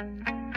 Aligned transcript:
Liverpool 0.00 0.49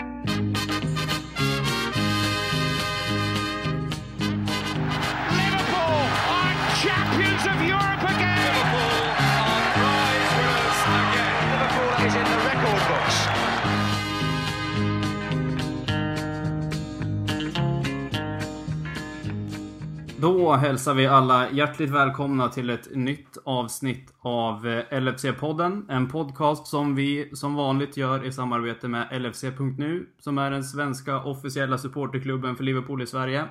Då 20.24 20.54
hälsar 20.54 20.94
vi 20.94 21.08
alla 21.08 21.52
hjärtligt 21.52 21.90
välkomna 21.90 22.50
till 22.50 22.70
ett 22.70 22.96
nytt 22.96 23.38
avsnitt 23.44 24.14
av 24.20 24.68
eh, 24.68 25.00
LFC-podden. 25.02 25.86
En 25.90 26.10
podcast 26.10 26.68
som 26.68 26.96
vi 26.96 27.30
som 27.34 27.56
vanligt 27.56 27.98
gör 27.98 28.26
i 28.26 28.32
samarbete 28.32 28.88
med 28.88 29.22
LFC.nu, 29.22 30.08
som 30.20 30.38
är 30.38 30.52
den 30.52 30.64
svenska 30.64 31.24
officiella 31.24 31.78
supporterklubben 31.78 32.56
för 32.56 32.64
Liverpool 32.64 33.02
i 33.02 33.08
Sverige. 33.08 33.46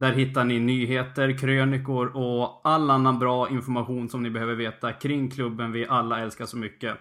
Där 0.00 0.12
hittar 0.12 0.44
ni 0.44 0.60
nyheter, 0.60 1.38
krönikor 1.38 2.16
och 2.16 2.60
all 2.64 2.90
annan 2.90 3.18
bra 3.18 3.50
information 3.50 4.08
som 4.08 4.22
ni 4.22 4.30
behöver 4.30 4.54
veta 4.54 4.92
kring 4.92 5.30
klubben 5.30 5.72
vi 5.72 5.86
alla 5.86 6.20
älskar 6.20 6.46
så 6.46 6.56
mycket. 6.56 6.98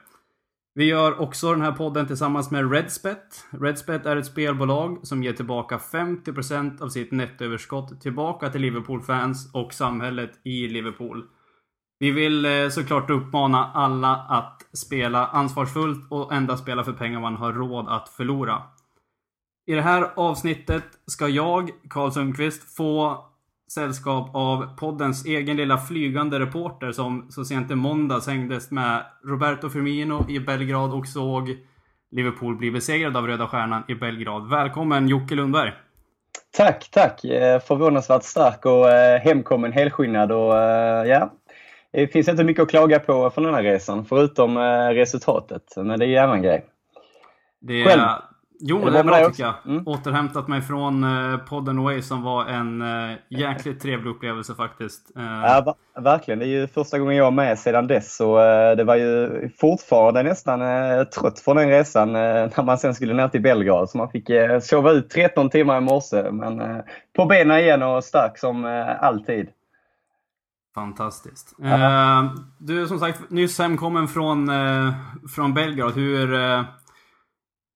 Vi 0.77 0.85
gör 0.85 1.21
också 1.21 1.51
den 1.51 1.61
här 1.61 1.71
podden 1.71 2.07
tillsammans 2.07 2.51
med 2.51 2.71
Redspet. 2.71 3.45
Redspet 3.49 4.05
är 4.05 4.17
ett 4.17 4.25
spelbolag 4.25 5.07
som 5.07 5.23
ger 5.23 5.33
tillbaka 5.33 5.77
50% 5.77 6.81
av 6.81 6.89
sitt 6.89 7.11
nettoöverskott 7.11 8.01
tillbaka 8.01 8.49
till 8.49 8.61
Liverpool-fans 8.61 9.53
och 9.53 9.73
samhället 9.73 10.31
i 10.43 10.67
Liverpool. 10.67 11.23
Vi 11.99 12.11
vill 12.11 12.45
eh, 12.45 12.69
såklart 12.69 13.09
uppmana 13.09 13.71
alla 13.73 14.15
att 14.15 14.69
spela 14.73 15.27
ansvarsfullt 15.27 16.11
och 16.11 16.33
endast 16.33 16.63
spela 16.63 16.83
för 16.83 16.93
pengar 16.93 17.19
man 17.19 17.35
har 17.35 17.53
råd 17.53 17.89
att 17.89 18.09
förlora. 18.09 18.63
I 19.67 19.73
det 19.73 19.81
här 19.81 20.11
avsnittet 20.15 20.85
ska 21.05 21.27
jag, 21.27 21.69
Karl 21.89 22.11
Sundqvist, 22.11 22.75
få 22.75 23.25
sällskap 23.67 24.29
av 24.33 24.77
poddens 24.77 25.25
egen 25.25 25.57
lilla 25.57 25.77
flygande 25.77 26.39
reporter 26.39 26.91
som 26.91 27.25
så 27.29 27.45
sent 27.45 27.71
i 27.71 27.75
måndags 27.75 28.27
hängdes 28.27 28.71
med 28.71 29.03
Roberto 29.25 29.69
Firmino 29.69 30.25
i 30.29 30.39
Belgrad 30.39 30.93
och 30.93 31.07
såg 31.07 31.57
Liverpool 32.11 32.55
bli 32.55 32.71
besegrad 32.71 33.17
av 33.17 33.27
Röda 33.27 33.47
Stjärnan 33.47 33.83
i 33.87 33.95
Belgrad. 33.95 34.49
Välkommen 34.49 35.07
Jocke 35.07 35.35
Lundberg! 35.35 35.73
Tack, 36.57 36.89
tack! 36.91 37.23
Eh, 37.23 37.59
Förvånansvärt 37.59 38.23
stark 38.23 38.65
och 38.65 38.89
eh, 38.89 39.19
hemkommen 39.19 39.71
helskinnad 39.71 40.31
och 40.31 40.57
eh, 40.57 41.07
ja, 41.07 41.31
det 41.91 42.07
finns 42.07 42.27
inte 42.27 42.43
mycket 42.43 42.63
att 42.63 42.69
klaga 42.69 42.99
på 42.99 43.29
från 43.29 43.43
den 43.43 43.53
här 43.53 43.63
resan 43.63 44.05
förutom 44.05 44.57
resultatet. 44.93 45.63
Men 45.75 45.99
det 45.99 46.05
är 46.05 46.27
ju 46.27 46.33
en 46.33 46.41
grej. 46.41 46.65
Det 47.59 47.83
Själv? 47.83 48.01
Jo, 48.59 48.85
det 48.85 48.91
det 48.91 48.99
är 48.99 49.03
bra 49.03 49.15
tycker 49.15 49.15
dig 49.15 49.21
jag. 49.21 49.29
också? 49.55 49.69
Mm. 49.69 49.87
Återhämtat 49.87 50.47
mig 50.47 50.61
från 50.61 51.03
eh, 51.03 51.37
podden 51.37 51.79
Away 51.79 52.01
som 52.01 52.23
var 52.23 52.45
en 52.45 52.81
eh, 52.81 53.17
jäkligt 53.29 53.81
trevlig 53.81 54.11
upplevelse 54.11 54.55
faktiskt. 54.55 55.11
Eh, 55.17 55.23
Ja, 55.23 55.75
verkligen. 55.99 56.39
Det 56.39 56.45
är 56.45 56.59
ju 56.61 56.67
första 56.67 56.99
gången 56.99 57.15
jag 57.15 57.27
är 57.27 57.31
med 57.31 57.59
sedan 57.59 57.87
dess 57.87 58.15
så 58.15 58.39
eh, 58.39 58.75
det 58.75 58.83
var 58.83 58.95
ju 58.95 59.49
fortfarande 59.59 60.23
nästan 60.23 60.61
eh, 60.61 61.03
trött 61.03 61.39
från 61.39 61.55
den 61.57 61.69
resan 61.69 62.09
eh, 62.15 62.21
när 62.57 62.63
man 62.63 62.77
sen 62.77 62.95
skulle 62.95 63.13
ner 63.13 63.27
till 63.27 63.41
Belgrad. 63.41 63.89
Så 63.89 63.97
man 63.97 64.09
fick 64.09 64.29
eh, 64.29 64.59
sova 64.59 64.91
ut 64.91 65.09
13 65.09 65.49
timmar 65.49 65.77
i 65.77 65.81
morse 65.81 66.31
men 66.31 66.83
på 67.15 67.25
benen 67.25 67.57
igen 67.59 67.83
och 67.83 68.03
stark 68.03 68.37
som 68.37 68.65
alltid. 69.01 69.49
Fantastiskt. 70.75 71.55
Eh, 71.63 72.23
du 72.57 72.81
är 72.81 72.85
som 72.85 72.99
sagt 72.99 73.29
nyss 73.29 73.59
hemkommen 73.59 74.07
från, 74.07 74.51
från 75.35 75.53
Belgrad. 75.53 75.93
Hur, 75.93 76.35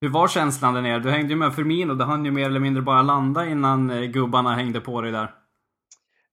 hur 0.01 0.09
var 0.09 0.27
känslan 0.27 0.73
där 0.73 0.81
nere? 0.81 0.99
Du 0.99 1.11
hängde 1.11 1.29
ju 1.29 1.35
med 1.35 1.55
Firmino. 1.55 1.93
Det 1.93 2.03
hann 2.03 2.25
ju 2.25 2.31
mer 2.31 2.45
eller 2.45 2.59
mindre 2.59 2.81
bara 2.81 3.01
landa 3.01 3.45
innan 3.45 3.89
eh, 3.89 4.01
gubbarna 4.01 4.55
hängde 4.55 4.79
på 4.79 5.01
dig 5.01 5.11
där. 5.11 5.27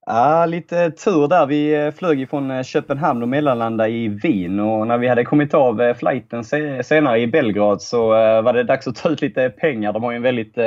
Ja, 0.07 0.47
lite 0.47 0.91
tur 0.91 1.29
där. 1.29 1.47
Vi 1.47 1.75
eh, 1.75 1.91
flög 1.91 2.21
ifrån 2.21 2.51
eh, 2.51 2.63
Köpenhamn 2.63 3.23
och 3.23 3.29
mellanlandade 3.29 3.91
i 3.91 4.09
Wien 4.09 4.61
och 4.61 4.87
när 4.87 4.99
vi 4.99 5.09
hade 5.09 5.25
kommit 5.25 5.55
av 5.55 5.95
flighten 5.95 6.45
senare 6.85 7.21
i 7.21 7.27
Belgrad 7.27 7.83
så 7.83 8.09
var 8.43 8.53
det 8.53 8.65
dags 8.65 8.87
att 8.87 8.97
ta 8.97 9.09
ut 9.09 9.21
lite 9.21 9.51
pengar. 9.51 9.93
De 9.93 10.03
har 10.03 10.11
ju 10.11 10.17
en 10.17 10.23
väldigt 10.23 10.59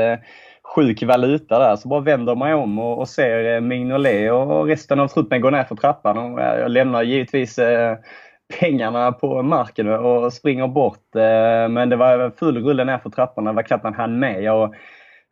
sjuk 0.75 1.03
valuta 1.03 1.59
där. 1.59 1.75
Så 1.75 1.87
bara 1.87 1.99
vänder 1.99 2.35
man 2.35 2.53
om 2.53 2.79
och, 2.79 3.09
ser 3.09 3.61
Mignolet 3.61 4.31
och 4.31 4.65
resten 4.65 4.99
av 4.99 5.07
truppen 5.07 5.41
gå 5.41 5.49
ner 5.49 5.63
för 5.63 5.75
trappan. 5.75 6.17
Och 6.17 6.41
jag 6.41 6.71
lämnar 6.71 7.03
givetvis 7.03 7.59
pengarna 8.59 9.11
på 9.11 9.41
marken 9.43 9.87
och 9.87 10.33
springer 10.33 10.67
bort. 10.67 11.15
Eh, 11.15 11.69
men 11.69 11.89
det 11.89 11.95
var 11.95 12.31
full 12.39 12.63
rulle 12.63 12.83
ner 12.83 12.97
för 12.97 13.09
trapporna. 13.09 13.51
Det 13.51 13.55
var 13.55 13.63
knappt 13.63 13.83
man 13.83 13.93
hann 13.93 14.19
med. 14.19 14.43
Jag 14.43 14.75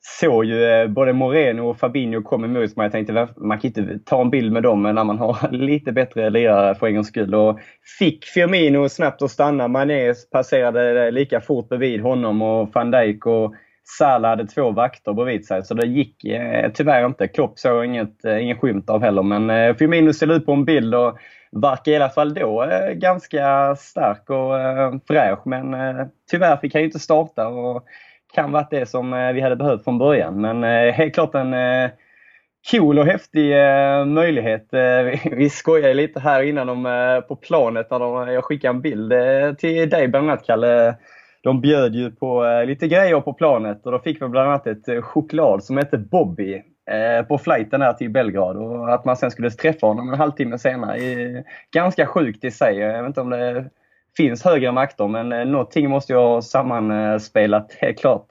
såg 0.01 0.45
ju 0.45 0.63
eh, 0.63 0.87
både 0.87 1.13
Moreno 1.13 1.69
och 1.69 1.77
Fabinho 1.77 2.21
kom 2.21 2.43
emot 2.43 2.75
mig. 2.75 2.85
Jag 2.85 2.91
tänkte 2.91 3.27
man 3.37 3.59
kan 3.59 3.67
inte 3.67 3.99
ta 4.05 4.21
en 4.21 4.29
bild 4.29 4.51
med 4.51 4.63
dem 4.63 4.83
när 4.83 5.03
man 5.03 5.17
har 5.17 5.51
lite 5.51 5.91
bättre 5.91 6.29
lirare 6.29 6.75
för 6.75 6.87
en 6.87 6.95
gångs 6.95 7.07
skull. 7.07 7.35
Och 7.35 7.59
fick 7.99 8.25
Firmino 8.25 8.89
snabbt 8.89 9.21
att 9.21 9.31
stanna. 9.31 9.67
Mané 9.67 10.13
passerade 10.31 11.11
lika 11.11 11.41
fort 11.41 11.69
bredvid 11.69 12.01
honom 12.01 12.41
och 12.41 12.69
van 12.73 12.91
Dijk 12.91 13.25
och 13.25 13.53
Salah 13.97 14.29
hade 14.29 14.45
två 14.45 14.71
vakter 14.71 15.13
bredvid 15.13 15.45
sig. 15.45 15.63
Så 15.63 15.73
det 15.73 15.87
gick 15.87 16.25
eh, 16.25 16.71
tyvärr 16.73 17.05
inte. 17.05 17.27
Klopp 17.27 17.59
såg 17.59 17.85
inget, 17.85 18.25
eh, 18.25 18.43
ingen 18.43 18.57
skymt 18.57 18.89
av 18.89 19.01
heller. 19.01 19.23
Men 19.23 19.49
eh, 19.49 19.75
Firmino 19.75 20.13
ställde 20.13 20.35
ut 20.35 20.45
på 20.45 20.53
en 20.53 20.65
bild 20.65 20.95
och 20.95 21.17
verkar 21.51 21.91
i 21.91 21.95
alla 21.95 22.09
fall 22.09 22.33
då 22.33 22.63
eh, 22.63 22.93
ganska 22.93 23.75
stark 23.75 24.29
och 24.29 24.59
eh, 24.59 24.93
fräsch. 25.07 25.39
Men 25.45 25.73
eh, 25.73 26.05
tyvärr 26.31 26.57
fick 26.57 26.73
han 26.73 26.81
ju 26.81 26.85
inte 26.85 26.99
starta. 26.99 27.47
Och, 27.47 27.85
kan 28.33 28.51
varit 28.51 28.69
det 28.69 28.85
som 28.85 29.13
eh, 29.13 29.31
vi 29.31 29.41
hade 29.41 29.55
behövt 29.55 29.83
från 29.83 29.97
början. 29.97 30.41
Men 30.41 30.63
eh, 30.63 30.93
helt 30.93 31.13
klart 31.13 31.35
en 31.35 31.53
eh, 31.53 31.89
cool 32.71 32.99
och 32.99 33.05
häftig 33.05 33.51
eh, 33.51 34.05
möjlighet. 34.05 34.73
Eh, 34.73 35.01
vi, 35.03 35.21
vi 35.31 35.49
skojade 35.49 35.93
lite 35.93 36.19
här 36.19 36.41
innan 36.41 36.69
om, 36.69 36.85
eh, 36.85 37.21
på 37.21 37.35
planet 37.35 37.91
när 37.91 37.99
de, 37.99 38.33
jag 38.33 38.43
skickade 38.43 38.75
en 38.75 38.81
bild 38.81 39.13
eh, 39.13 39.53
till 39.53 39.89
dig 39.89 40.07
bland 40.07 40.29
annat 40.29 40.45
Kalle. 40.45 40.95
De 41.41 41.61
bjöd 41.61 41.95
ju 41.95 42.11
på 42.11 42.45
eh, 42.45 42.65
lite 42.65 42.87
grejer 42.87 43.21
på 43.21 43.33
planet 43.33 43.85
och 43.85 43.91
då 43.91 43.99
fick 43.99 44.21
vi 44.21 44.27
bland 44.27 44.49
annat 44.49 44.67
ett 44.67 44.87
eh, 44.87 45.01
choklad 45.01 45.63
som 45.63 45.77
hette 45.77 45.97
Bobby 45.97 46.53
eh, 46.91 47.25
på 47.27 47.37
flighten 47.37 47.81
här 47.81 47.93
till 47.93 48.09
Belgrad 48.09 48.57
och 48.57 48.93
att 48.93 49.05
man 49.05 49.17
sen 49.17 49.31
skulle 49.31 49.49
träffa 49.49 49.87
honom 49.87 50.09
en 50.09 50.19
halvtimme 50.19 50.57
senare. 50.57 50.97
är 50.97 51.43
ganska 51.71 52.05
sjukt 52.05 52.43
i 52.43 52.51
sig. 52.51 52.77
Jag 52.77 53.01
vet 53.01 53.07
inte 53.07 53.21
om 53.21 53.29
det 53.29 53.69
finns 54.17 54.43
högre 54.43 54.71
makter 54.71 55.07
men 55.07 55.51
någonting 55.51 55.89
måste 55.89 56.13
jag 56.13 56.27
ha 56.27 56.41
sammanspelat 56.41 57.73
helt 57.73 57.99
klart. 57.99 58.27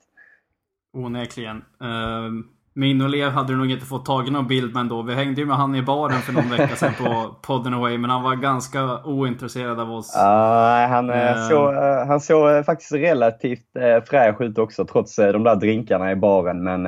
Onekligen. 0.92 1.64
Ehm, 1.80 2.44
Uh, 2.78 2.80
Mignolet 2.80 3.32
hade 3.32 3.52
nog 3.52 3.70
inte 3.70 3.86
fått 3.86 4.04
tag 4.06 4.28
i 4.28 4.30
någon 4.30 4.46
bild 4.46 4.74
med 4.74 4.80
ändå. 4.80 5.02
Vi 5.02 5.14
hängde 5.14 5.40
ju 5.40 5.46
med 5.46 5.56
han 5.56 5.74
i 5.74 5.82
baren 5.82 6.18
för 6.18 6.32
någon 6.32 6.50
vecka 6.50 6.76
sedan 6.76 6.92
på 6.98 7.36
podden 7.46 7.74
Away. 7.74 7.98
Men 7.98 8.10
han 8.10 8.22
var 8.22 8.34
ganska 8.36 9.04
ointresserad 9.04 9.80
av 9.80 9.92
oss. 9.92 10.12
Ja, 10.16 10.86
han, 10.90 11.10
eh, 11.10 11.30
Eh. 11.30 11.48
såg, 11.48 11.74
eh, 11.74 12.06
han 12.06 12.20
såg 12.20 12.64
faktiskt 12.64 12.92
relativt 12.92 13.66
fräsch 14.10 14.40
ut 14.40 14.58
också 14.58 14.84
trots 14.84 15.16
de 15.16 15.44
där 15.44 15.56
drinkarna 15.56 16.12
i 16.12 16.16
baren. 16.16 16.62
Men 16.62 16.84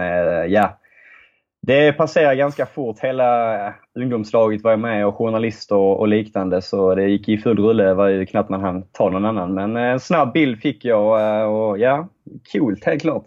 ja, 0.51 0.79
det 1.63 1.93
passerar 1.93 2.35
ganska 2.35 2.67
fort. 2.67 2.99
Hela 3.01 3.75
ungdomslaget 3.99 4.63
var 4.63 4.77
med 4.77 5.07
och 5.07 5.15
journalister 5.17 5.77
och, 5.77 6.01
och 6.01 6.09
liknande 6.09 6.63
så 6.63 6.95
det 6.95 7.09
gick 7.09 7.29
i 7.29 7.39
full 7.39 7.59
rulle. 7.59 7.85
Det 7.85 7.95
var 7.95 8.09
ju 8.09 8.27
knappt 8.27 8.51
man 8.51 8.61
hann 8.61 8.85
ta 8.93 9.11
någon 9.11 9.25
annan. 9.25 9.55
Men 9.55 9.77
en 9.77 10.01
snabb 10.01 10.33
bild 10.33 10.61
fick 10.61 10.85
jag 10.85 11.51
och 11.53 11.79
ja, 11.79 12.09
coolt 12.53 12.85
helt 12.85 13.03
klart. 13.03 13.25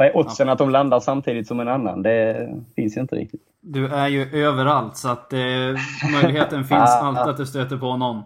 Vad 0.00 0.08
är 0.08 0.16
oddsen 0.16 0.48
att 0.48 0.58
de 0.58 0.70
landar 0.70 1.00
samtidigt 1.00 1.46
som 1.46 1.60
en 1.60 1.68
annan? 1.68 2.02
Det 2.02 2.48
finns 2.76 2.96
ju 2.96 3.00
inte 3.00 3.16
riktigt. 3.16 3.40
Du 3.60 3.86
är 3.86 4.08
ju 4.08 4.44
överallt 4.46 4.96
så 4.96 5.08
att 5.08 5.32
eh, 5.32 5.38
möjligheten 6.12 6.64
finns 6.68 6.90
alltid 6.90 7.30
att 7.30 7.36
du 7.36 7.46
stöter 7.46 7.76
på 7.76 7.96
någon. 7.96 8.22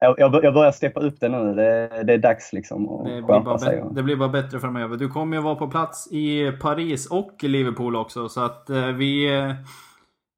Jag, 0.00 0.14
jag, 0.18 0.44
jag 0.44 0.54
börjar 0.54 0.72
steppa 0.72 1.00
upp 1.00 1.20
det 1.20 1.28
nu. 1.28 1.54
Det, 1.54 2.02
det 2.04 2.12
är 2.12 2.18
dags 2.18 2.52
liksom 2.52 2.88
att 2.88 3.04
Det 3.04 3.22
blir, 3.22 3.40
bara 3.40 3.58
sig. 3.58 3.84
det 3.90 4.02
blir 4.02 4.16
bara 4.16 4.28
bättre 4.28 4.60
framöver. 4.60 4.96
Du 4.96 5.08
kommer 5.08 5.36
ju 5.36 5.42
vara 5.42 5.54
på 5.54 5.68
plats 5.68 6.12
i 6.12 6.52
Paris 6.52 7.06
och 7.10 7.44
Liverpool 7.44 7.96
också. 7.96 8.28
Så 8.28 8.44
att 8.44 8.70
eh, 8.70 8.86
vi, 8.86 9.38
eh, 9.38 9.52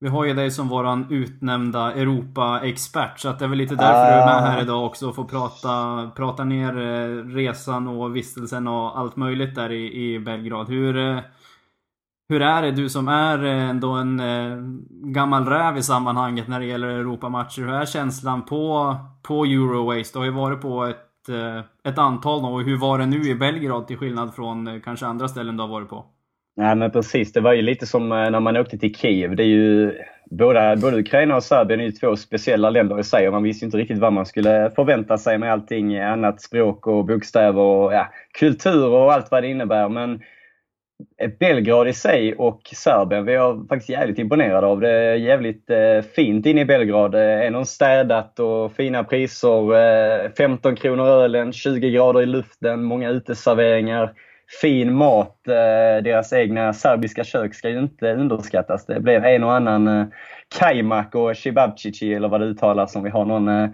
vi 0.00 0.08
har 0.08 0.24
ju 0.24 0.34
dig 0.34 0.50
som 0.50 0.68
våran 0.68 1.06
utnämnda 1.10 1.92
Europa-expert. 1.92 3.20
Så 3.20 3.28
att 3.28 3.38
det 3.38 3.44
är 3.44 3.48
väl 3.48 3.58
lite 3.58 3.74
därför 3.74 4.10
du 4.10 4.22
är 4.22 4.26
med 4.26 4.52
här 4.52 4.62
idag 4.62 4.86
också. 4.86 5.08
Och 5.08 5.14
får 5.14 5.24
prata, 5.24 6.10
prata 6.16 6.44
ner 6.44 6.78
eh, 6.78 7.24
resan 7.24 7.88
och 7.88 8.16
vistelsen 8.16 8.68
och 8.68 8.98
allt 8.98 9.16
möjligt 9.16 9.54
där 9.54 9.72
i, 9.72 10.14
i 10.14 10.18
Belgrad. 10.18 10.68
Hur, 10.68 10.96
eh, 10.96 11.20
hur 12.28 12.42
är 12.42 12.62
det? 12.62 12.70
Du 12.70 12.88
som 12.88 13.08
är 13.08 13.44
eh, 13.44 13.70
ändå 13.70 13.92
en 13.92 14.22
gammal 14.88 15.46
räv 15.46 15.76
i 15.76 15.82
sammanhanget 15.82 16.48
när 16.48 16.60
det 16.60 16.66
gäller 16.66 16.88
Europamatcher. 16.88 17.62
Hur 17.62 17.72
är 17.72 17.86
känslan 17.86 18.42
på, 18.44 18.96
på 19.22 19.44
Eurowaste? 19.44 20.18
Du 20.18 20.20
har 20.20 20.26
ju 20.26 20.32
varit 20.32 20.60
på 20.60 20.84
ett, 20.84 21.06
ett 21.84 21.98
antal. 21.98 22.44
Och 22.44 22.62
hur 22.62 22.76
var 22.76 22.98
det 22.98 23.06
nu 23.06 23.22
i 23.22 23.34
Belgrad 23.34 23.86
till 23.86 23.96
skillnad 23.96 24.34
från 24.34 24.80
kanske 24.84 25.06
andra 25.06 25.28
ställen 25.28 25.56
du 25.56 25.62
har 25.62 25.68
varit 25.68 25.88
på? 25.88 26.06
Nej 26.60 26.76
men 26.76 26.90
precis, 26.90 27.32
det 27.32 27.40
var 27.40 27.52
ju 27.52 27.62
lite 27.62 27.86
som 27.86 28.12
eh, 28.12 28.30
när 28.30 28.40
man 28.40 28.56
åkte 28.56 28.78
till 28.78 28.94
Kiev. 28.94 29.36
Det 29.36 29.42
är 29.42 29.46
ju, 29.46 29.92
både, 30.30 30.76
både 30.80 30.98
Ukraina 30.98 31.36
och 31.36 31.42
Serbien 31.42 31.80
är 31.80 31.84
ju 31.84 31.92
två 31.92 32.16
speciella 32.16 32.70
länder 32.70 33.00
i 33.00 33.04
sig 33.04 33.26
och 33.26 33.32
man 33.32 33.42
visste 33.42 33.64
inte 33.64 33.76
riktigt 33.76 33.98
vad 33.98 34.12
man 34.12 34.26
skulle 34.26 34.70
förvänta 34.76 35.18
sig 35.18 35.38
med 35.38 35.52
allting 35.52 35.94
eh, 35.94 36.12
annat 36.12 36.40
språk 36.40 36.86
och 36.86 37.04
bokstäver 37.04 37.60
och 37.60 37.92
ja, 37.92 38.12
kultur 38.38 38.88
och 38.88 39.12
allt 39.12 39.30
vad 39.30 39.42
det 39.42 39.48
innebär. 39.48 39.88
Men 39.88 40.20
Belgrad 41.38 41.88
i 41.88 41.92
sig 41.92 42.34
och 42.34 42.60
Serbien, 42.74 43.24
vi 43.24 43.34
är 43.34 43.68
faktiskt 43.68 43.90
jävligt 43.90 44.18
imponerade 44.18 44.66
av 44.66 44.80
det. 44.80 44.90
är 44.90 45.14
Jävligt 45.14 45.70
eh, 45.70 46.02
fint 46.14 46.46
inne 46.46 46.60
i 46.60 46.64
Belgrad. 46.64 47.14
Ändå 47.14 47.64
städat 47.64 48.40
och 48.40 48.72
fina 48.72 49.04
priser. 49.04 49.74
Eh, 50.24 50.30
15 50.38 50.76
kronor 50.76 51.06
ölen, 51.06 51.52
20 51.52 51.90
grader 51.90 52.22
i 52.22 52.26
luften, 52.26 52.82
många 52.84 53.10
uteserveringar 53.10 54.14
fin 54.50 54.94
mat. 54.94 55.48
Eh, 55.48 56.02
deras 56.02 56.32
egna 56.32 56.72
serbiska 56.72 57.24
kök 57.24 57.54
ska 57.54 57.68
ju 57.68 57.78
inte 57.78 58.12
underskattas. 58.12 58.86
Det 58.86 59.00
blev 59.00 59.24
en 59.24 59.44
och 59.44 59.54
annan 59.54 59.88
eh, 59.88 60.06
kajmak 60.58 61.14
och 61.14 61.36
cevapcici 61.36 62.14
eller 62.14 62.28
vad 62.28 62.40
det 62.40 62.46
uttalas 62.46 62.96
om 62.96 63.02
vi 63.02 63.10
har 63.10 63.24
någon 63.24 63.48
eh, 63.48 63.68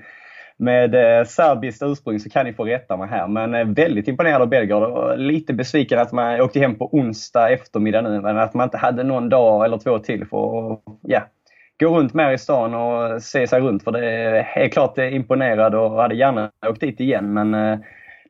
med 0.58 0.93
serbiskt 1.28 1.82
ursprung 1.82 2.20
så 2.20 2.31
kan 2.31 2.46
ni 2.46 2.52
få 2.52 2.64
rätta 2.64 2.96
mig 2.96 3.08
här. 3.08 3.28
Men 3.28 3.75
väldigt 3.75 4.08
imponerad 4.08 4.43
av 4.43 4.49
Belgrad 4.49 4.82
och 4.82 5.19
lite 5.19 5.52
besviken 5.52 5.99
att 5.99 6.12
man 6.12 6.40
åkte 6.40 6.61
hem 6.61 6.78
på 6.78 6.94
onsdag 6.94 7.50
eftermiddag 7.50 8.00
nu. 8.00 8.20
Men 8.20 8.38
att 8.38 8.55
man 8.55 8.64
inte 8.64 8.76
hade 8.76 9.02
någon 9.02 9.28
dag 9.28 9.64
eller 9.64 9.78
två 9.78 9.99
till 9.99 10.26
för 10.26 10.73
att 10.73 10.81
ja, 11.02 11.23
gå 11.81 11.99
runt 11.99 12.14
mer 12.14 12.32
i 12.32 12.38
stan 12.38 12.75
och 12.75 13.23
se 13.23 13.46
sig 13.46 13.61
runt. 13.61 13.84
För 13.84 13.93
det 13.93 14.11
är 14.11 14.43
helt 14.43 14.73
klart 14.73 14.99
imponerad 14.99 15.75
och 15.75 16.02
hade 16.02 16.14
gärna 16.14 16.50
åkt 16.67 16.81
dit 16.81 17.00
igen. 17.00 17.32
Men 17.32 17.78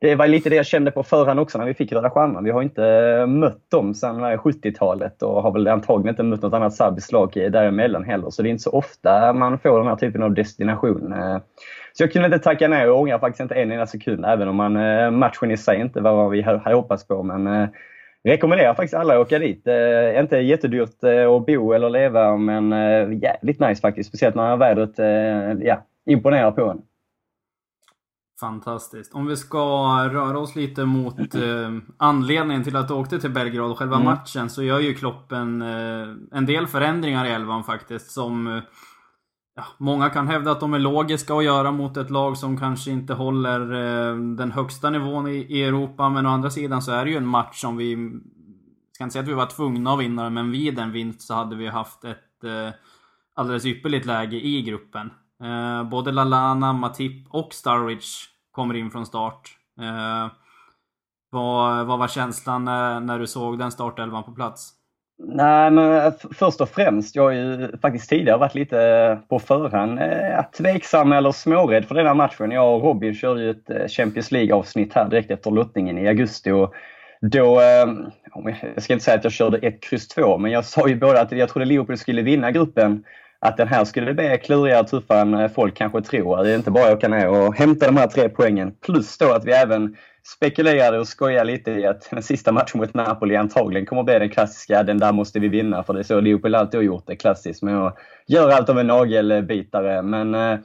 det 0.06 0.14
var 0.14 0.26
lite 0.26 0.50
det 0.50 0.56
jag 0.56 0.66
kände 0.66 0.90
på 0.90 1.02
förhand 1.02 1.40
också 1.40 1.58
när 1.58 1.66
vi 1.66 1.74
fick 1.74 1.92
Röda 1.92 2.10
Stjärnan. 2.10 2.44
Vi 2.44 2.50
har 2.50 2.62
inte 2.62 2.84
eh, 2.86 3.26
mött 3.26 3.70
dem 3.70 3.94
sedan 3.94 4.24
eh, 4.24 4.38
70-talet 4.38 5.22
och 5.22 5.42
har 5.42 5.52
väl 5.52 5.68
antagligen 5.68 6.12
inte 6.12 6.22
mött 6.22 6.42
något 6.42 6.54
annat 6.54 6.74
serbiskt 6.74 7.12
lag 7.12 7.36
eh, 7.36 7.50
däremellan 7.50 8.04
heller. 8.04 8.30
Så 8.30 8.42
det 8.42 8.48
är 8.48 8.50
inte 8.50 8.62
så 8.62 8.70
ofta 8.70 9.32
man 9.32 9.58
får 9.58 9.78
den 9.78 9.88
här 9.88 9.96
typen 9.96 10.22
av 10.22 10.34
destination. 10.34 11.14
Så 11.92 12.02
jag 12.02 12.12
kunde 12.12 12.26
inte 12.26 12.38
tacka 12.38 12.68
nej 12.68 12.88
och 12.88 13.00
ångrar 13.00 13.18
faktiskt 13.18 13.40
inte 13.40 13.54
en 13.54 13.72
enda 13.72 13.86
sekund, 13.86 14.24
även 14.24 14.48
om 14.48 14.56
man, 14.56 14.72
matchen 15.18 15.50
i 15.50 15.56
sig 15.56 15.80
inte 15.80 16.00
var 16.00 16.16
vad 16.16 16.30
vi 16.30 16.42
hade 16.42 16.74
hoppats 16.74 17.06
på. 17.06 17.22
Men 17.22 17.68
rekommenderar 18.24 18.74
faktiskt 18.74 18.94
alla 18.94 19.14
att 19.14 19.20
åka 19.20 19.38
dit. 19.38 19.66
Eh, 19.66 20.20
inte 20.20 20.36
jättedyrt 20.36 21.04
att 21.04 21.46
bo 21.46 21.72
eller 21.72 21.90
leva, 21.90 22.36
men 22.36 22.70
jävligt 23.20 23.60
nice 23.60 23.80
faktiskt. 23.80 24.08
Speciellt 24.08 24.34
när 24.34 24.56
vädret 24.56 24.94
ja, 25.62 25.82
imponerar 26.06 26.50
på 26.50 26.70
en. 26.70 26.82
Fantastiskt. 28.40 29.14
Om 29.14 29.26
vi 29.26 29.36
ska 29.36 29.58
röra 30.08 30.38
oss 30.38 30.56
lite 30.56 30.84
mot 30.84 31.18
eh, 31.34 31.70
anledningen 31.96 32.64
till 32.64 32.76
att 32.76 32.88
du 32.88 32.94
åkte 32.94 33.18
till 33.18 33.30
Belgrad 33.30 33.70
och 33.70 33.78
själva 33.78 33.96
mm. 33.96 34.04
matchen 34.04 34.50
så 34.50 34.62
gör 34.62 34.80
ju 34.80 34.94
Klopp 34.94 35.32
en, 35.32 35.62
eh, 35.62 36.08
en 36.32 36.46
del 36.46 36.66
förändringar 36.66 37.26
i 37.26 37.30
elvan 37.30 37.64
faktiskt 37.64 38.10
som 38.10 38.46
eh, 38.46 38.62
ja, 39.56 39.64
Många 39.78 40.10
kan 40.10 40.28
hävda 40.28 40.50
att 40.50 40.60
de 40.60 40.74
är 40.74 40.78
logiska 40.78 41.34
att 41.34 41.44
göra 41.44 41.72
mot 41.72 41.96
ett 41.96 42.10
lag 42.10 42.36
som 42.36 42.58
kanske 42.58 42.90
inte 42.90 43.14
håller 43.14 43.60
eh, 43.60 44.16
den 44.16 44.52
högsta 44.52 44.90
nivån 44.90 45.26
i, 45.26 45.36
i, 45.36 45.62
Europa 45.62 46.08
men 46.08 46.26
å 46.26 46.30
andra 46.30 46.50
sidan 46.50 46.82
så 46.82 46.92
är 46.92 47.04
det 47.04 47.10
ju 47.10 47.16
en 47.16 47.26
match 47.26 47.60
som 47.60 47.76
vi 47.76 48.20
ska 48.92 49.04
inte 49.04 49.12
säga 49.12 49.22
att 49.22 49.28
vi 49.28 49.34
var 49.34 49.46
tvungna 49.46 49.92
att 49.92 50.00
vinna 50.00 50.30
men 50.30 50.50
vid 50.50 50.78
en 50.78 50.92
vinst 50.92 51.22
så 51.22 51.34
hade 51.34 51.56
vi 51.56 51.66
haft 51.66 52.04
ett 52.04 52.44
eh, 52.44 52.70
alldeles 53.34 53.66
ypperligt 53.66 54.06
läge 54.06 54.36
i 54.36 54.62
gruppen. 54.62 55.10
Eh, 55.44 55.88
både 55.88 56.12
Lalana, 56.12 56.72
Matip 56.72 57.26
och 57.30 57.54
Starwich 57.54 58.28
kommer 58.50 58.74
in 58.74 58.90
från 58.90 59.06
start. 59.06 59.50
Eh, 59.80 60.32
vad, 61.30 61.86
vad 61.86 61.98
var 61.98 62.08
känslan 62.08 62.64
när, 62.64 63.00
när 63.00 63.18
du 63.18 63.26
såg 63.26 63.58
den 63.58 63.72
startelvan 63.72 64.24
på 64.24 64.32
plats? 64.32 64.72
Nej, 65.18 65.70
men 65.70 66.12
först 66.34 66.60
och 66.60 66.68
främst, 66.68 67.16
jag 67.16 67.22
har 67.22 67.30
ju 67.30 67.76
faktiskt 67.82 68.08
tidigare 68.08 68.38
varit 68.38 68.54
lite 68.54 68.80
eh, 68.82 69.18
på 69.28 69.38
förhand 69.38 69.98
eh, 69.98 70.50
tveksam 70.58 71.12
eller 71.12 71.32
smårädd 71.32 71.84
för 71.84 71.94
den 71.94 72.06
här 72.06 72.14
matchen. 72.14 72.50
Jag 72.50 72.74
och 72.74 72.82
Robin 72.82 73.14
körde 73.14 73.42
ju 73.42 73.50
ett 73.50 73.70
eh, 73.70 73.88
Champions 73.88 74.30
League-avsnitt 74.30 74.94
här 74.94 75.08
direkt 75.08 75.30
efter 75.30 75.50
lottningen 75.50 75.98
i 75.98 76.08
augusti. 76.08 76.50
Och 76.50 76.74
då, 77.20 77.60
eh, 77.60 77.86
jag 78.74 78.82
ska 78.82 78.92
inte 78.92 79.04
säga 79.04 79.18
att 79.18 79.24
jag 79.24 79.32
körde 79.32 79.58
1, 79.58 79.82
kryss 79.82 80.08
2, 80.08 80.38
men 80.38 80.50
jag 80.50 80.64
sa 80.64 80.88
ju 80.88 80.96
både 80.96 81.20
att 81.20 81.32
jag 81.32 81.48
trodde 81.48 81.66
Liverpool 81.66 81.98
skulle 81.98 82.22
vinna 82.22 82.50
gruppen 82.50 83.04
att 83.38 83.56
den 83.56 83.68
här 83.68 83.84
skulle 83.84 84.14
bli 84.14 84.38
klurigare 84.44 84.80
och 84.80 84.88
tuffare 84.88 85.20
än 85.20 85.34
eh, 85.34 85.48
folk 85.48 85.76
kanske 85.76 86.02
tror. 86.02 86.44
Det 86.44 86.50
är 86.50 86.56
inte 86.56 86.70
bara 86.70 86.86
att 86.86 86.96
åka 86.96 87.08
ner 87.08 87.28
och 87.28 87.54
hämta 87.54 87.86
de 87.86 87.96
här 87.96 88.06
tre 88.06 88.28
poängen. 88.28 88.72
Plus 88.86 89.18
då 89.18 89.32
att 89.32 89.44
vi 89.44 89.52
även 89.52 89.96
spekulerade 90.34 90.98
och 90.98 91.08
skojade 91.08 91.44
lite 91.44 91.70
i 91.70 91.86
att 91.86 92.10
den 92.10 92.22
sista 92.22 92.52
matchen 92.52 92.80
mot 92.80 92.94
Napoli 92.94 93.36
antagligen 93.36 93.86
kommer 93.86 94.02
att 94.02 94.06
bli 94.06 94.18
den 94.18 94.30
klassiska, 94.30 94.82
den 94.82 94.98
där 94.98 95.12
måste 95.12 95.40
vi 95.40 95.48
vinna. 95.48 95.82
För 95.82 95.94
det 95.94 96.00
är 96.00 96.04
så 96.04 96.20
Leopold 96.20 96.54
alltid 96.54 96.78
har 96.78 96.84
gjort 96.84 97.06
det 97.06 97.16
klassiskt 97.16 97.62
med 97.62 97.86
att 97.86 97.96
göra 98.26 98.54
allt 98.54 98.68
av 98.68 98.78
en 98.78 98.86
nagelbitare. 98.86 100.02
Men 100.02 100.34
äh, 100.34 100.58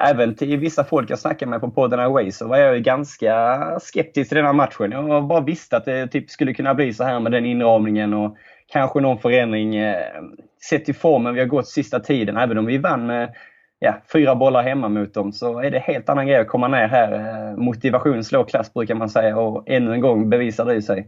även 0.00 0.34
till 0.34 0.56
vissa 0.56 0.84
folk 0.84 1.10
jag 1.10 1.18
snackade 1.18 1.50
med 1.50 1.60
på 1.60 1.70
podden 1.70 2.00
Away 2.00 2.32
så 2.32 2.48
var 2.48 2.56
jag 2.56 2.82
ganska 2.82 3.58
skeptisk 3.80 4.28
till 4.28 4.36
den 4.36 4.46
här 4.46 4.52
matchen. 4.52 4.92
Jag 4.92 5.26
bara 5.26 5.40
visste 5.40 5.76
att 5.76 5.84
det 5.84 6.06
typ 6.06 6.30
skulle 6.30 6.54
kunna 6.54 6.74
bli 6.74 6.94
så 6.94 7.04
här 7.04 7.20
med 7.20 7.32
den 7.32 7.46
inramningen 7.46 8.14
och 8.14 8.36
kanske 8.72 9.00
någon 9.00 9.18
förändring 9.18 9.76
eh, 9.76 10.22
sett 10.70 10.84
till 10.84 10.94
formen 10.94 11.34
vi 11.34 11.40
har 11.40 11.46
gått 11.46 11.68
sista 11.68 12.00
tiden. 12.00 12.36
Även 12.36 12.58
om 12.58 12.66
vi 12.66 12.78
vann 12.78 13.06
med 13.06 13.34
ja, 13.78 13.94
fyra 14.12 14.34
bollar 14.34 14.62
hemma 14.62 14.88
mot 14.88 15.14
dem 15.14 15.32
så 15.32 15.60
är 15.60 15.70
det 15.70 15.78
helt 15.78 16.08
annan 16.08 16.26
grej 16.26 16.36
att 16.36 16.48
komma 16.48 16.68
ner 16.68 16.88
här. 16.88 17.12
Eh, 17.12 17.56
motivation 17.56 18.24
slår 18.24 18.44
klass 18.44 18.74
brukar 18.74 18.94
man 18.94 19.08
säga 19.08 19.38
och 19.38 19.64
ännu 19.66 19.92
en 19.92 20.00
gång 20.00 20.30
bevisar 20.30 20.64
det 20.64 20.82
sig. 20.82 20.98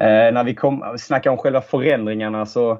Eh, 0.00 0.32
när 0.32 0.44
vi 0.44 0.54
kom, 0.54 0.94
snackar 0.98 1.30
om 1.30 1.36
själva 1.36 1.60
förändringarna 1.60 2.46
så 2.46 2.72
ah, 2.72 2.78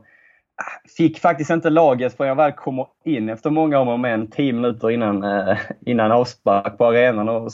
fick 0.96 1.18
faktiskt 1.18 1.50
inte 1.50 1.70
laget 1.70 2.16
förrän 2.16 2.28
jag 2.28 2.36
väl 2.36 2.52
kommer 2.52 2.86
in 3.04 3.28
efter 3.28 3.50
många 3.50 3.78
om 3.78 3.88
och 3.88 4.00
men 4.00 4.30
10 4.30 4.52
minuter 4.52 4.90
innan, 4.90 5.22
eh, 5.22 5.58
innan 5.86 6.12
avspark 6.12 6.78
på 6.78 6.86
arenan 6.86 7.28
och 7.28 7.52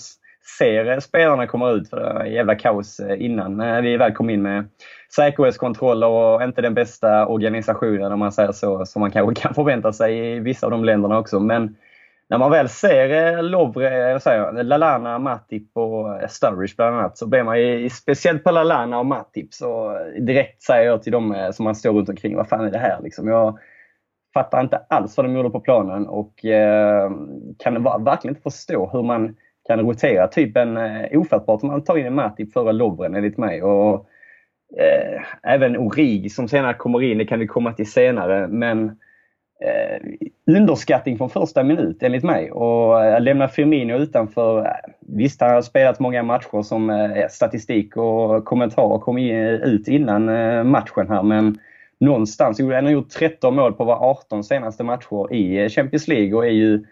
ser 0.59 1.01
spelarna 1.01 1.47
komma 1.47 1.71
ut. 1.71 1.91
För 1.91 1.97
det 1.97 2.15
var 2.15 2.25
jävla 2.25 2.55
kaos 2.55 3.01
eh, 3.01 3.25
innan 3.25 3.83
vi 3.83 3.97
väl 3.97 4.13
kom 4.13 4.31
in 4.31 4.43
med 4.43 4.69
säkerhetskontroller 5.17 6.07
och 6.07 6.43
inte 6.43 6.63
den 6.63 6.75
bästa 6.75 7.27
organisationen 7.27 8.13
om 8.13 8.19
man 8.19 8.33
säger 8.33 8.53
så, 8.53 8.87
som 8.87 9.01
man 9.01 9.11
kanske 9.11 9.43
kan 9.43 9.55
förvänta 9.55 9.93
sig 9.93 10.19
i 10.19 10.41
vissa 10.41 10.67
av 10.67 10.71
de 10.71 10.85
länderna 10.85 11.19
också. 11.19 11.41
Men 11.41 11.77
när 12.29 12.39
man 12.39 12.51
väl 12.51 12.69
ser 12.69 13.37
eh, 13.37 13.43
Lovre, 13.43 14.13
eh, 14.13 14.19
säger, 14.19 14.63
Lalana, 14.63 15.19
Matip 15.19 15.77
och 15.77 16.31
Sturridge 16.31 16.75
bland 16.77 16.97
annat 16.97 17.19
så 17.19 17.27
blir 17.27 17.43
man 17.43 17.61
ju, 17.61 17.91
speciellt 17.91 18.45
på 18.45 18.51
Lalana 18.51 18.99
och 18.99 19.07
Matip, 19.07 19.55
så 19.55 19.99
direkt 20.21 20.63
säger 20.63 20.87
jag 20.87 21.03
till 21.03 21.13
dem 21.13 21.51
som 21.53 21.65
man 21.65 21.75
står 21.75 21.93
runt 21.93 22.09
omkring, 22.09 22.37
vad 22.37 22.49
fan 22.49 22.65
är 22.65 22.71
det 22.71 22.79
här 22.79 23.01
liksom? 23.03 23.29
Jag 23.29 23.59
fattar 24.35 24.61
inte 24.61 24.81
alls 24.89 25.17
vad 25.17 25.27
de 25.27 25.37
gjorde 25.37 25.51
på 25.51 25.61
planen 25.61 26.07
och 26.07 26.45
eh, 26.45 27.11
kan 27.59 27.83
verkligen 27.83 28.37
inte 28.37 28.51
förstå 28.51 28.91
hur 28.93 29.03
man 29.03 29.37
kan 29.69 29.81
rotera. 29.81 30.29
Typ 30.29 30.57
en 30.57 30.77
eh, 30.77 31.19
ofattbart 31.19 31.63
om 31.63 31.69
man 31.69 31.85
tar 31.85 31.97
in 31.97 32.07
en 32.07 32.15
Matip 32.15 32.53
före 32.53 32.73
Lovren 32.73 33.15
enligt 33.15 33.39
mig. 33.39 33.63
Och, 33.63 34.07
eh, 34.79 35.23
även 35.43 35.77
Origi 35.77 36.29
som 36.29 36.49
senare 36.49 36.75
kommer 36.75 37.03
in, 37.03 37.19
det 37.19 37.27
kan 37.27 37.39
vi 37.39 37.47
komma 37.47 37.73
till 37.73 37.91
senare. 37.91 38.49
Men 38.49 38.87
eh, 39.65 40.01
underskattning 40.57 41.19
från 41.19 41.31
första 41.31 41.63
minut 41.63 42.03
enligt 42.03 42.25
mig. 42.25 42.51
Och 42.51 43.05
eh, 43.05 43.21
lämna 43.21 43.49
Firmino 43.49 43.95
utanför. 43.95 44.59
Eh, 44.59 44.71
visst, 45.01 45.41
han 45.41 45.51
har 45.51 45.63
spelat 45.63 46.01
många 46.01 46.23
matcher 46.23 46.63
som 46.63 46.91
eh, 46.91 47.29
statistik 47.31 47.97
och 47.97 48.45
kommentarer 48.45 48.99
kom 48.99 49.19
in, 49.19 49.37
ut 49.45 49.89
innan 49.89 50.29
eh, 50.29 50.65
matchen 50.65 51.09
här. 51.09 51.23
Men 51.23 51.59
någonstans, 52.01 52.61
han 52.61 52.85
har 52.85 52.93
gjort 52.93 53.11
13 53.11 53.57
mål 53.57 53.73
på 53.73 53.85
var 53.85 54.11
18 54.11 54.45
senaste 54.45 54.85
matcher 54.85 55.35
i 55.35 55.63
eh, 55.63 55.69
Champions 55.69 56.09
League 56.09 56.35
och 56.35 56.47
är 56.47 56.51
ju 56.51 56.85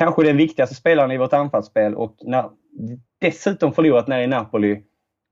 kanske 0.00 0.22
den 0.22 0.36
viktigaste 0.36 0.74
spelaren 0.74 1.10
i 1.10 1.18
vårt 1.18 1.32
anfallsspel 1.32 1.94
och 1.94 2.16
när 2.22 2.44
dessutom 3.20 3.72
förlorat 3.72 4.08
nere 4.08 4.22
i 4.22 4.26
Napoli 4.26 4.82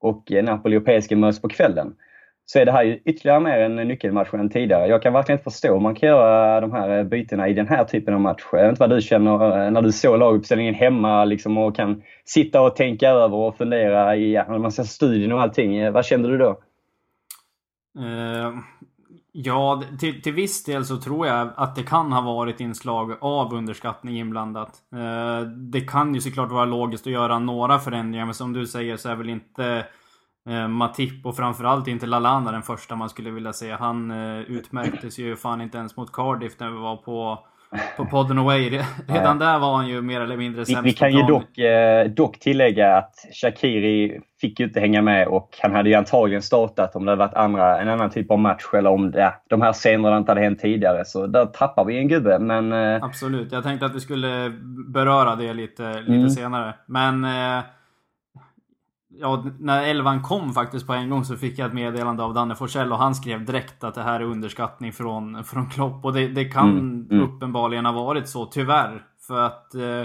och 0.01 0.33
eh, 0.33 0.45
Napoli 0.45 0.77
och 0.77 0.85
PSG 0.85 1.17
möts 1.17 1.43
på 1.43 1.49
kvällen 1.49 1.95
så 2.47 2.59
är 2.59 2.65
det 2.65 2.73
här 2.73 2.83
ju 2.83 3.01
ytterligare 3.05 3.41
mer 3.41 3.59
en 3.59 3.77
nyckelmatch 3.77 4.35
än 4.35 4.51
tidigare. 4.51 4.89
Jag 4.89 5.03
kan 5.03 5.13
verkligen 5.13 5.39
inte 5.39 5.51
förstå 5.51 5.73
hur 5.73 5.81
man 5.81 5.95
kan 5.95 6.09
göra 6.09 6.61
de 6.61 6.73
här 6.73 6.99
eh, 6.99 7.05
bytena 7.05 7.49
i 7.49 7.55
den 7.55 7.69
här 7.69 7.85
typen 7.85 8.15
av 8.15 8.21
match. 8.21 8.43
Jag 8.53 8.63
vet 8.63 8.69
inte 8.69 8.81
vad 8.81 8.91
du 8.91 9.01
känner 9.01 9.65
eh, 9.65 9.71
när 9.71 9.83
du 9.83 9.93
såg 9.93 10.19
laguppställningen 10.19 10.75
hemma 10.75 11.25
liksom, 11.25 11.59
och 11.59 11.77
kan 11.77 12.03
sitta 12.25 12.61
och 12.61 12.77
tänka 12.77 13.09
över 13.09 13.37
och 13.37 13.57
fundera 13.57 14.17
i 14.17 14.33
ja, 14.33 14.59
man 14.59 14.73
ser 14.73 14.83
studien 14.83 15.33
och 15.33 15.43
allting. 15.43 15.93
Vad 15.93 16.05
kände 16.05 16.29
du 16.29 16.39
då? 16.39 16.51
Uh, 17.99 18.59
Ja, 19.41 19.83
till, 19.99 20.23
till 20.23 20.33
viss 20.33 20.65
del 20.65 20.85
så 20.85 20.97
tror 20.97 21.27
jag 21.27 21.51
att 21.57 21.77
det 21.77 21.83
kan 21.83 22.13
ha 22.13 22.21
varit 22.21 22.61
inslag 22.61 23.17
av 23.21 23.55
underskattning 23.55 24.19
inblandat. 24.19 24.83
Eh, 24.93 25.41
det 25.49 25.81
kan 25.81 26.15
ju 26.15 26.21
såklart 26.21 26.51
vara 26.51 26.65
logiskt 26.65 27.07
att 27.07 27.13
göra 27.13 27.39
några 27.39 27.79
förändringar, 27.79 28.25
men 28.25 28.35
som 28.35 28.53
du 28.53 28.67
säger 28.67 28.97
så 28.97 29.09
är 29.09 29.17
väl 29.17 29.29
inte 29.29 29.87
eh, 30.49 30.69
Matip 30.69 31.27
och 31.27 31.37
framförallt 31.37 31.89
inte 31.89 32.07
Lalana 32.07 32.53
den 32.53 32.63
första 32.63 32.97
man 32.97 33.09
skulle 33.09 33.31
vilja 33.31 33.53
se. 33.53 33.73
Han 33.73 34.11
eh, 34.11 34.41
utmärktes 34.41 35.19
ju 35.19 35.37
fan 35.37 35.61
inte 35.61 35.79
ens 35.79 35.97
mot 35.97 36.13
Cardiff 36.13 36.61
när 36.61 36.71
vi 36.71 36.79
var 36.79 36.97
på 36.97 37.47
på 37.97 38.07
podden 38.07 38.39
Away. 38.39 38.81
Redan 39.07 39.39
där 39.39 39.59
var 39.59 39.77
han 39.77 39.89
ju 39.89 40.03
mer 40.03 40.21
eller 40.21 40.37
mindre 40.37 40.67
sämst 40.67 40.83
Vi, 40.83 40.91
vi 40.91 40.93
kan 40.93 41.13
ju 41.13 41.23
dock, 41.23 41.59
eh, 41.59 42.11
dock 42.11 42.39
tillägga 42.39 42.97
att 42.97 43.15
Shakiri 43.43 44.21
fick 44.41 44.61
ju 44.61 44.67
inte 44.67 44.81
hänga 44.81 45.03
med 45.03 45.29
och 45.29 45.59
han 45.63 45.75
hade 45.75 45.89
ju 45.89 45.95
antagligen 45.95 46.43
startat 46.43 46.97
om 46.97 47.05
det 47.05 47.13
hade 47.13 47.19
varit 47.19 47.35
andra, 47.35 47.81
en 47.81 47.89
annan 47.89 48.11
typ 48.11 48.31
av 48.31 48.39
match 48.39 48.65
eller 48.73 48.91
om 48.91 49.11
det, 49.11 49.35
de 49.49 49.63
här 49.63 49.73
scenerna 49.73 50.17
inte 50.19 50.31
hade 50.31 50.41
hänt 50.41 50.61
tidigare. 50.61 51.05
Så 51.05 51.27
där 51.27 51.47
tappar 51.47 51.85
vi 51.85 51.99
en 51.99 52.09
gubbe. 52.09 52.39
Men, 52.39 52.73
eh... 52.73 53.05
Absolut. 53.05 53.53
Jag 53.53 53.63
tänkte 53.63 53.87
att 53.87 53.95
vi 53.95 54.01
skulle 54.01 54.53
beröra 54.89 55.37
det 55.37 55.53
lite, 55.53 56.01
lite 56.01 56.13
mm. 56.13 56.31
senare. 56.31 56.75
Men 56.87 57.25
eh, 57.25 57.63
ja, 59.21 59.45
när 59.59 59.83
elvan 59.83 60.23
kom 60.23 60.53
faktiskt 60.53 60.87
på 60.87 60.93
en 60.93 61.11
gång 61.11 61.25
så 61.25 61.37
fick 61.37 61.59
jag 61.59 61.67
ett 61.67 61.75
meddelande 61.75 62.23
av 62.23 62.35
Danne 62.35 62.55
Forsell 62.55 62.93
och 62.93 62.99
han 62.99 63.15
skrev 63.15 63.45
direkt 63.45 63.85
att 63.85 63.95
det 63.95 64.03
här 64.03 64.21
är 64.21 64.25
underskattning 64.25 64.93
från, 64.93 65.45
från 65.45 65.71
Klopp. 65.71 66.05
Och 66.05 66.13
det, 66.13 66.29
det 66.29 66.45
kan 66.45 66.71
mm, 66.71 67.09
mm. 67.11 67.25
uppenbarligen 67.25 67.87
ha 67.87 67.93
varit 67.93 68.29
så, 68.29 68.47
tyvärr. 68.47 69.03
För 69.27 69.41
att 69.41 69.75
eh, 69.75 70.05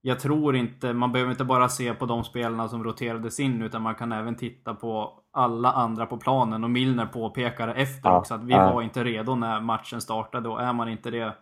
jag 0.00 0.20
tror 0.20 0.56
inte, 0.56 0.92
man 0.92 1.12
behöver 1.12 1.30
inte 1.30 1.44
bara 1.44 1.68
se 1.68 1.94
på 1.94 2.06
de 2.06 2.24
spelarna 2.24 2.68
som 2.68 2.84
roterades 2.84 3.40
in 3.40 3.62
utan 3.62 3.82
man 3.82 3.94
kan 3.94 4.12
även 4.12 4.36
titta 4.36 4.74
på 4.74 5.12
alla 5.32 5.72
andra 5.72 6.06
på 6.06 6.16
planen. 6.16 6.64
Och 6.64 6.70
Milner 6.70 7.06
påpekade 7.06 7.72
efter 7.72 8.08
ja, 8.08 8.18
också 8.18 8.34
att 8.34 8.44
vi 8.44 8.52
ja. 8.52 8.72
var 8.72 8.82
inte 8.82 9.04
redo 9.04 9.34
när 9.34 9.60
matchen 9.60 10.00
startade 10.00 10.48
och 10.48 10.62
är 10.62 10.72
man 10.72 10.88
inte 10.88 11.10
det 11.10 11.34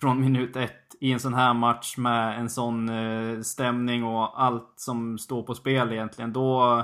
från 0.00 0.20
minut 0.20 0.56
ett 0.56 0.81
i 1.02 1.12
en 1.12 1.20
sån 1.20 1.34
här 1.34 1.54
match 1.54 1.96
med 1.96 2.38
en 2.38 2.50
sån 2.50 2.88
eh, 2.88 3.40
stämning 3.40 4.04
och 4.04 4.42
allt 4.42 4.72
som 4.76 5.18
står 5.18 5.42
på 5.42 5.54
spel 5.54 5.92
egentligen. 5.92 6.32
Då, 6.32 6.82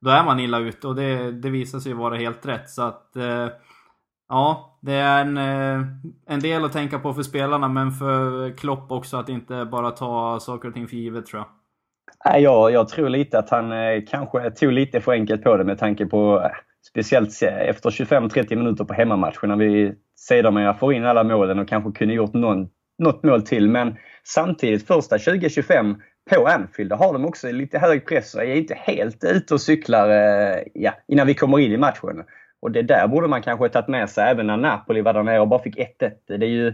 då 0.00 0.10
är 0.10 0.24
man 0.24 0.40
illa 0.40 0.58
ute 0.58 0.88
och 0.88 0.94
det, 0.94 1.32
det 1.32 1.50
visar 1.50 1.78
sig 1.78 1.92
vara 1.92 2.16
helt 2.16 2.46
rätt. 2.46 2.70
Så 2.70 2.82
att 2.82 3.16
eh, 3.16 3.48
Ja, 4.28 4.78
det 4.80 4.92
är 4.92 5.20
en, 5.20 5.36
eh, 5.36 5.86
en 6.26 6.40
del 6.40 6.64
att 6.64 6.72
tänka 6.72 6.98
på 6.98 7.14
för 7.14 7.22
spelarna 7.22 7.68
men 7.68 7.92
för 7.92 8.50
Klopp 8.56 8.92
också 8.92 9.16
att 9.16 9.28
inte 9.28 9.64
bara 9.64 9.90
ta 9.90 10.40
saker 10.40 10.68
och 10.68 10.74
ting 10.74 10.88
för 10.88 10.96
givet 10.96 11.26
tror 11.26 11.44
jag. 12.24 12.40
Jag, 12.40 12.72
jag 12.72 12.88
tror 12.88 13.08
lite 13.08 13.38
att 13.38 13.50
han 13.50 13.72
kanske 14.06 14.50
tog 14.50 14.72
lite 14.72 15.00
för 15.00 15.12
enkelt 15.12 15.42
på 15.42 15.56
det 15.56 15.64
med 15.64 15.78
tanke 15.78 16.06
på 16.06 16.50
speciellt 16.88 17.42
efter 17.42 17.90
25-30 17.90 18.56
minuter 18.56 18.84
på 18.84 18.94
hemmamatchen 18.94 19.48
när 19.48 19.56
vi 19.56 19.94
sedermera 20.16 20.74
får 20.74 20.94
in 20.94 21.04
alla 21.04 21.24
målen 21.24 21.58
och 21.58 21.68
kanske 21.68 21.92
kunde 21.92 22.14
gjort 22.14 22.32
någon, 22.32 22.68
något 23.02 23.22
mål 23.22 23.42
till. 23.42 23.68
Men 23.68 23.96
samtidigt, 24.24 24.86
första 24.86 25.16
20-25 25.16 25.96
på 26.30 26.46
Anfield, 26.46 26.92
har 26.92 27.12
de 27.12 27.24
också 27.24 27.52
lite 27.52 27.78
hög 27.78 28.06
press 28.06 28.34
och 28.34 28.42
är 28.42 28.54
inte 28.54 28.74
helt 28.74 29.24
ute 29.24 29.54
och 29.54 29.60
cyklar 29.60 30.10
eh, 30.10 30.62
ja, 30.74 30.92
innan 31.08 31.26
vi 31.26 31.34
kommer 31.34 31.58
in 31.58 31.72
i 31.72 31.76
matchen. 31.76 32.24
Och 32.62 32.70
det 32.70 32.82
där 32.82 33.08
borde 33.08 33.28
man 33.28 33.42
kanske 33.42 33.68
tagit 33.68 33.88
med 33.88 34.10
sig 34.10 34.30
även 34.30 34.46
när 34.46 34.56
Napoli 34.56 35.00
var 35.00 35.12
där 35.12 35.22
nere 35.22 35.40
och 35.40 35.48
bara 35.48 35.62
fick 35.62 35.76
1-1. 35.76 35.88
Det 36.26 36.46
är 36.46 36.50
ju 36.50 36.72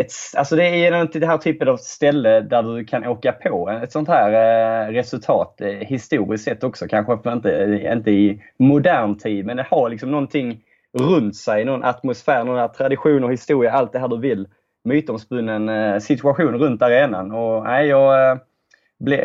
ett, 0.00 0.12
alltså 0.36 0.56
det 0.56 0.64
är 0.64 1.02
inte 1.02 1.18
det 1.18 1.26
här 1.26 1.38
typen 1.38 1.68
av 1.68 1.76
ställe 1.76 2.40
där 2.40 2.62
du 2.62 2.84
kan 2.84 3.06
åka 3.06 3.32
på 3.32 3.70
ett 3.70 3.92
sånt 3.92 4.08
här 4.08 4.32
eh, 4.32 4.92
resultat 4.92 5.60
eh, 5.60 5.68
historiskt 5.68 6.44
sett 6.44 6.64
också. 6.64 6.88
Kanske 6.88 7.32
inte, 7.32 7.80
inte 7.94 8.10
i 8.10 8.42
modern 8.58 9.18
tid, 9.18 9.46
men 9.46 9.56
det 9.56 9.66
har 9.70 9.90
liksom 9.90 10.10
någonting 10.10 10.60
runt 10.98 11.36
sig. 11.36 11.64
Någon 11.64 11.84
atmosfär, 11.84 12.44
någon 12.44 12.72
tradition 12.72 13.24
och 13.24 13.32
historia, 13.32 13.72
allt 13.72 13.92
det 13.92 13.98
här 13.98 14.08
du 14.08 14.18
vill. 14.18 14.48
Mytomspunnen 14.88 15.68
eh, 15.68 15.98
situation 15.98 16.58
runt 16.58 16.82
arenan. 16.82 17.32
Och, 17.32 17.64
nej, 17.64 17.86
jag, 17.88 18.30
eh, 18.30 18.38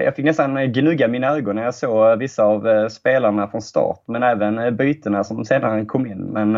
jag 0.04 0.16
fick 0.16 0.26
nästan 0.26 0.74
gnugga 0.74 1.08
mina 1.08 1.28
ögon 1.28 1.56
när 1.56 1.64
jag 1.64 1.76
såg 1.76 2.10
eh, 2.10 2.16
vissa 2.16 2.44
av 2.44 2.90
spelarna 2.90 3.48
från 3.48 3.62
start. 3.62 4.04
Men 4.06 4.24
även 4.24 4.78
bytena 4.78 5.24
som 5.24 5.46
senare 5.46 5.86
kom 5.86 6.06
in. 6.06 6.20
Men 6.20 6.56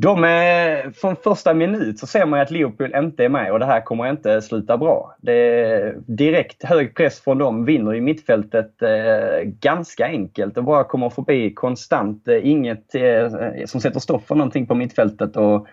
de 0.00 0.24
är, 0.24 0.90
från 0.90 1.16
första 1.16 1.54
minut 1.54 1.98
så 1.98 2.06
ser 2.06 2.26
man 2.26 2.40
att 2.40 2.50
Liverpool 2.50 2.94
inte 2.94 3.24
är 3.24 3.28
med 3.28 3.52
och 3.52 3.58
det 3.58 3.66
här 3.66 3.80
kommer 3.80 4.10
inte 4.10 4.42
sluta 4.42 4.76
bra. 4.78 5.16
Det 5.20 5.32
är 5.32 5.94
direkt 6.06 6.64
hög 6.64 6.96
press 6.96 7.20
från 7.20 7.38
dem, 7.38 7.64
vinner 7.64 7.94
i 7.94 8.00
mittfältet 8.00 8.82
eh, 8.82 9.42
ganska 9.44 10.04
enkelt 10.04 10.58
och 10.58 10.64
bara 10.64 10.84
kommer 10.84 11.10
förbi 11.10 11.54
konstant. 11.54 12.28
Eh, 12.28 12.48
inget 12.48 12.94
eh, 12.94 13.30
som 13.66 13.80
sätter 13.80 14.00
stopp 14.00 14.26
för 14.26 14.34
någonting 14.34 14.66
på 14.66 14.74
mittfältet. 14.74 15.36
Och, 15.36 15.66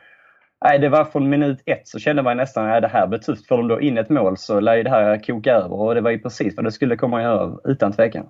nej, 0.64 0.80
det 0.80 0.90
var 0.90 1.06
från 1.06 1.30
minut 1.30 1.64
ett 1.66 1.88
så 1.88 2.00
kände 2.00 2.22
man 2.22 2.38
nästan 2.38 2.70
att 2.70 2.82
det 2.82 2.88
här 2.88 3.08
blir 3.08 3.20
tufft. 3.20 3.48
Får 3.48 3.58
de 3.58 3.68
då 3.68 3.82
in 3.82 3.98
ett 3.98 4.10
mål 4.10 4.38
så 4.38 4.60
lär 4.60 4.84
det 4.84 4.90
här 4.90 5.24
koka 5.24 5.54
över 5.54 5.76
och 5.76 5.96
det 5.96 6.02
var 6.02 6.12
ju 6.12 6.20
precis 6.20 6.56
vad 6.56 6.66
det 6.66 6.72
skulle 6.72 6.96
komma 6.96 7.18
att 7.18 7.24
göra 7.24 7.58
utan 7.64 7.92
tvekan. 7.92 8.30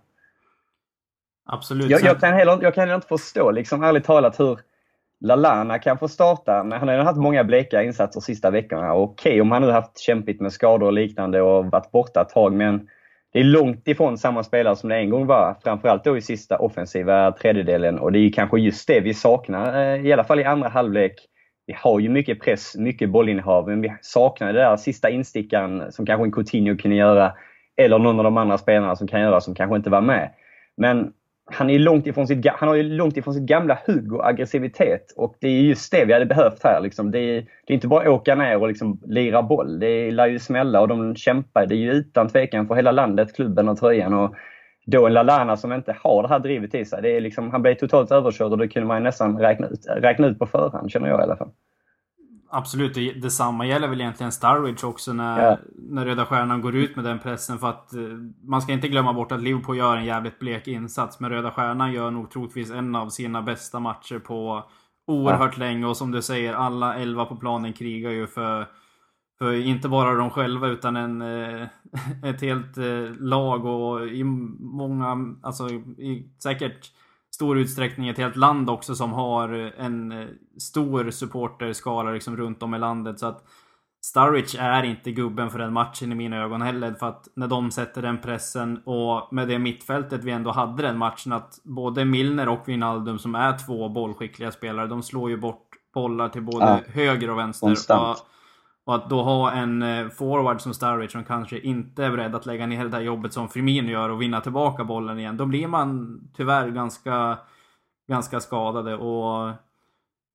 Absolut. 1.46 1.89
Jag, 1.89 2.01
jag, 2.01 2.20
kan, 2.20 2.34
heller, 2.34 2.60
jag 2.62 2.74
kan 2.74 2.82
heller 2.82 2.96
inte 2.96 3.08
förstå, 3.08 3.51
liksom, 3.51 3.84
ärligt 3.84 4.03
talat, 4.03 4.39
hur 4.39 4.60
Lalana 5.22 5.79
kan 5.79 5.98
få 5.98 6.08
starta, 6.08 6.63
men 6.63 6.79
han 6.79 6.88
har 6.88 6.98
haft 6.98 7.20
många 7.20 7.44
bleka 7.44 7.84
insatser 7.84 8.22
sista 8.22 8.51
veckorna. 8.51 8.94
Okej 8.94 9.32
okay, 9.32 9.41
om 9.41 9.51
han 9.51 9.62
nu 9.62 9.72
haft 9.72 10.00
kämpigt 10.00 10.41
med 10.41 10.53
skador 10.53 10.86
och 10.86 10.94
liknande 10.94 11.41
och 11.41 11.65
varit 11.65 11.91
borta 11.91 12.22
ett 12.22 12.29
tag, 12.29 12.53
men 12.53 12.88
det 13.34 13.39
är 13.39 13.44
långt 13.44 13.88
ifrån 13.88 14.17
samma 14.17 14.44
spelare 14.44 14.75
som 14.75 14.89
det 14.89 14.96
en 14.96 15.10
gång 15.10 15.25
var. 15.25 15.55
Framförallt 15.63 16.03
då 16.03 16.17
i 16.17 16.22
sista 16.22 16.58
offensiva 16.58 17.32
tredjedelen 17.32 18.00
och 18.00 18.12
det 18.12 18.20
är 18.20 18.32
kanske 18.32 18.60
just 18.60 18.88
det 18.88 19.00
vi 19.00 19.13
saknar, 19.13 19.82
eh, 19.82 20.05
i 20.05 20.13
alla 20.13 20.24
fall 20.24 20.39
i 20.39 20.44
andra 20.44 20.70
halvlek. 20.70 21.13
Vi 21.67 21.75
har 21.77 22.00
ju 22.00 22.10
mycket 22.10 22.41
press, 22.41 22.75
mycket 22.75 23.10
bollinnehav, 23.10 23.69
men 23.69 23.81
vi 23.81 23.93
saknar 24.01 24.48
den 24.48 24.55
där 24.55 24.77
sista 24.77 25.10
instickaren 25.10 25.91
som 25.91 26.05
kanske 26.05 26.25
en 26.25 26.31
Coutinho 26.31 26.77
kunde 26.77 26.98
göra. 26.98 27.34
Eller 27.77 28.00
någon 28.00 28.19
av 28.19 28.24
de 28.24 28.38
andra 28.38 28.57
spelarna 28.57 28.95
som 28.95 29.07
kan 29.07 29.22
göra 29.22 29.41
som 29.41 29.55
kanske 29.55 29.75
inte 29.75 29.89
var 29.89 30.01
med. 30.01 30.31
Men 30.77 31.13
han, 31.51 31.69
är 31.69 31.79
långt 31.79 32.07
ifrån 32.07 32.27
sitt, 32.27 32.48
han 32.48 32.69
har 32.69 32.75
ju 32.75 32.84
långt 32.84 33.17
ifrån 33.17 33.34
sitt 33.34 33.43
gamla 33.43 33.77
hugg 33.86 34.13
och 34.13 34.27
aggressivitet. 34.27 35.13
Och 35.17 35.36
det 35.39 35.48
är 35.48 35.62
just 35.62 35.91
det 35.91 36.05
vi 36.05 36.13
hade 36.13 36.25
behövt 36.25 36.63
här. 36.63 36.81
Liksom. 36.81 37.12
Det, 37.12 37.19
är, 37.19 37.41
det, 37.65 37.74
är, 37.74 37.75
inte 37.75 37.88
bara 37.88 38.01
att 38.01 38.07
åka 38.07 38.36
ner 38.36 38.62
och 38.62 38.67
liksom 38.67 39.01
lira 39.05 39.43
boll. 39.43 39.79
Det 39.79 40.12
lär 40.12 40.27
ju 40.27 40.39
smälla 40.39 40.81
och 40.81 40.88
de 40.88 41.15
kämpar. 41.15 41.65
Det 41.65 41.75
är 41.75 41.77
ju 41.77 41.91
utan 41.91 42.29
tvekan 42.29 42.67
för 42.67 42.75
hela 42.75 42.91
landet, 42.91 43.36
klubben 43.36 43.69
och 43.69 43.77
tröjan. 43.77 44.13
Och 44.13 44.36
då 44.86 45.08
en 45.08 45.13
Lalana 45.13 45.58
som 45.58 45.74
inte 45.74 45.96
har 46.04 46.22
det 46.22 46.30
här 46.30 46.39
drivet 46.39 46.75
i 46.75 46.86
sig. 46.86 47.01
Det 47.01 47.18
är 47.18 47.22
liksom, 47.22 47.51
han 47.51 47.62
blev 47.62 47.75
totalt 47.75 48.12
överkörd 48.12 48.51
och 48.51 48.58
det 48.58 48.68
kunde 48.68 48.88
man 48.88 49.04
nästan 49.04 49.39
räkna 49.39 49.68
ut, 49.68 49.86
räkna 49.98 50.27
ut 50.27 50.39
på 50.39 50.46
förhand, 50.46 50.92
känner 50.92 51.08
jag 51.08 51.20
i 51.20 51.24
alla 51.24 51.38
fall. 51.38 51.50
Absolut, 52.50 53.22
detsamma 53.22 53.65
gäller 53.65 53.88
väl 53.88 54.01
egentligen 54.01 54.32
Starwich 54.32 54.84
också 54.84 55.13
när, 55.13 55.44
ja. 55.44 55.58
när 55.75 56.06
Röda 56.06 56.25
Stjärnan 56.25 56.62
går 56.62 56.75
ut 56.75 56.96
med 56.96 57.06
den 57.06 57.20
pressen. 57.20 57.60
För 57.60 57.70
att 57.70 57.94
eh, 57.94 58.01
man 58.44 58.62
ska 58.62 58.74
inte 58.74 58.88
glömma 58.88 59.13
bort 59.13 59.32
att 59.32 59.42
Liverpool 59.42 59.77
gör 59.77 59.98
en 59.98 60.06
jävligt 60.06 60.39
blek 60.39 60.68
insats. 60.68 61.20
Men 61.20 61.30
Röda 61.30 61.51
Stjärnan 61.51 61.94
gör 61.94 62.12
nog 62.12 62.32
troligtvis 62.32 62.72
en 62.72 62.96
av 62.96 63.10
sina 63.10 63.42
bästa 63.42 63.80
matcher 63.80 64.20
på 64.20 64.63
oerhört 65.08 65.58
ja. 65.58 65.60
länge. 65.60 65.86
Och 65.86 65.98
som 65.98 66.12
du 66.12 66.22
säger, 66.22 66.54
alla 66.54 66.96
elva 66.96 67.25
på 67.25 67.36
planen 67.36 67.74
krigar 67.74 68.12
ju 68.12 68.27
för, 68.27 68.65
för 69.38 69.54
inte 69.54 69.89
bara 69.89 70.13
de 70.13 70.30
själva 70.30 70.68
utan 70.68 70.96
en, 70.96 71.22
eh, 71.22 71.68
ett 72.24 72.42
helt 72.42 72.77
eh, 72.77 73.12
lag 73.20 73.65
och 73.65 74.08
i 74.08 74.24
många, 74.24 75.36
alltså 75.44 75.70
i, 75.70 76.32
säkert 76.44 76.92
stor 77.36 77.58
utsträckning 77.58 78.10
ett 78.10 78.18
helt 78.18 78.36
land 78.36 78.70
också 78.70 78.96
som 78.96 79.13
har 79.13 79.50
en 79.77 80.12
eh, 80.12 80.27
stor 80.58 81.12
supporterskala 81.12 82.12
liksom 82.12 82.38
runt 82.38 82.63
om 82.63 82.75
i 82.75 82.80
landet. 82.80 83.20
Så 83.20 83.25
att 83.25 83.44
Sturridge 84.06 84.60
är 84.60 84.84
inte 84.84 85.12
gubben 85.12 85.50
för 85.50 85.60
den 85.60 85.74
matchen 85.74 86.12
i 86.12 86.15
mina 86.15 86.38
ögon 86.38 86.62
heller. 86.62 86.94
För 86.94 87.08
att 87.08 87.27
när 87.36 87.48
de 87.48 87.72
sätter 87.72 88.01
den 88.01 88.22
pressen 88.22 88.82
och 88.86 89.34
med 89.34 89.48
det 89.48 89.60
mittfältet 89.60 90.24
vi 90.24 90.32
ändå 90.32 90.51
hade 90.51 90.84
den 90.84 90.98
matchen 90.98 91.34
att 91.34 91.60
både 91.63 92.06
Milner 92.06 92.50
och 92.50 92.70
Wijnaldum 92.70 93.20
som 93.20 93.36
är 93.36 93.58
två 93.58 93.89
bollskickliga 93.89 94.51
spelare, 94.51 94.88
de 94.88 95.04
slår 95.04 95.30
ju 95.30 95.38
bort 95.38 95.70
bollar 95.94 96.30
till 96.30 96.42
både 96.42 96.65
ja. 96.65 96.80
höger 96.94 97.30
och 97.30 97.38
vänster. 97.38 98.12
Och 98.12 98.18
och 98.86 98.96
att 98.96 99.10
då 99.10 99.24
ha 99.24 99.51
en 99.51 99.82
eh, 99.82 100.10
forward 100.10 100.62
som 100.62 100.74
Sturridge 100.74 101.12
som 101.12 101.24
kanske 101.24 101.60
inte 101.60 102.06
är 102.06 102.12
beredd 102.12 102.36
att 102.36 102.46
lägga 102.46 102.65
ner 102.65 102.84
det 102.84 102.89
där 102.89 103.01
jobbet 103.01 103.34
som 103.34 103.50
Firmino 103.50 103.89
gör 103.89 104.10
och 104.10 104.22
vinna 104.22 104.42
tillbaka 104.42 104.84
bollen 104.84 105.20
igen. 105.20 105.38
Då 105.38 105.46
blir 105.46 105.68
man 105.68 106.20
tyvärr 106.34 106.70
ganska, 106.70 107.38
ganska 108.08 108.39
skadade 108.39 108.96
och 108.96 109.54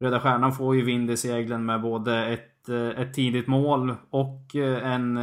Röda 0.01 0.21
Stjärnan 0.21 0.53
får 0.53 0.77
ju 0.77 0.85
vind 0.85 1.11
i 1.11 1.17
seglen 1.17 1.65
med 1.65 1.81
både 1.83 2.27
ett, 2.27 2.69
eh, 2.69 3.03
ett 3.03 3.15
tidigt 3.15 3.47
mål 3.47 3.95
och 4.11 4.57
eh, 4.57 4.93
en, 4.93 5.17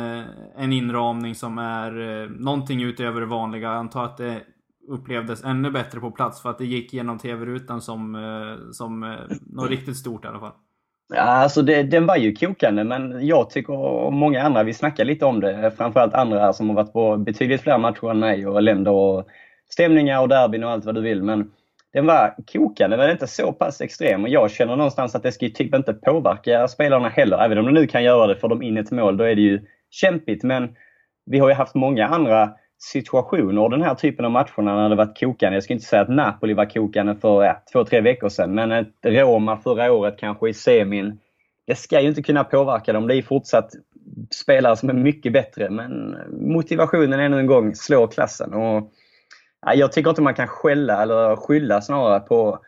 en 0.56 0.74
inramning 0.74 1.36
som 1.36 1.58
är 1.58 2.28
någonting 2.40 2.82
utöver 2.84 3.22
det 3.22 3.28
vanliga. 3.28 3.68
Jag 3.70 3.78
antar 3.78 4.04
att 4.04 4.18
det 4.18 4.44
upplevdes 4.88 5.44
ännu 5.44 5.72
bättre 5.72 6.00
på 6.00 6.12
plats 6.12 6.42
för 6.42 6.50
att 6.50 6.58
det 6.58 6.66
gick 6.66 6.94
genom 6.94 7.18
TV-rutan 7.18 7.82
som, 7.82 8.18
som 8.72 9.18
något 9.42 9.70
riktigt 9.70 9.98
stort 9.98 10.26
i 10.26 10.28
alla 10.28 10.40
fall. 10.40 10.52
Ja, 11.10 11.22
alltså 11.22 11.62
det, 11.62 11.84
den 11.84 12.06
var 12.06 12.16
ju 12.16 12.34
kokande, 12.34 12.84
men 12.84 13.28
jag 13.28 13.50
tycker 13.50 13.74
och 13.74 14.14
många 14.14 14.44
andra, 14.44 14.64
vi 14.64 14.74
snackar 14.74 15.06
lite 15.06 15.26
om 15.26 15.40
det, 15.40 15.72
framförallt 15.78 16.14
andra 16.14 16.54
som 16.54 16.70
har 16.70 16.76
varit 16.76 16.94
på 16.94 17.18
betydligt 17.18 17.62
fler 17.62 17.78
matcher 17.78 18.12
än 18.12 18.20
mig 18.20 18.48
och 18.48 18.62
länder 18.62 18.92
och 18.92 19.28
stämningar 19.70 20.22
och 20.22 20.30
derbyn 20.30 20.64
och 20.64 20.72
allt 20.72 20.86
vad 20.86 20.96
du 20.96 21.02
vill. 21.02 21.24
Men 21.24 21.52
den 21.94 22.06
var 22.06 22.36
kokande, 22.52 22.98
men 22.98 23.12
inte 23.12 23.28
så 23.28 23.54
pass 23.54 23.82
extrem. 23.82 24.24
Och 24.24 24.30
jag 24.30 24.52
känner 24.52 24.76
någonstans 24.76 25.16
att 25.16 25.24
det 25.24 25.32
ska 25.32 25.46
ju 25.46 25.52
typ 25.52 25.76
inte 25.76 25.94
påverka 25.94 26.68
spelarna 26.68 27.10
heller. 27.10 27.38
Även 27.38 27.58
om 27.58 27.66
de 27.66 27.72
nu 27.72 27.88
kan 27.88 28.04
göra 28.04 28.28
det, 28.28 28.36
för 28.36 28.48
de 28.48 28.62
in 28.62 28.78
ett 28.78 28.92
mål, 28.92 29.18
då 29.18 29.24
är 29.24 29.36
det 29.36 29.42
ju 29.42 29.62
kämpigt. 29.90 30.44
Men 30.44 30.76
vi 31.26 31.40
har 31.40 31.50
ju 31.50 31.56
haft 31.56 31.76
många 31.76 32.08
andra 32.08 32.50
situationer 32.80 33.62
och 33.62 33.70
den 33.70 33.82
här 33.82 33.96
typen 33.96 34.26
av 34.26 34.32
matcherna 34.32 34.76
när 34.76 34.90
det 34.90 34.96
varit 34.96 35.20
kokande. 35.20 35.56
Jag 35.56 35.64
ska 35.64 35.74
inte 35.74 35.86
säga 35.86 36.02
att 36.02 36.10
Napoli 36.10 36.54
var 36.54 36.66
kokande 36.66 37.16
för 37.16 37.44
ja, 37.44 37.62
två, 37.74 37.84
tre 37.84 38.02
veckor 38.02 38.30
sedan, 38.30 38.56
men 38.56 38.72
ett 38.72 38.94
Roma 39.06 39.58
förra 39.58 39.92
året 39.92 40.20
kanske 40.20 40.50
i 40.50 40.54
semin. 40.54 41.20
det 41.68 41.76
ska 41.76 42.02
ju 42.02 42.08
inte 42.08 42.24
kunna 42.24 42.44
påverka 42.44 42.94
dem. 42.94 43.08
Det 43.08 43.16
är 43.16 43.22
fortsatt 43.22 43.72
spelare 44.32 44.76
som 44.76 44.90
är 44.90 44.94
mycket 44.94 45.34
bättre, 45.34 45.70
men 45.70 46.18
motivationen 46.32 47.20
ännu 47.20 47.40
en 47.40 47.48
gång 47.48 47.76
slår 47.76 48.08
klassen. 48.08 48.54
Och, 48.54 48.92
ja, 49.66 49.74
jag 49.74 49.92
tycker 49.92 50.10
inte 50.10 50.22
man 50.22 50.34
kan 50.34 50.48
skälla 50.48 51.02
eller 51.02 51.36
skylla 51.36 51.82
snarare 51.82 52.20
på 52.20 52.60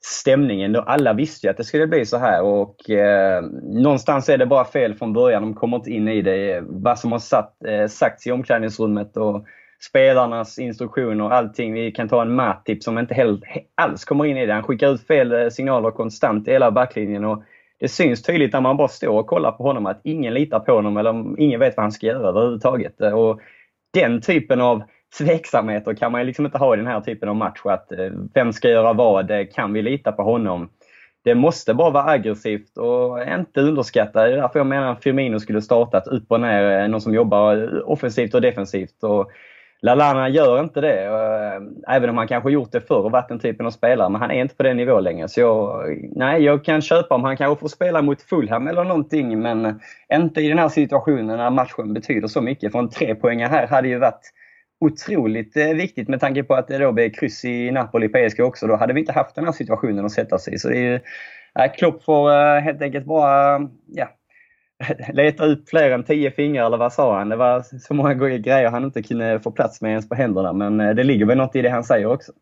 stämningen. 0.00 0.76
Alla 0.76 1.12
visste 1.12 1.46
ju 1.46 1.50
att 1.50 1.56
det 1.56 1.64
skulle 1.64 1.86
bli 1.86 2.06
så 2.06 2.16
här 2.16 2.42
och 2.42 2.90
eh, 2.90 3.42
någonstans 3.62 4.28
är 4.28 4.38
det 4.38 4.46
bara 4.46 4.64
fel 4.64 4.94
från 4.94 5.12
början. 5.12 5.42
De 5.42 5.54
kommer 5.54 5.76
inte 5.76 5.90
in 5.90 6.08
i 6.08 6.22
det. 6.22 6.64
Vad 6.66 6.98
som 6.98 7.12
har 7.12 7.18
satt, 7.18 7.64
eh, 7.64 7.86
sagts 7.86 8.26
i 8.26 8.32
omklädningsrummet 8.32 9.16
och 9.16 9.46
spelarnas 9.80 10.58
instruktioner 10.58 11.24
och 11.24 11.34
allting. 11.34 11.72
Vi 11.72 11.92
kan 11.92 12.08
ta 12.08 12.22
en 12.22 12.34
Matip 12.34 12.82
som 12.82 12.98
inte 12.98 13.14
helt, 13.14 13.42
alls 13.74 14.04
kommer 14.04 14.26
in 14.26 14.36
i 14.36 14.46
det. 14.46 14.52
Han 14.52 14.62
skickar 14.62 14.94
ut 14.94 15.06
fel 15.06 15.32
eh, 15.32 15.48
signaler 15.48 15.90
konstant 15.90 16.48
i 16.48 16.50
hela 16.50 16.70
backlinjen. 16.70 17.24
Och 17.24 17.42
det 17.80 17.88
syns 17.88 18.22
tydligt 18.22 18.52
när 18.52 18.60
man 18.60 18.76
bara 18.76 18.88
står 18.88 19.18
och 19.18 19.26
kollar 19.26 19.52
på 19.52 19.62
honom 19.62 19.86
att 19.86 20.00
ingen 20.04 20.34
litar 20.34 20.60
på 20.60 20.72
honom 20.72 20.96
eller 20.96 21.40
ingen 21.40 21.60
vet 21.60 21.76
vad 21.76 21.84
han 21.84 21.92
ska 21.92 22.06
göra 22.06 22.28
överhuvudtaget. 22.28 23.00
Eh, 23.00 23.12
och 23.12 23.40
den 23.94 24.20
typen 24.20 24.60
av 24.60 24.82
tveksamheter 25.18 25.94
kan 25.94 26.12
man 26.12 26.26
liksom 26.26 26.46
inte 26.46 26.58
ha 26.58 26.74
i 26.74 26.76
den 26.76 26.86
här 26.86 27.00
typen 27.00 27.28
av 27.28 27.36
match. 27.36 27.60
Att 27.64 27.92
eh, 27.92 28.10
vem 28.34 28.52
ska 28.52 28.68
göra 28.68 28.92
vad? 28.92 29.52
Kan 29.54 29.72
vi 29.72 29.82
lita 29.82 30.12
på 30.12 30.22
honom? 30.22 30.68
Det 31.24 31.34
måste 31.34 31.74
bara 31.74 31.90
vara 31.90 32.10
aggressivt 32.10 32.76
och 32.76 33.22
inte 33.22 33.60
underskatta. 33.60 34.24
Det 34.24 34.32
är 34.32 34.36
därför 34.36 34.58
jag 34.58 34.66
menar 34.66 34.92
att 34.92 35.02
Firmino 35.02 35.40
skulle 35.40 35.62
startat 35.62 36.06
upp 36.06 36.24
och 36.28 36.40
ner. 36.40 36.88
Någon 36.88 37.00
som 37.00 37.14
jobbar 37.14 37.82
offensivt 37.90 38.34
och 38.34 38.40
defensivt. 38.40 39.02
Och 39.02 39.30
Lalana 39.82 40.28
gör 40.28 40.60
inte 40.60 40.80
det. 40.80 41.04
Eh, 41.04 41.94
även 41.96 42.10
om 42.10 42.18
han 42.18 42.28
kanske 42.28 42.50
gjort 42.50 42.72
det 42.72 42.80
förr 42.80 43.04
och 43.04 43.10
varit 43.10 43.28
den 43.28 43.38
typen 43.38 43.66
av 43.66 43.70
spelare. 43.70 44.08
Men 44.08 44.20
han 44.20 44.30
är 44.30 44.40
inte 44.40 44.54
på 44.54 44.62
den 44.62 44.76
nivån 44.76 45.04
längre. 45.04 45.28
Så 45.28 45.40
jag, 45.40 45.82
nej, 46.16 46.42
jag 46.42 46.64
kan 46.64 46.82
köpa 46.82 47.14
om 47.14 47.24
han 47.24 47.36
kanske 47.36 47.60
får 47.60 47.68
spela 47.68 48.02
mot 48.02 48.22
Fulham 48.22 48.66
eller 48.66 48.84
någonting. 48.84 49.42
Men 49.42 49.80
inte 50.14 50.40
i 50.40 50.48
den 50.48 50.58
här 50.58 50.68
situationen 50.68 51.36
när 51.36 51.50
matchen 51.50 51.94
betyder 51.94 52.28
så 52.28 52.40
mycket. 52.40 52.72
För 52.72 52.78
en 52.78 52.90
trepoängare 52.90 53.48
här 53.48 53.66
hade 53.66 53.88
ju 53.88 53.98
varit 53.98 54.32
otroligt 54.80 55.56
eh, 55.56 55.68
viktigt 55.68 56.08
med 56.08 56.20
tanke 56.20 56.42
på 56.42 56.54
att 56.54 56.68
det 56.68 56.78
då 56.78 56.92
blev 56.92 57.10
kryss 57.10 57.44
i 57.44 57.70
Napoli 57.70 58.08
PSG 58.08 58.40
också. 58.40 58.66
Då 58.66 58.76
hade 58.76 58.92
vi 58.92 59.00
inte 59.00 59.12
haft 59.12 59.34
den 59.34 59.44
här 59.44 59.52
situationen 59.52 60.04
att 60.04 60.12
sätta 60.12 60.38
sig 60.38 60.54
i. 60.54 60.58
Så 60.58 60.68
det 60.68 60.76
är 60.76 60.82
ju, 60.82 60.94
eh, 61.58 61.72
Klopp 61.78 62.04
får 62.04 62.60
helt 62.60 62.82
enkelt 62.82 63.06
bara 63.06 63.60
ja, 63.86 64.08
leta 65.12 65.46
upp 65.46 65.68
fler 65.68 65.90
än 65.90 66.04
tio 66.04 66.30
fingrar, 66.30 66.66
eller 66.66 66.76
vad 66.76 66.92
sa 66.92 67.18
han? 67.18 67.28
Det 67.28 67.36
var 67.36 67.62
så 67.80 67.94
många 67.94 68.14
grejer 68.14 68.70
han 68.70 68.84
inte 68.84 69.02
kunde 69.02 69.40
få 69.40 69.50
plats 69.50 69.80
med 69.80 69.90
ens 69.90 70.08
på 70.08 70.14
händerna. 70.14 70.52
Men 70.52 70.80
eh, 70.80 70.94
det 70.94 71.04
ligger 71.04 71.26
väl 71.26 71.38
något 71.38 71.56
i 71.56 71.62
det 71.62 71.70
han 71.70 71.84
säger 71.84 72.06
också. 72.06 72.32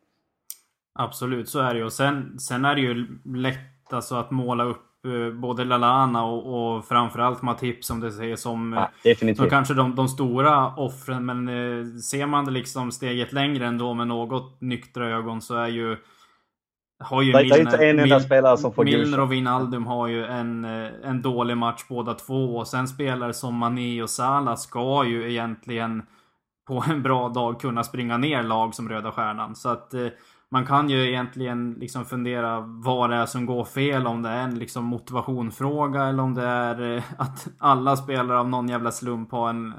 Absolut, 0.99 1.49
så 1.49 1.61
är 1.61 1.75
det 1.75 1.81
ju. 1.81 1.91
Sen, 1.91 2.39
sen 2.39 2.65
är 2.65 2.75
det 2.75 2.81
ju 2.81 3.07
lätt 3.25 3.93
alltså, 3.93 4.15
att 4.15 4.31
måla 4.31 4.65
upp 4.65 4.87
Eh, 5.07 5.33
både 5.33 5.65
Lalana 5.65 6.25
och, 6.25 6.77
och 6.77 6.85
framförallt 6.85 7.43
Matip 7.43 7.85
som 7.85 8.01
det 8.01 8.13
säger 8.13 8.37
som, 8.37 8.73
ja, 8.73 8.91
definitivt. 9.03 9.37
som 9.37 9.51
kanske 9.51 9.75
de, 9.75 9.95
de 9.95 10.09
stora 10.09 10.75
offren. 10.75 11.27
Men 11.27 11.49
eh, 11.49 11.87
ser 12.01 12.27
man 12.27 12.45
det 12.45 12.51
liksom 12.51 12.93
steget 12.93 13.33
längre 13.33 13.67
ändå 13.67 13.95
med 13.95 14.09
något 14.09 14.61
nyktra 14.61 15.09
ögon 15.09 15.43
så 15.43 15.55
är 15.55 15.69
ju 15.69 15.97
har 16.99 17.23
ju 17.23 17.37
Milner, 17.37 17.61
inte 17.61 17.77
en 17.77 17.99
enda 17.99 18.21
spelare 18.21 18.57
som 18.57 18.73
får 18.73 18.85
Milner 18.85 19.21
och 19.21 19.33
Wijnaldum 19.33 19.87
har 19.87 20.07
ju 20.07 20.25
en, 20.25 20.65
eh, 20.65 20.91
en 21.05 21.23
dålig 21.23 21.57
match 21.57 21.85
båda 21.89 22.15
två. 22.15 22.57
Och 22.57 22.69
sen 22.69 22.89
spelare 22.89 23.33
som 23.35 23.57
Mané 23.57 24.03
och 24.03 24.11
Salah 24.11 24.57
ska 24.57 25.05
ju 25.05 25.31
egentligen 25.31 26.03
på 26.67 26.85
en 26.89 27.03
bra 27.03 27.29
dag 27.29 27.61
kunna 27.61 27.85
springa 27.85 28.17
ner 28.17 28.43
lag 28.43 28.75
som 28.75 28.89
Röda 28.89 29.13
Stjärnan. 29.13 29.57
Så 29.57 29.69
att 29.69 29.95
eh, 29.95 30.07
man 30.51 30.67
kan 30.67 30.91
ju 30.91 31.09
egentligen 31.09 31.77
liksom 31.81 32.05
fundera 32.05 32.61
vad 32.61 33.11
det 33.11 33.17
är 33.17 33.27
som 33.27 33.47
går 33.47 33.65
fel. 33.65 34.07
Om 34.07 34.23
det 34.23 34.29
är 34.29 34.43
en 34.43 34.59
liksom 34.59 34.85
motivationsfråga 34.85 36.05
eller 36.05 36.23
om 36.23 36.35
det 36.35 36.47
är 36.47 36.97
eh, 36.97 37.03
att 37.19 37.49
alla 37.59 37.97
spelare 37.97 38.39
av 38.39 38.49
någon 38.49 38.69
jävla 38.69 38.93
slump 38.93 39.33
har 39.33 39.51
en, 39.51 39.75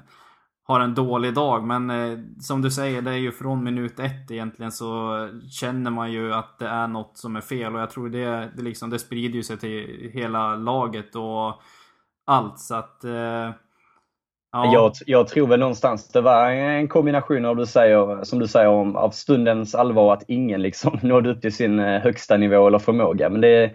har 0.67 0.79
en 0.79 0.95
dålig 0.95 1.33
dag. 1.33 1.63
Men 1.63 1.89
eh, 1.89 2.19
som 2.39 2.62
du 2.62 2.71
säger, 2.71 3.01
det 3.01 3.12
är 3.12 3.17
ju 3.17 3.31
från 3.31 3.63
minut 3.63 4.00
ett 4.00 4.31
egentligen 4.31 4.71
så 4.71 5.29
känner 5.51 5.91
man 5.91 6.12
ju 6.12 6.33
att 6.33 6.59
det 6.59 6.67
är 6.67 6.88
något 6.88 7.17
som 7.17 7.36
är 7.36 7.41
fel. 7.41 7.75
Och 7.75 7.81
jag 7.81 7.89
tror 7.89 8.09
det, 8.09 8.51
det, 8.55 8.63
liksom, 8.63 8.89
det 8.89 9.00
sprider 9.00 9.36
ju 9.36 9.43
sig 9.43 9.57
till 9.57 10.09
hela 10.13 10.55
laget 10.55 11.15
och 11.15 11.62
allt. 12.25 12.59
Så 12.59 12.75
att 12.75 13.03
eh, 13.03 13.51
Ja. 14.51 14.74
Jag, 14.74 14.91
jag, 15.05 15.27
tror 15.27 15.47
väl 15.47 15.59
någonstans 15.59 16.12
det 16.12 16.21
var 16.21 16.51
en 16.51 16.88
kombination 16.88 17.45
av, 17.45 17.55
du 17.55 17.65
säger, 17.65 18.24
som 18.24 18.39
du 18.39 18.47
säger, 18.47 18.67
om, 18.67 18.95
av 18.95 19.09
stundens 19.09 19.75
allvar 19.75 20.13
att 20.13 20.24
ingen 20.27 20.62
liksom 20.62 21.00
nådde 21.03 21.29
upp 21.29 21.41
till 21.41 21.55
sin 21.55 21.79
eh, 21.79 22.01
högsta 22.01 22.38
nivå 22.38 22.67
eller 22.67 22.79
förmåga. 22.79 23.29
Men 23.29 23.41
det, 23.41 23.71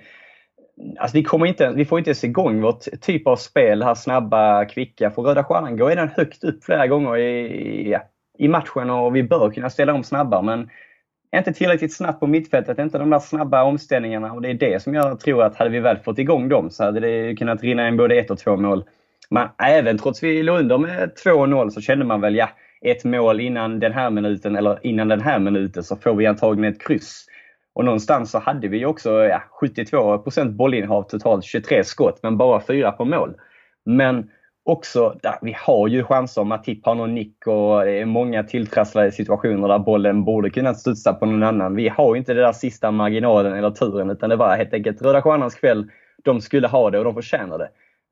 alltså 0.99 1.17
vi, 1.17 1.23
kommer 1.23 1.47
inte, 1.47 1.73
vi 1.77 1.85
får 1.85 1.99
inte 1.99 2.11
ens 2.11 2.25
igång 2.25 2.61
vårt 2.61 3.01
typ 3.01 3.27
av 3.27 3.37
spel, 3.37 3.79
det 3.79 3.85
här 3.85 3.95
snabba, 3.95 4.65
kvicka. 4.65 5.11
För 5.11 5.23
Röda 5.23 5.45
Stjärnan 5.45 5.77
går 5.77 5.89
redan 5.89 6.09
högt 6.09 6.45
upp 6.45 6.65
flera 6.65 6.87
gånger 6.87 7.17
i, 7.17 7.99
i 8.39 8.49
matchen 8.49 8.91
och 8.91 9.17
vi 9.17 9.23
bör 9.23 9.51
kunna 9.51 9.71
ställa 9.71 9.95
om 9.95 10.03
snabbare. 10.03 10.43
Men 10.43 10.71
inte 11.37 11.53
tillräckligt 11.53 11.97
snabbt 11.97 12.21
på 12.21 12.27
mittfältet, 12.27 12.79
inte 12.79 12.99
de 12.99 13.11
där 13.11 13.19
snabba 13.19 13.63
omställningarna. 13.63 14.33
Och 14.33 14.43
det 14.43 14.51
är 14.51 14.55
det 14.55 14.83
som 14.83 14.95
jag 14.95 15.21
tror 15.21 15.43
att 15.43 15.57
hade 15.57 15.71
vi 15.71 15.81
väl 15.81 15.99
fått 15.99 16.19
igång 16.19 16.49
dem 16.49 16.71
så 16.71 16.85
hade 16.85 17.01
det 17.01 17.37
kunnat 17.37 17.63
rinna 17.63 17.89
in 17.89 17.97
både 17.97 18.15
ett 18.15 18.31
och 18.31 18.39
två 18.39 18.57
mål 18.57 18.85
men 19.33 19.49
även 19.59 19.99
trots 19.99 20.23
vi 20.23 20.43
låg 20.43 20.59
under 20.59 20.79
med 20.79 21.11
2-0 21.25 21.71
så 21.71 21.81
kände 21.81 22.05
man 22.05 22.21
väl, 22.21 22.35
ja, 22.35 22.49
ett 22.85 23.05
mål 23.05 23.41
innan 23.41 23.81
den 23.81 23.93
här 23.93 24.11
minuten 24.11 24.57
eller 24.57 24.79
innan 24.87 25.09
den 25.09 25.21
här 25.21 25.39
minuten 25.39 25.83
så 25.83 25.97
får 25.97 26.15
vi 26.15 26.27
antagligen 26.27 26.73
ett 26.73 26.83
kryss. 26.83 27.27
Och 27.75 27.85
någonstans 27.85 28.31
så 28.31 28.39
hade 28.39 28.69
vi 28.69 28.87
också 28.87 29.11
ja, 29.11 29.43
72 29.61 30.25
bollinnehav 30.51 31.03
totalt, 31.03 31.45
23 31.45 31.85
skott, 31.85 32.21
men 32.23 32.37
bara 32.37 32.61
fyra 32.61 32.93
på 32.93 33.05
mål. 33.05 33.35
Men 33.85 34.31
också, 34.65 35.19
där, 35.23 35.35
vi 35.43 35.57
har 35.59 35.89
ju 35.89 36.05
chanser. 36.05 36.45
Matip 36.45 36.87
har 36.87 36.95
någon 36.95 37.15
nick 37.15 37.47
och 37.47 37.85
det 37.85 37.91
är 37.91 38.05
många 38.05 38.43
tilltrasslade 38.45 39.13
situationer 39.13 39.69
där 39.69 39.79
bollen 39.79 40.25
borde 40.25 40.51
kunna 40.51 40.75
studsa 40.75 41.13
på 41.13 41.27
någon 41.27 41.43
annan. 41.43 41.75
Vi 41.75 41.89
har 41.89 42.17
inte 42.17 42.35
den 42.35 42.43
där 42.43 42.53
sista 42.53 42.91
marginalen 42.91 43.53
eller 43.53 43.71
turen 43.71 44.11
utan 44.11 44.31
det 44.31 44.37
var 44.37 44.57
helt 44.57 44.75
enkelt 44.75 45.03
Röda 45.03 45.23
Stjärnans 45.23 45.55
kväll. 45.55 45.91
De 46.25 46.41
skulle 46.41 46.69
ha 46.69 46.91
det 46.91 46.99
och 46.99 47.05
de 47.05 47.15
förtjänar 47.15 47.59
det. 47.59 47.69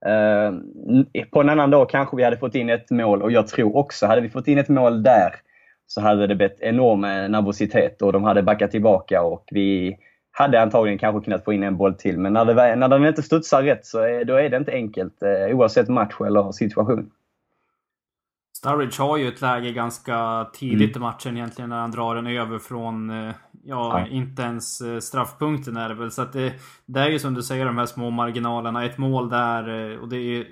Uh, 0.06 1.24
på 1.30 1.40
en 1.40 1.48
annan 1.48 1.70
dag 1.70 1.90
kanske 1.90 2.16
vi 2.16 2.24
hade 2.24 2.36
fått 2.36 2.54
in 2.54 2.70
ett 2.70 2.90
mål 2.90 3.22
och 3.22 3.32
jag 3.32 3.48
tror 3.48 3.76
också, 3.76 4.06
hade 4.06 4.20
vi 4.20 4.30
fått 4.30 4.48
in 4.48 4.58
ett 4.58 4.68
mål 4.68 5.02
där 5.02 5.34
så 5.92 6.00
hade 6.00 6.26
det 6.26 6.34
blivit 6.34 6.60
enorm 6.60 7.00
nervositet 7.00 8.02
och 8.02 8.12
de 8.12 8.24
hade 8.24 8.42
backat 8.42 8.70
tillbaka 8.70 9.22
och 9.22 9.48
vi 9.50 9.96
hade 10.32 10.62
antagligen 10.62 10.98
kanske 10.98 11.24
kunnat 11.24 11.44
få 11.44 11.52
in 11.52 11.62
en 11.62 11.76
boll 11.76 11.94
till. 11.94 12.18
Men 12.18 12.32
när, 12.32 12.44
det, 12.44 12.76
när 12.76 12.88
den 12.88 13.06
inte 13.06 13.22
studsar 13.22 13.62
rätt 13.62 13.86
så 13.86 13.98
är, 13.98 14.24
då 14.24 14.34
är 14.34 14.50
det 14.50 14.56
inte 14.56 14.72
enkelt 14.72 15.22
eh, 15.22 15.56
oavsett 15.56 15.88
match 15.88 16.20
eller 16.20 16.52
situation. 16.52 17.10
Sturridge 18.56 19.02
har 19.02 19.16
ju 19.16 19.28
ett 19.28 19.40
läge 19.40 19.72
ganska 19.72 20.46
tidigt 20.52 20.96
mm. 20.96 21.02
i 21.02 21.06
matchen 21.06 21.36
egentligen 21.36 21.70
när 21.70 21.80
han 21.80 21.90
drar 21.90 22.14
den 22.14 22.26
över 22.26 22.58
från 22.58 23.10
eh, 23.10 23.34
Ja, 23.64 23.92
Nej. 23.98 24.16
inte 24.16 24.42
ens 24.42 24.80
eh, 24.80 24.98
straffpunkten 24.98 25.76
är 25.76 25.88
det 25.88 25.94
väl. 25.94 26.10
Så 26.10 26.22
att 26.22 26.32
det, 26.32 26.52
det 26.86 27.00
är 27.00 27.08
ju 27.08 27.18
som 27.18 27.34
du 27.34 27.42
säger 27.42 27.66
de 27.66 27.78
här 27.78 27.86
små 27.86 28.10
marginalerna. 28.10 28.84
Ett 28.84 28.98
mål 28.98 29.28
där 29.28 29.98
och 29.98 30.08
det 30.08 30.16
är 30.16 30.46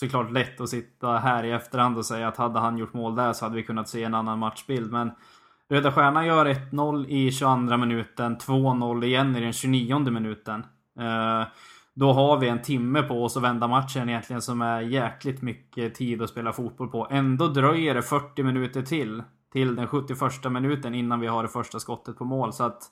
såklart 0.00 0.32
lätt 0.32 0.60
att 0.60 0.68
sitta 0.68 1.18
här 1.18 1.44
i 1.44 1.50
efterhand 1.50 1.98
och 1.98 2.06
säga 2.06 2.28
att 2.28 2.36
hade 2.36 2.58
han 2.58 2.78
gjort 2.78 2.94
mål 2.94 3.14
där 3.14 3.32
så 3.32 3.44
hade 3.44 3.56
vi 3.56 3.62
kunnat 3.62 3.88
se 3.88 4.04
en 4.04 4.14
annan 4.14 4.38
matchbild. 4.38 4.92
Men 4.92 5.10
Röda 5.70 5.92
Stjärnan 5.92 6.26
gör 6.26 6.46
1-0 6.46 7.06
i 7.08 7.32
22 7.32 7.76
minuten, 7.76 8.36
2-0 8.36 9.04
igen 9.04 9.36
i 9.36 9.40
den 9.40 9.52
29 9.52 9.98
minuten. 9.98 10.66
Eh, 11.00 11.46
då 11.94 12.12
har 12.12 12.38
vi 12.38 12.48
en 12.48 12.62
timme 12.62 13.02
på 13.02 13.24
oss 13.24 13.36
att 13.36 13.42
vända 13.42 13.68
matchen 13.68 14.08
egentligen 14.08 14.42
som 14.42 14.62
är 14.62 14.80
jäkligt 14.80 15.42
mycket 15.42 15.94
tid 15.94 16.22
att 16.22 16.30
spela 16.30 16.52
fotboll 16.52 16.88
på. 16.88 17.08
Ändå 17.10 17.48
dröjer 17.48 17.94
det 17.94 18.02
40 18.02 18.42
minuter 18.42 18.82
till. 18.82 19.22
Till 19.52 19.76
den 19.76 19.86
71 19.86 20.52
minuten 20.52 20.94
innan 20.94 21.20
vi 21.20 21.26
har 21.26 21.42
det 21.42 21.48
första 21.48 21.80
skottet 21.80 22.18
på 22.18 22.24
mål. 22.24 22.52
Så 22.52 22.64
att 22.64 22.82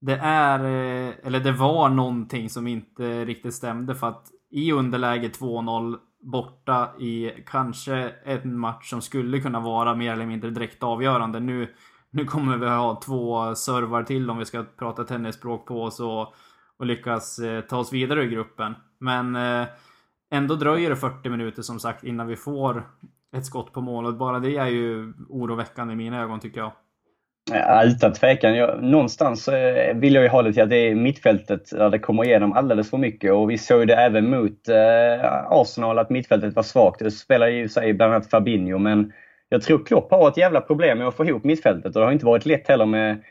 det 0.00 0.16
är, 0.22 0.58
eh, 0.58 1.14
eller 1.22 1.40
det 1.40 1.52
var 1.52 1.88
någonting 1.88 2.50
som 2.50 2.66
inte 2.66 3.24
riktigt 3.24 3.54
stämde 3.54 3.94
för 3.94 4.08
att 4.08 4.30
i 4.50 4.72
underläge 4.72 5.28
2-0 5.28 5.96
borta 6.24 6.90
i 6.98 7.30
kanske 7.46 8.12
en 8.24 8.58
match 8.58 8.90
som 8.90 9.02
skulle 9.02 9.40
kunna 9.40 9.60
vara 9.60 9.94
mer 9.94 10.12
eller 10.12 10.26
mindre 10.26 10.50
direkt 10.50 10.82
avgörande. 10.82 11.40
Nu, 11.40 11.74
nu 12.10 12.24
kommer 12.24 12.56
vi 12.56 12.66
ha 12.66 13.00
två 13.00 13.54
servar 13.54 14.02
till 14.02 14.30
om 14.30 14.38
vi 14.38 14.44
ska 14.44 14.64
prata 14.78 15.04
tennisspråk 15.04 15.66
på 15.66 15.82
oss 15.82 16.00
och 16.00 16.34
och 16.76 16.86
lyckas 16.86 17.38
eh, 17.38 17.60
ta 17.60 17.78
oss 17.78 17.92
vidare 17.92 18.24
i 18.24 18.28
gruppen. 18.28 18.74
Men 18.98 19.36
eh, 19.36 19.66
ändå 20.30 20.54
dröjer 20.54 20.90
det 20.90 20.96
40 20.96 21.28
minuter 21.28 21.62
som 21.62 21.80
sagt 21.80 22.04
innan 22.04 22.26
vi 22.26 22.36
får 22.36 22.88
ett 23.36 23.46
skott 23.46 23.72
på 23.72 23.80
mål 23.80 24.06
och 24.06 24.14
Bara 24.14 24.38
det 24.38 24.56
är 24.56 24.66
ju 24.66 25.12
oroväckande 25.28 25.92
i 25.92 25.96
mina 25.96 26.22
ögon 26.22 26.40
tycker 26.40 26.60
jag. 26.60 26.72
Ja, 27.50 27.84
utan 27.84 28.12
tvekan. 28.12 28.56
Jag, 28.56 28.82
någonstans 28.82 29.48
eh, 29.48 29.96
vill 29.96 30.14
jag 30.14 30.22
ju 30.22 30.28
ha 30.28 30.42
det 30.42 30.52
till 30.52 30.62
att 30.62 30.70
det 30.70 30.76
är 30.76 30.94
mittfältet 30.94 31.70
där 31.70 31.90
det 31.90 31.98
kommer 31.98 32.24
igenom 32.24 32.52
alldeles 32.52 32.90
för 32.90 32.98
mycket. 32.98 33.32
Och 33.32 33.50
vi 33.50 33.58
såg 33.58 33.86
det 33.86 33.94
även 33.94 34.30
mot 34.30 34.68
eh, 34.68 35.50
Arsenal 35.50 35.98
att 35.98 36.10
mittfältet 36.10 36.54
var 36.56 36.62
svagt. 36.62 36.98
Det 36.98 37.10
spelar 37.10 37.48
ju 37.48 37.68
sig 37.68 37.94
bland 37.94 38.12
annat 38.12 38.30
Fabinho, 38.30 38.78
men 38.78 39.12
jag 39.48 39.62
tror 39.62 39.84
Klopp 39.84 40.10
har 40.10 40.28
ett 40.28 40.36
jävla 40.36 40.60
problem 40.60 40.98
med 40.98 41.08
att 41.08 41.14
få 41.14 41.24
ihop 41.24 41.44
mittfältet. 41.44 41.96
Och 41.96 42.00
det 42.00 42.06
har 42.06 42.12
inte 42.12 42.26
varit 42.26 42.46
lätt 42.46 42.68
heller 42.68 42.86
med 42.86 43.22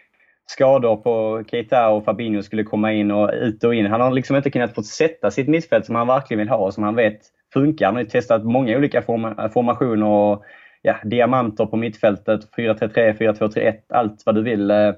skador 0.46 0.96
på 0.96 1.44
Keita 1.52 1.90
och 1.90 2.06
Fabinho 2.06 2.42
skulle 2.42 2.64
komma 2.64 2.94
in 2.94 3.12
och 3.12 3.32
ut 3.34 3.64
och 3.64 3.76
in. 3.76 3.86
Han 3.86 4.02
har 4.02 4.12
liksom 4.12 4.36
inte 4.36 4.52
kunnat 4.52 4.76
få 4.76 4.84
sätta 4.84 5.32
sitt 5.32 5.48
mittfält 5.48 5.86
som 5.86 5.96
han 5.96 6.08
verkligen 6.08 6.40
vill 6.40 6.50
ha 6.50 6.58
och 6.58 6.74
som 6.74 6.84
han 6.84 6.96
vet 6.96 7.20
funkar. 7.54 7.86
Han 7.86 7.96
har 7.96 8.02
ju 8.02 8.10
testat 8.10 8.46
många 8.46 8.78
olika 8.78 9.02
form 9.02 9.52
formationer 9.54 10.08
och 10.08 10.44
ja, 10.84 10.96
diamanter 11.04 11.66
på 11.66 11.78
mittfältet. 11.78 12.42
4-3-3, 12.58 13.18
4-2-3-1, 13.18 13.74
allt 13.90 14.24
vad 14.26 14.36
du 14.36 14.42
vill. 14.42 14.72
Eh, 14.72 14.94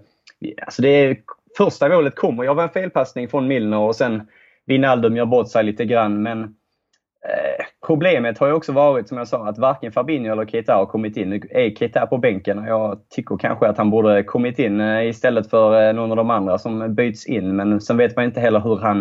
alltså 0.66 0.82
det 0.82 0.90
är, 0.90 1.18
första 1.58 1.90
målet 1.90 2.16
kommer 2.16 2.48
av 2.48 2.60
en 2.60 2.70
felpassning 2.70 3.28
från 3.28 3.48
Milner 3.48 3.78
och 3.78 3.96
sen 3.96 4.28
Wijnaldum 4.66 5.18
gör 5.18 5.26
bort 5.26 5.50
sig 5.50 5.64
lite 5.64 5.86
grann. 5.86 6.24
Men 6.24 6.44
eh, 6.44 7.66
problemet 7.88 8.38
har 8.38 8.48
ju 8.48 8.54
också 8.54 8.72
varit, 8.72 9.08
som 9.08 9.18
jag 9.18 9.28
sa, 9.28 9.48
att 9.48 9.58
varken 9.58 9.92
Fabinho 9.92 10.32
eller 10.32 10.46
Keita 10.46 10.76
har 10.76 10.86
kommit 10.86 11.18
in. 11.18 11.30
Nu 11.30 11.42
är 11.50 11.76
Keita 11.76 12.08
på 12.08 12.18
bänken 12.18 12.60
och 12.60 12.68
jag 12.68 13.00
tycker 13.10 13.38
kanske 13.38 13.68
att 13.68 13.78
han 13.78 13.90
borde 13.90 14.24
kommit 14.24 14.60
in 14.60 14.82
eh, 14.82 15.08
istället 15.08 15.50
för 15.50 15.88
eh, 15.88 15.94
någon 15.94 16.12
av 16.12 16.18
de 16.18 16.30
andra 16.30 16.58
som 16.58 16.96
byts 16.96 17.26
in. 17.26 17.56
Men 17.56 17.82
sen 17.82 17.98
vet 17.98 18.16
man 18.16 18.26
inte 18.26 18.40
heller 18.40 18.60
hur 18.60 18.78
han 18.78 19.00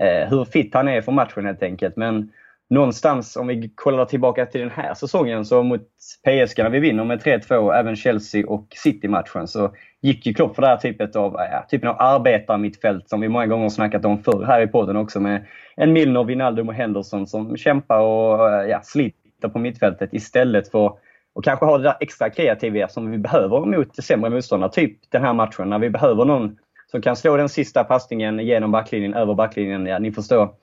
eh, 0.00 0.28
hur 0.30 0.44
fit 0.44 0.74
han 0.74 0.88
är 0.88 1.00
för 1.00 1.12
matchen 1.12 1.46
helt 1.46 1.62
enkelt. 1.62 1.96
Men 1.96 2.32
någonstans, 2.70 3.36
om 3.36 3.46
vi 3.46 3.72
kollar 3.74 4.04
tillbaka 4.04 4.46
till 4.46 4.60
den 4.60 4.70
här 4.70 4.94
säsongen, 4.94 5.44
så 5.44 5.62
mot 5.62 5.80
PSG 6.24 6.58
när 6.58 6.70
vi 6.70 6.78
vinner 6.78 7.04
med 7.04 7.22
3-2, 7.22 7.74
även 7.74 7.96
Chelsea 7.96 8.46
och 8.46 8.66
City-matchen, 8.70 9.48
så 9.48 9.74
gick 10.00 10.26
ju 10.26 10.34
Klopp 10.34 10.54
för 10.54 10.62
det 10.62 10.68
här 10.68 10.76
typet 10.76 11.16
av, 11.16 11.32
ja, 11.32 11.66
typen 11.70 11.88
av 11.88 11.96
arbetarmittfält 11.98 13.08
som 13.08 13.20
vi 13.20 13.28
många 13.28 13.46
gånger 13.46 13.68
snackat 13.68 14.04
om 14.04 14.22
förr 14.22 14.44
här 14.46 14.60
i 14.60 14.66
podden 14.66 14.96
också 14.96 15.20
med 15.20 15.46
en 15.76 15.92
Milner, 15.92 16.24
Wijnaldum 16.24 16.68
och 16.68 16.74
Henderson 16.74 17.26
som 17.26 17.56
kämpar 17.56 18.00
och 18.00 18.52
äh, 18.52 18.70
ja, 18.70 18.80
sliter 18.82 19.48
på 19.48 19.58
mittfältet 19.58 20.08
istället 20.12 20.70
för 20.70 20.86
att 21.34 21.44
kanske 21.44 21.66
ha 21.66 21.78
det 21.78 21.84
där 21.84 21.96
extra 22.00 22.30
kreativa 22.30 22.88
som 22.88 23.10
vi 23.10 23.18
behöver 23.18 23.60
mot 23.60 24.04
sämre 24.04 24.30
motståndare. 24.30 24.70
Typ 24.70 24.98
den 25.10 25.22
här 25.22 25.32
matchen 25.32 25.70
när 25.70 25.78
vi 25.78 25.90
behöver 25.90 26.24
någon 26.24 26.56
som 26.90 27.02
kan 27.02 27.16
slå 27.16 27.36
den 27.36 27.48
sista 27.48 27.84
passningen 27.84 28.38
genom 28.38 28.70
backlinjen, 28.70 29.14
över 29.14 29.34
backlinjen. 29.34 29.86
Ja, 29.86 29.98
ni 29.98 30.12
förstår 30.12 30.54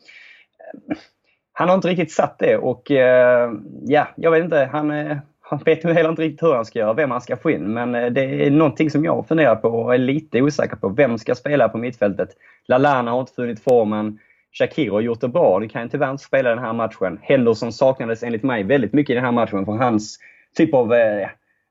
han 1.60 1.70
har 1.70 1.76
inte 1.76 1.88
riktigt 1.88 2.12
satt 2.12 2.40
det 2.40 2.58
och 2.58 2.92
eh, 2.92 3.52
ja, 3.86 4.08
jag 4.16 4.32
vet 4.32 4.44
inte. 4.44 4.70
Han, 4.72 4.92
eh, 4.92 5.18
han 5.42 5.60
vet 5.66 5.84
heller 5.84 6.10
inte 6.10 6.22
riktigt 6.22 6.44
hur 6.44 6.54
han 6.54 6.66
ska 6.66 6.80
göra, 6.80 6.94
vem 6.94 7.12
han 7.12 7.22
ska 7.22 7.38
få 7.38 7.52
in. 7.52 7.74
Men 7.74 7.96
eh, 7.96 8.06
det 8.06 8.46
är 8.46 8.52
någonting 8.52 8.90
som 8.90 9.06
jag 9.06 9.28
funderar 9.28 9.56
på 9.56 9.70
och 9.70 9.94
är 9.94 9.98
lite 9.98 10.42
osäker 10.42 10.76
på. 10.76 10.90
Vem 10.90 11.18
ska 11.18 11.36
spela 11.36 11.70
på 11.70 11.78
mittfältet? 11.78 12.30
Lalana 12.68 13.12
har 13.12 13.20
inte 13.20 13.34
funnit 13.34 13.64
formen. 13.64 14.20
Shakir 14.60 14.92
har 14.92 15.02
gjort 15.02 15.22
det 15.22 15.28
bra. 15.28 15.60
Nu 15.60 15.70
kan 15.70 15.84
ju 15.84 15.90
tyvärr 15.90 16.12
inte 16.12 16.24
spela 16.24 16.50
den 16.50 16.60
här 16.60 16.74
matchen. 16.74 17.20
Henderson 17.22 17.74
saknades 17.74 18.24
enligt 18.24 18.44
mig 18.44 18.64
väldigt 18.64 18.94
mycket 18.94 19.10
i 19.10 19.16
den 19.16 19.26
här 19.26 19.32
matchen 19.32 19.66
för 19.66 19.72
hans 19.72 20.20
typ 20.58 20.74
av 20.74 20.94
eh, 20.94 21.30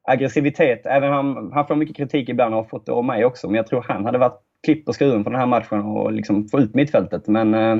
aggressivitet. 0.09 0.87
Även 0.87 1.12
han, 1.12 1.53
han 1.53 1.66
får 1.66 1.75
mycket 1.75 1.96
kritik 1.96 2.29
ibland 2.29 2.55
och 2.55 2.61
har 2.61 2.68
fått 2.68 2.87
det 2.87 2.92
av 2.92 3.05
mig 3.05 3.25
också. 3.25 3.46
Men 3.46 3.57
jag 3.57 3.66
tror 3.66 3.85
han 3.88 4.05
hade 4.05 4.18
varit 4.18 4.40
klipp 4.64 4.87
på 4.87 4.92
skruven 4.92 5.25
på 5.25 5.31
den 5.31 5.38
här 5.38 5.46
matchen 5.46 5.81
och 5.81 6.12
liksom 6.12 6.49
få 6.49 6.61
ut 6.61 6.75
mittfältet. 6.75 7.27
Men 7.27 7.55
eh, 7.55 7.77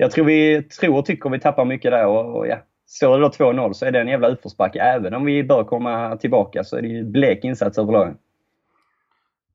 jag 0.00 0.10
tror 0.10 0.24
vi 0.24 0.62
tror 0.62 0.98
och 0.98 1.06
tycker 1.06 1.30
vi 1.30 1.40
tappar 1.40 1.64
mycket 1.64 1.90
där. 1.90 2.06
Och, 2.06 2.36
och 2.36 2.46
ja, 2.46 2.58
Står 2.88 3.18
det 3.18 3.24
då 3.24 3.28
2-0 3.28 3.72
så 3.72 3.86
är 3.86 3.92
det 3.92 4.00
en 4.00 4.08
jävla 4.08 4.28
utförsbacke. 4.28 4.80
Även 4.80 5.14
om 5.14 5.24
vi 5.24 5.44
bör 5.44 5.64
komma 5.64 6.16
tillbaka 6.16 6.64
så 6.64 6.76
är 6.76 6.82
det 6.82 6.88
ju 6.88 7.04
blek 7.04 7.44
insats 7.44 7.78
överlag. 7.78 8.16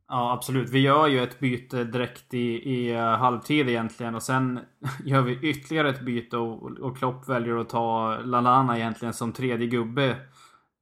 Ja, 0.10 0.34
absolut. 0.34 0.69
Vi 0.69 0.79
gör 0.79 1.08
ju 1.08 1.23
ett 1.23 1.39
byte 1.39 1.84
direkt 1.84 2.34
i, 2.34 2.73
i 2.73 2.93
uh, 2.95 2.99
halvtid 2.99 3.69
egentligen 3.69 4.15
och 4.15 4.23
sen 4.23 4.60
gör 5.06 5.21
vi 5.21 5.49
ytterligare 5.49 5.89
ett 5.89 6.01
byte 6.01 6.38
och, 6.38 6.79
och 6.79 6.97
Klopp 6.97 7.29
väljer 7.29 7.58
att 7.58 7.69
ta 7.69 8.17
Lalana 8.23 8.77
egentligen 8.77 9.13
som 9.13 9.32
tredje 9.32 9.67
gubbe 9.67 10.10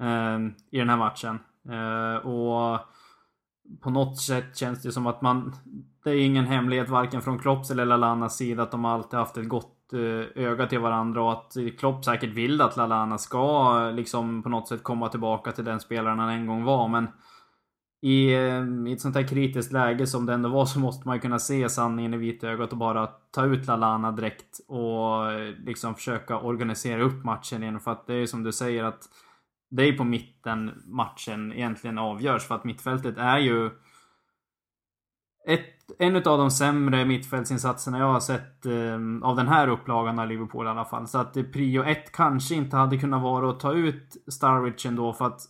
uh, 0.03 0.47
i 0.71 0.77
den 0.77 0.89
här 0.89 0.97
matchen. 0.97 1.39
Uh, 1.69 2.27
och 2.27 2.79
på 3.81 3.89
något 3.89 4.21
sätt 4.21 4.57
känns 4.57 4.81
det 4.81 4.91
som 4.91 5.07
att 5.07 5.21
man... 5.21 5.55
Det 6.03 6.09
är 6.09 6.25
ingen 6.25 6.45
hemlighet 6.45 6.89
varken 6.89 7.21
från 7.21 7.39
Klopps 7.39 7.71
eller 7.71 7.85
Lalanas 7.85 8.37
sida 8.37 8.63
att 8.63 8.71
de 8.71 8.85
alltid 8.85 9.19
haft 9.19 9.37
ett 9.37 9.49
gott 9.49 9.93
eh, 9.93 10.43
öga 10.43 10.67
till 10.67 10.79
varandra 10.79 11.23
och 11.23 11.31
att 11.31 11.55
Klopp 11.79 12.05
säkert 12.05 12.29
vill 12.29 12.61
att 12.61 12.77
Lalana 12.77 13.17
ska 13.17 13.79
liksom 13.89 14.43
på 14.43 14.49
något 14.49 14.67
sätt 14.67 14.83
komma 14.83 15.09
tillbaka 15.09 15.51
till 15.51 15.65
den 15.65 15.79
spelaren 15.79 16.19
han 16.19 16.29
en 16.29 16.47
gång 16.47 16.63
var. 16.63 16.87
Men 16.87 17.07
i, 18.01 18.33
eh, 18.33 18.63
i 18.87 18.93
ett 18.93 19.01
sånt 19.01 19.15
här 19.15 19.27
kritiskt 19.27 19.71
läge 19.71 20.07
som 20.07 20.25
det 20.25 20.33
ändå 20.33 20.49
var 20.49 20.65
så 20.65 20.79
måste 20.79 21.07
man 21.07 21.17
ju 21.17 21.21
kunna 21.21 21.39
se 21.39 21.69
sanningen 21.69 22.13
i 22.13 22.17
vitögat 22.17 22.71
och 22.71 22.77
bara 22.77 23.07
ta 23.07 23.45
ut 23.45 23.67
Lalana 23.67 24.11
direkt 24.11 24.59
och 24.67 25.31
eh, 25.31 25.55
liksom 25.65 25.95
försöka 25.95 26.39
organisera 26.39 27.01
upp 27.01 27.23
matchen 27.23 27.63
igen. 27.63 27.79
För 27.79 27.91
att 27.91 28.07
det 28.07 28.13
är 28.13 28.25
som 28.25 28.43
du 28.43 28.51
säger 28.51 28.83
att 28.83 29.03
det 29.69 29.83
är 29.83 29.93
på 29.93 30.03
mitten 30.03 30.71
matchen 30.85 31.53
egentligen 31.53 31.97
avgörs. 31.97 32.43
För 32.43 32.55
att 32.55 32.63
mittfältet 32.63 33.17
är 33.17 33.37
ju 33.37 33.69
ett, 35.47 35.80
en 35.99 36.15
av 36.15 36.21
de 36.21 36.51
sämre 36.51 37.05
mittfältsinsatserna 37.05 37.99
jag 37.99 38.13
har 38.13 38.19
sett 38.19 38.65
eh, 38.65 39.29
av 39.29 39.35
den 39.35 39.47
här 39.47 39.67
upplagan 39.67 40.19
av 40.19 40.27
Liverpool 40.27 40.65
i 40.65 40.69
alla 40.69 40.85
fall. 40.85 41.07
Så 41.07 41.17
att 41.17 41.37
eh, 41.37 41.43
prio 41.43 41.83
ett 41.83 42.11
kanske 42.11 42.55
inte 42.55 42.77
hade 42.77 42.97
kunnat 42.97 43.21
vara 43.21 43.49
att 43.49 43.59
ta 43.59 43.73
ut 43.73 44.23
Starwich 44.27 44.85
ändå 44.85 45.13
för 45.13 45.25
att 45.25 45.41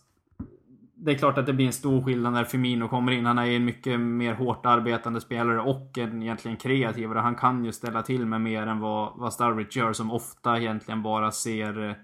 det 0.94 1.12
är 1.12 1.18
klart 1.18 1.38
att 1.38 1.46
det 1.46 1.52
blir 1.52 1.66
en 1.66 1.72
stor 1.72 2.02
skillnad 2.02 2.32
när 2.32 2.44
Firmino 2.44 2.88
kommer 2.88 3.12
in. 3.12 3.26
Han 3.26 3.38
är 3.38 3.46
en 3.46 3.64
mycket 3.64 4.00
mer 4.00 4.34
hårt 4.34 4.66
arbetande 4.66 5.20
spelare 5.20 5.60
och 5.60 5.98
en 5.98 6.22
egentligen 6.22 6.56
kreativare. 6.56 7.18
Han 7.18 7.34
kan 7.34 7.64
ju 7.64 7.72
ställa 7.72 8.02
till 8.02 8.26
med 8.26 8.40
mer 8.40 8.66
än 8.66 8.80
vad, 8.80 9.12
vad 9.16 9.32
Starwich 9.32 9.76
gör 9.76 9.92
som 9.92 10.10
ofta 10.10 10.58
egentligen 10.58 11.02
bara 11.02 11.30
ser 11.30 11.88
eh, 11.88 11.94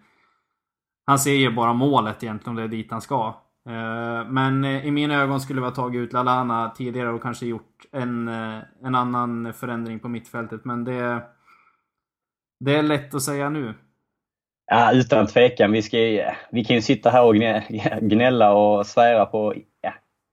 han 1.09 1.18
ser 1.18 1.33
ju 1.33 1.51
bara 1.51 1.72
målet 1.72 2.22
egentligen 2.22 2.51
om 2.51 2.57
det 2.57 2.62
är 2.62 2.68
dit 2.68 2.90
han 2.90 3.01
ska. 3.01 3.35
Eh, 3.69 4.25
men 4.29 4.65
eh, 4.65 4.87
i 4.87 4.91
mina 4.91 5.23
ögon 5.23 5.41
skulle 5.41 5.61
vi 5.61 5.67
ha 5.67 5.75
tagit 5.75 5.99
ut 5.99 6.13
Lalana 6.13 6.71
tidigare 6.77 7.09
och 7.09 7.23
kanske 7.23 7.47
gjort 7.47 7.87
en, 7.93 8.29
eh, 8.29 8.59
en 8.85 8.95
annan 8.95 9.53
förändring 9.53 9.99
på 9.99 10.09
mittfältet. 10.09 10.65
Men 10.65 10.85
det, 10.85 11.23
det 12.61 12.77
är 12.77 12.83
lätt 12.83 13.15
att 13.15 13.23
säga 13.23 13.51
nu. 13.51 13.75
Ja, 14.71 14.93
utan 14.93 15.27
tvekan. 15.27 15.73
Vi, 15.73 15.83
ska, 15.83 15.97
vi 16.51 16.65
kan 16.65 16.77
ju 16.77 16.83
sitta 16.83 17.11
här 17.11 17.25
och 17.25 17.35
gnälla 18.01 18.53
och 18.53 18.87
svära 18.87 19.27
på 19.27 19.55
ja, 19.81 19.93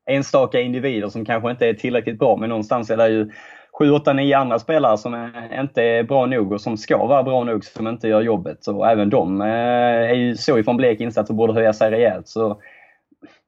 enstaka 0.09 0.61
individer 0.61 1.09
som 1.09 1.25
kanske 1.25 1.51
inte 1.51 1.67
är 1.67 1.73
tillräckligt 1.73 2.19
bra. 2.19 2.37
Men 2.37 2.49
någonstans 2.49 2.89
är 2.89 2.97
det 2.97 3.09
ju 3.09 3.31
7, 3.79 3.91
8, 3.91 4.13
9 4.13 4.37
andra 4.37 4.59
spelare 4.59 4.97
som 4.97 5.31
inte 5.59 5.83
är 5.83 6.03
bra 6.03 6.25
nog 6.25 6.51
och 6.51 6.61
som 6.61 6.77
ska 6.77 7.05
vara 7.05 7.23
bra 7.23 7.43
nog 7.43 7.65
som 7.65 7.87
inte 7.87 8.07
gör 8.07 8.21
jobbet. 8.21 8.67
Och 8.67 8.89
även 8.89 9.09
de 9.09 9.41
är 9.41 10.13
ju 10.13 10.35
så 10.35 10.57
ifrån 10.57 10.77
blek 10.77 10.99
insats 10.99 11.29
och 11.29 11.35
borde 11.35 11.53
höja 11.53 11.73
sig 11.73 11.91
rejält. 11.91 12.27
Så 12.27 12.61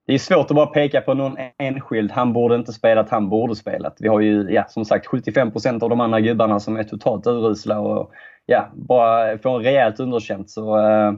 det 0.07 0.13
är 0.13 0.17
svårt 0.17 0.51
att 0.51 0.55
bara 0.55 0.65
peka 0.65 1.01
på 1.01 1.13
någon 1.13 1.37
enskild. 1.57 2.11
Han 2.11 2.33
borde 2.33 2.55
inte 2.55 2.73
spelat, 2.73 3.09
han 3.09 3.29
borde 3.29 3.55
spelat. 3.55 3.97
Vi 3.99 4.07
har 4.07 4.19
ju 4.19 4.47
ja, 4.49 4.65
som 4.69 4.85
sagt 4.85 5.07
75% 5.07 5.83
av 5.83 5.89
de 5.89 6.01
andra 6.01 6.21
gubbarna 6.21 6.59
som 6.59 6.77
är 6.77 6.83
totalt 6.83 7.27
urusla 7.27 7.79
och 7.79 8.11
ja, 8.45 8.71
bara 8.73 9.37
får 9.37 9.55
en 9.55 9.63
rejält 9.63 9.99
underkänt. 9.99 10.49
Så, 10.49 10.77
eh, 10.77 11.11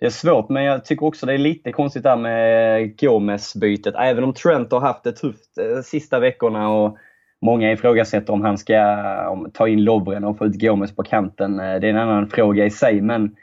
det 0.00 0.06
är 0.06 0.10
svårt, 0.10 0.48
men 0.48 0.64
jag 0.64 0.84
tycker 0.84 1.06
också 1.06 1.26
det 1.26 1.34
är 1.34 1.38
lite 1.38 1.72
konstigt 1.72 2.02
där 2.02 2.16
med 2.16 3.00
Gomes-bytet. 3.00 3.94
Även 3.98 4.24
om 4.24 4.34
Trent 4.34 4.72
har 4.72 4.80
haft 4.80 5.04
det 5.04 5.12
tufft 5.12 5.54
de 5.56 5.82
sista 5.82 6.18
veckorna 6.18 6.68
och 6.68 6.98
Många 7.44 7.72
ifrågasätter 7.72 8.32
om 8.32 8.42
han 8.42 8.58
ska 8.58 9.28
om, 9.28 9.50
ta 9.54 9.68
in 9.68 9.84
Lovren 9.84 10.24
och 10.24 10.38
få 10.38 10.46
ut 10.46 10.60
Gomes 10.60 10.96
på 10.96 11.02
kanten. 11.02 11.60
Eh, 11.60 11.80
det 11.80 11.86
är 11.86 11.90
en 11.90 11.98
annan 11.98 12.28
fråga 12.28 12.64
i 12.64 12.70
sig, 12.70 13.00
men 13.00 13.36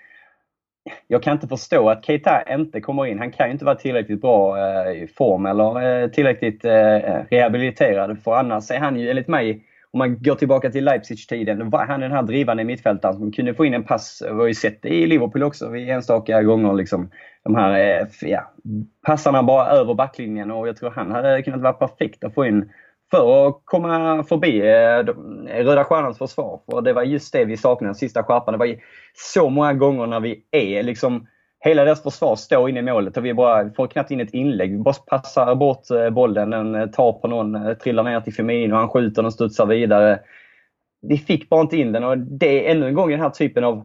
jag 1.08 1.24
kan 1.24 1.34
inte 1.34 1.48
förstå 1.48 1.90
att 1.90 2.06
Keita 2.06 2.44
inte 2.54 2.82
kommer 2.82 3.06
in. 3.06 3.20
Han 3.20 3.32
kan 3.32 3.48
ju 3.48 3.52
inte 3.52 3.66
vara 3.66 3.76
tillräckligt 3.76 4.22
bra 4.22 4.58
eh, 4.58 5.04
i 5.04 5.08
form 5.08 5.46
eller 5.46 6.04
eh, 6.04 6.10
tillräckligt 6.10 6.66
eh, 6.66 7.00
rehabiliterad. 7.30 8.24
För 8.24 8.34
annars 8.34 8.72
är 8.72 8.80
han 8.80 9.00
ju 9.00 9.10
enligt 9.10 9.28
mig, 9.28 9.64
om 9.92 9.98
man 9.98 10.24
går 10.24 10.36
tillbaka 10.36 10.70
till 10.70 10.86
Leipzig-tiden, 10.86 11.70
var 11.70 11.86
han 11.86 12.00
den 12.00 12.12
här 12.12 12.24
drivande 12.24 12.64
mittfältaren 12.64 13.16
som 13.16 13.32
kunde 13.32 13.54
få 13.54 13.66
in 13.66 13.74
en 13.74 13.84
pass. 13.84 14.24
Vi 14.26 14.34
har 14.34 14.48
ju 14.48 14.54
sett 14.54 14.82
det 14.82 14.90
i 14.90 15.08
Liverpool 15.08 15.44
också 15.44 15.70
vid 15.70 15.90
enstaka 15.90 16.44
gånger. 16.44 16.74
Liksom. 16.74 17.10
De 17.44 17.56
här 17.56 18.00
eh, 18.02 18.08
ja, 18.22 18.52
passarna 19.06 19.44
bara 19.44 19.68
över 19.68 19.94
backlinjen 19.94 20.52
och 20.52 20.68
jag 20.68 20.78
tror 20.78 20.90
han 20.90 21.12
hade 21.12 21.42
kunnat 21.42 21.62
vara 21.62 21.74
perfekt 21.74 22.24
att 22.24 22.34
få 22.34 22.46
in 22.46 22.70
för 23.12 23.48
att 23.48 23.62
komma 23.66 24.24
förbi 24.24 24.60
eh, 24.60 25.00
eh, 25.56 25.66
Röda 25.66 25.84
Stjärnans 25.84 26.18
försvar. 26.18 26.60
För 26.72 26.82
det 26.82 26.94
var 26.94 27.04
just 27.04 27.34
det 27.34 27.46
vi 27.46 27.58
saknade, 27.58 27.90
den 27.90 27.96
sista 27.96 28.24
skärpan. 28.24 28.52
Det 28.52 28.58
var 28.58 28.76
så 29.14 29.50
många 29.50 29.74
gånger 29.74 30.08
när 30.08 30.20
vi 30.20 30.44
är 30.52 30.84
liksom 30.84 31.28
Hela 31.62 31.86
deras 31.86 32.04
försvar 32.04 32.36
står 32.36 32.70
inne 32.70 32.80
i 32.80 32.84
målet 32.84 33.18
och 33.18 33.26
vi 33.26 33.34
bara 33.34 33.70
får 33.70 33.88
knappt 33.88 34.12
in 34.12 34.20
ett 34.20 34.34
inlägg. 34.34 34.72
Vi 34.72 34.78
bara 34.78 34.94
passar 34.94 35.56
bort 35.56 35.92
eh, 35.92 36.10
bollen, 36.10 36.50
den 36.50 36.92
tar 36.92 37.14
på 37.14 37.28
någon, 37.28 37.76
trillar 37.76 38.04
ner 38.04 38.22
till 38.22 38.34
Firmino, 38.34 38.76
han 38.76 38.90
skjuter 38.90 39.26
och 39.26 39.34
studsar 39.34 39.66
vidare. 39.66 40.20
Vi 41.02 41.18
fick 41.18 41.50
bara 41.50 41.62
inte 41.62 41.78
in 41.78 41.92
den 41.92 42.04
och 42.04 42.18
det 42.18 42.68
är 42.68 42.72
ännu 42.72 42.88
en 42.88 42.94
gång 42.94 43.10
den 43.10 43.20
här 43.20 43.30
typen 43.30 43.64
av 43.64 43.78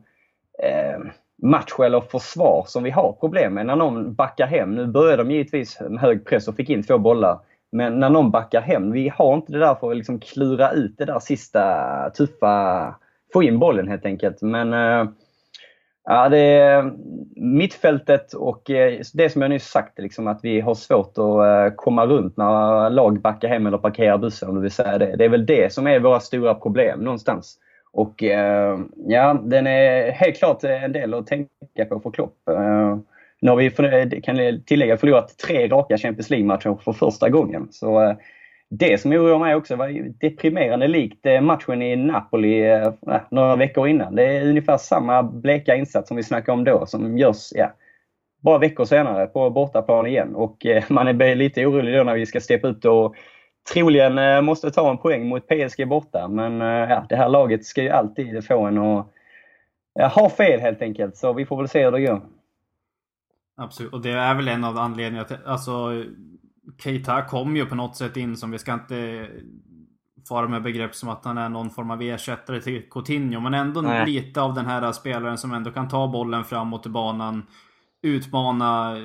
eh, 0.63 0.99
match 1.43 1.73
eller 1.79 2.01
försvar 2.01 2.65
som 2.67 2.83
vi 2.83 2.91
har 2.91 3.13
problem 3.13 3.55
med. 3.55 3.67
När 3.67 3.77
någon 3.77 4.15
backar 4.15 4.47
hem, 4.47 4.75
nu 4.75 4.87
började 4.87 5.23
de 5.23 5.31
givetvis 5.31 5.81
med 5.81 6.01
hög 6.01 6.25
press 6.27 6.49
och 6.49 6.57
fick 6.57 6.71
in 6.71 6.83
två 6.83 6.99
bollar. 6.99 7.39
Men 7.75 8.01
när 8.01 8.11
någon 8.11 8.31
backar 8.31 8.61
hem, 8.61 8.93
vi 8.93 9.09
har 9.09 9.35
inte 9.35 9.53
det 9.53 9.59
där 9.59 9.75
för 9.75 9.91
att 9.91 9.97
liksom 9.97 10.21
klura 10.21 10.71
ut 10.71 10.99
det 10.99 11.05
där 11.05 11.21
sista 11.21 12.11
tuffa, 12.11 12.95
få 13.33 13.43
in 13.43 13.59
bollen 13.59 13.89
helt 13.89 14.07
enkelt. 14.07 14.43
Men 14.43 14.73
eh, 14.73 15.09
Ja, 16.07 16.29
det 16.29 16.39
är 16.39 16.93
mittfältet 17.37 18.33
och 18.33 18.71
eh, 18.71 19.01
det 19.15 19.31
som 19.31 19.43
jag 19.43 19.49
nyss 19.49 19.67
sagt, 19.67 19.99
liksom, 19.99 20.27
att 20.27 20.41
vi 20.43 20.61
har 20.61 20.75
svårt 20.75 21.19
att 21.19 21.19
eh, 21.19 21.77
komma 21.77 22.07
runt 22.07 22.37
när 22.37 22.91
lag 22.91 23.21
backar 23.21 23.49
hem 23.49 23.67
eller 23.67 23.79
parkerar 23.79 24.19
bussen 24.19 24.49
om 24.49 24.55
du 24.55 24.61
vill 24.61 24.71
säga 24.71 24.99
det. 24.99 25.17
Det 25.17 25.25
är 25.25 25.29
väl 25.29 25.47
det 25.47 25.73
som 25.73 25.87
är 25.87 26.01
våra 26.01 26.21
stora 26.21 26.55
problem 26.55 27.01
någonstans. 27.01 27.59
Och 27.93 28.23
ja, 29.07 29.35
den 29.43 29.67
är 29.67 30.11
helt 30.11 30.39
klart 30.39 30.65
en 30.65 30.93
del 30.93 31.15
att 31.15 31.27
tänka 31.27 31.85
på 31.89 32.01
för 32.01 32.11
Klopp. 32.11 32.37
Nu 33.45 33.51
har 33.51 33.57
vi, 33.57 33.67
eh, 33.67 34.21
kan 34.21 34.63
tillägga, 34.67 34.97
förlorat 34.97 35.39
tre 35.39 35.69
raka 35.69 35.99
Champions 35.99 36.31
League-matcher 36.31 36.79
för 36.85 36.93
första 36.93 37.29
gången. 37.29 37.69
Så 37.71 38.03
eh, 38.03 38.17
det 38.71 39.01
som 39.01 39.13
oroar 39.13 39.39
mig 39.39 39.55
också 39.55 39.77
var 39.77 40.19
deprimerande 40.21 40.89
likt 40.89 41.27
eh, 41.27 41.41
matchen 41.41 41.83
i 41.83 41.97
Napoli 41.97 42.81
några 43.31 43.57
veckor 43.57 43.89
innan. 43.89 44.15
Det 44.15 44.25
är 44.25 44.49
ungefär 44.49 44.77
samma 44.77 45.23
bleka 45.23 45.77
insats 45.77 46.09
som 46.09 46.17
vi 46.17 46.23
snackade 46.23 46.59
om 46.59 46.65
då 46.65 46.87
som 46.87 47.19
görs 47.19 47.53
ja, 47.55 47.73
bara 48.43 48.59
veckor 48.59 48.85
senare 48.85 49.27
på 49.27 49.51
bortaplan 49.51 50.07
igen. 50.07 50.35
Och 50.35 50.67
man 50.89 51.09
är 51.09 51.35
lite 51.35 51.67
orolig 51.67 51.95
då 51.95 52.05
när 52.05 52.15
vi 52.15 52.27
ska 52.27 52.41
steppa 52.41 52.69
ut 52.69 52.85
och 52.85 53.15
troligen 53.73 54.45
måste 54.45 54.71
ta 54.71 54.91
en 54.91 54.99
poäng 54.99 55.29
mot 55.29 55.49
PSG 55.49 55.89
borta. 55.89 56.29
Men 56.29 56.61
ja, 56.61 57.07
det 57.09 57.17
här 57.17 57.29
laget 57.29 57.65
ska 57.65 57.83
ju 57.83 57.91
alltid 57.91 58.47
få 58.47 58.61
en 58.67 58.79
att 58.79 59.07
ja, 59.95 60.07
ha 60.07 60.31
fel 60.31 60.61
helt 60.61 60.83
enkelt. 60.83 61.17
Så 61.17 61.33
vi 61.33 61.47
får 61.47 61.57
väl 61.57 61.69
se 61.69 61.85
hur 61.85 61.93
det 61.93 62.01
går. 62.01 62.21
Absolut, 63.57 63.93
och 63.93 64.01
det 64.01 64.11
är 64.11 64.35
väl 64.35 64.49
en 64.49 64.65
av 64.65 64.79
anledningarna 64.79 65.29
till... 65.29 65.37
Alltså, 65.47 66.05
Keita 66.79 67.23
kom 67.23 67.57
ju 67.57 67.67
på 67.67 67.75
något 67.75 67.97
sätt 67.97 68.17
in 68.17 68.37
som, 68.37 68.51
vi 68.51 68.59
ska 68.59 68.75
inte 68.75 69.29
fara 70.29 70.49
med 70.49 70.63
begrepp 70.63 70.95
som 70.95 71.09
att 71.09 71.25
han 71.25 71.39
är 71.39 71.49
någon 71.49 71.71
form 71.71 71.91
av 71.91 72.03
ersättare 72.03 72.61
till 72.61 72.83
Coutinho. 72.91 73.41
Men 73.41 73.55
ändå 73.55 73.81
Nej. 73.81 74.07
lite 74.07 74.41
av 74.41 74.55
den 74.55 74.67
här 74.67 74.93
spelaren 74.93 75.39
som 75.39 75.53
ändå 75.53 75.71
kan 75.71 75.89
ta 75.89 76.09
bollen 76.09 76.45
framåt 76.45 76.87
i 76.87 76.89
banan. 76.89 77.43
Utmana 78.03 78.97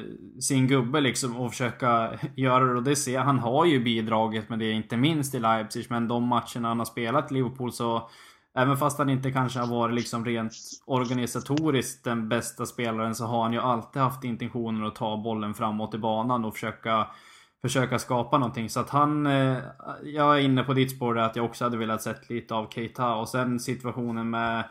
sin 0.42 0.68
gubbe 0.68 1.02
liksom 1.02 1.38
och 1.38 1.52
försöka 1.52 2.12
göra 2.36 2.66
det. 2.66 2.76
Och 2.76 2.84
det 2.84 2.96
ser 2.96 3.20
Han 3.20 3.40
har 3.40 3.66
ju 3.66 3.80
bidragit 3.80 4.50
med 4.50 4.60
det, 4.60 4.72
inte 4.72 4.98
minst 4.98 5.36
i 5.36 5.40
Leipzig. 5.40 5.86
Men 5.90 6.08
de 6.08 6.24
matcherna 6.24 6.68
han 6.68 6.80
har 6.80 6.86
spelat 6.86 7.32
i 7.32 7.34
Liverpool 7.34 7.72
så 7.72 8.10
Även 8.58 8.78
fast 8.78 8.98
han 8.98 9.10
inte 9.10 9.32
kanske 9.32 9.60
har 9.60 9.68
varit 9.68 9.96
liksom 9.96 10.26
rent 10.26 10.54
organisatoriskt 10.86 12.04
den 12.04 12.30
bästa 12.30 12.66
spelaren 12.66 13.16
så 13.16 13.26
har 13.26 13.44
han 13.44 13.54
ju 13.54 13.60
alltid 13.60 14.02
haft 14.02 14.24
intentionen 14.24 14.86
att 14.86 14.96
ta 14.96 15.18
bollen 15.18 15.54
framåt 15.54 15.94
i 15.94 15.98
banan 15.98 16.46
och 16.46 16.54
försöka 16.54 17.08
försöka 17.62 18.00
skapa 18.00 18.38
någonting. 18.38 18.70
Så 18.70 18.80
att 18.80 18.90
han... 18.90 19.28
Eh, 19.28 19.58
jag 20.04 20.38
är 20.38 20.40
inne 20.40 20.64
på 20.64 20.74
ditt 20.74 20.96
spår 20.96 21.14
där 21.14 21.22
att 21.22 21.36
jag 21.36 21.46
också 21.46 21.64
hade 21.64 21.78
velat 21.78 22.02
sett 22.02 22.30
lite 22.30 22.56
av 22.56 22.70
Keita. 22.70 23.16
Och 23.16 23.30
sen 23.30 23.60
situationen 23.60 24.30
med, 24.30 24.64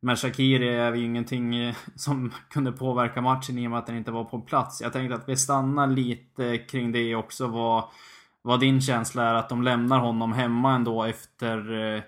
med 0.00 0.18
Shakiri 0.18 0.68
är 0.68 0.94
ju 0.94 1.04
ingenting 1.04 1.56
eh, 1.56 1.74
som 1.96 2.32
kunde 2.50 2.72
påverka 2.72 3.20
matchen 3.20 3.58
i 3.58 3.66
och 3.66 3.70
med 3.70 3.78
att 3.78 3.86
den 3.86 3.96
inte 3.96 4.10
var 4.10 4.24
på 4.24 4.40
plats. 4.40 4.80
Jag 4.80 4.92
tänkte 4.92 5.14
att 5.14 5.28
vi 5.28 5.36
stannar 5.36 5.86
lite 5.86 6.58
kring 6.58 6.92
det 6.92 7.14
också. 7.14 7.46
Vad, 7.46 7.84
vad 8.42 8.60
din 8.60 8.80
känsla 8.80 9.22
är 9.22 9.34
att 9.34 9.48
de 9.48 9.62
lämnar 9.62 9.98
honom 9.98 10.32
hemma 10.32 10.74
ändå 10.74 11.04
efter... 11.04 11.72
Eh, 11.94 12.02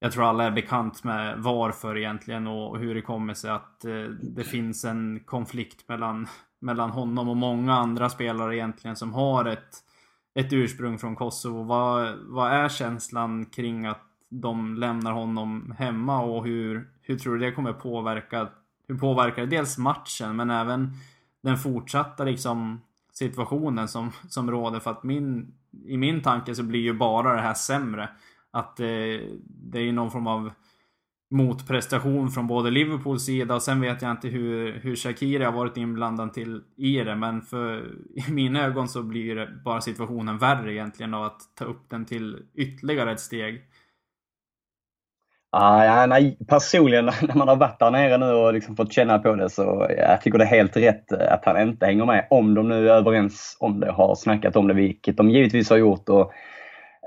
jag 0.00 0.12
tror 0.12 0.24
alla 0.24 0.44
är 0.44 0.50
bekant 0.50 1.04
med 1.04 1.38
varför 1.38 1.96
egentligen 1.96 2.46
och 2.46 2.78
hur 2.78 2.94
det 2.94 3.02
kommer 3.02 3.34
sig 3.34 3.50
att 3.50 3.84
eh, 3.84 4.04
det 4.22 4.44
finns 4.44 4.84
en 4.84 5.20
konflikt 5.24 5.88
mellan 5.88 6.28
mellan 6.60 6.90
honom 6.90 7.28
och 7.28 7.36
många 7.36 7.74
andra 7.74 8.10
spelare 8.10 8.56
egentligen 8.56 8.96
som 8.96 9.12
har 9.12 9.44
ett, 9.44 9.76
ett 10.34 10.52
ursprung 10.52 10.98
från 10.98 11.16
Kosovo. 11.16 11.62
Vad, 11.62 12.14
vad 12.18 12.52
är 12.52 12.68
känslan 12.68 13.46
kring 13.46 13.86
att 13.86 14.02
de 14.28 14.74
lämnar 14.74 15.12
honom 15.12 15.74
hemma 15.78 16.20
och 16.20 16.44
hur, 16.44 16.88
hur 17.02 17.18
tror 17.18 17.36
du 17.36 17.40
det 17.40 17.52
kommer 17.52 17.72
påverka 17.72 18.48
hur 18.88 18.98
påverkar 18.98 19.42
det 19.42 19.56
dels 19.56 19.78
matchen 19.78 20.36
men 20.36 20.50
även 20.50 20.92
den 21.42 21.56
fortsatta 21.56 22.24
liksom 22.24 22.80
situationen 23.12 23.88
som, 23.88 24.12
som 24.28 24.50
råder 24.50 24.80
för 24.80 24.90
att 24.90 25.02
min 25.02 25.54
i 25.84 25.96
min 25.96 26.22
tanke 26.22 26.54
så 26.54 26.62
blir 26.62 26.80
ju 26.80 26.92
bara 26.92 27.34
det 27.34 27.40
här 27.40 27.54
sämre. 27.54 28.08
Att 28.52 28.80
eh, 28.80 28.86
det 29.48 29.78
är 29.78 29.82
ju 29.82 29.92
någon 29.92 30.10
form 30.10 30.26
av 30.26 30.50
motprestation 31.30 32.30
från 32.30 32.46
både 32.46 32.70
Liverpools 32.70 33.24
sida 33.24 33.54
och 33.54 33.62
sen 33.62 33.80
vet 33.80 34.02
jag 34.02 34.10
inte 34.10 34.28
hur, 34.28 34.72
hur 34.72 34.96
Shakiri 34.96 35.44
har 35.44 35.52
varit 35.52 35.76
inblandad 35.76 36.34
till 36.34 36.62
i 36.76 36.96
det 37.04 37.16
men 37.16 37.42
för 37.42 37.94
i 38.14 38.32
mina 38.32 38.64
ögon 38.64 38.88
så 38.88 39.02
blir 39.02 39.34
det 39.34 39.48
bara 39.64 39.80
situationen 39.80 40.38
värre 40.38 40.72
egentligen 40.72 41.14
av 41.14 41.24
att 41.24 41.40
ta 41.58 41.64
upp 41.64 41.90
den 41.90 42.06
till 42.06 42.42
ytterligare 42.54 43.12
ett 43.12 43.20
steg. 43.20 43.62
Ah, 45.50 45.84
ja, 45.84 46.06
nej, 46.06 46.38
personligen 46.48 47.04
när 47.22 47.34
man 47.34 47.48
har 47.48 47.56
varit 47.56 47.78
där 47.78 47.90
nere 47.90 48.18
nu 48.18 48.26
och 48.26 48.54
liksom 48.54 48.76
fått 48.76 48.92
känna 48.92 49.18
på 49.18 49.34
det 49.34 49.50
så 49.50 49.86
jag 49.96 50.22
tycker 50.22 50.38
det 50.38 50.44
är 50.44 50.48
helt 50.48 50.76
rätt 50.76 51.12
eh, 51.12 51.32
att 51.32 51.44
han 51.44 51.68
inte 51.68 51.86
hänger 51.86 52.06
med. 52.06 52.26
Om 52.30 52.54
de 52.54 52.68
nu 52.68 52.88
är 52.88 52.94
överens 52.94 53.56
om 53.60 53.80
det, 53.80 53.92
har 53.92 54.14
snackat 54.14 54.56
om 54.56 54.68
det, 54.68 54.74
vilket 54.74 55.16
de 55.16 55.30
givetvis 55.30 55.70
har 55.70 55.76
gjort. 55.76 56.08
Och 56.08 56.32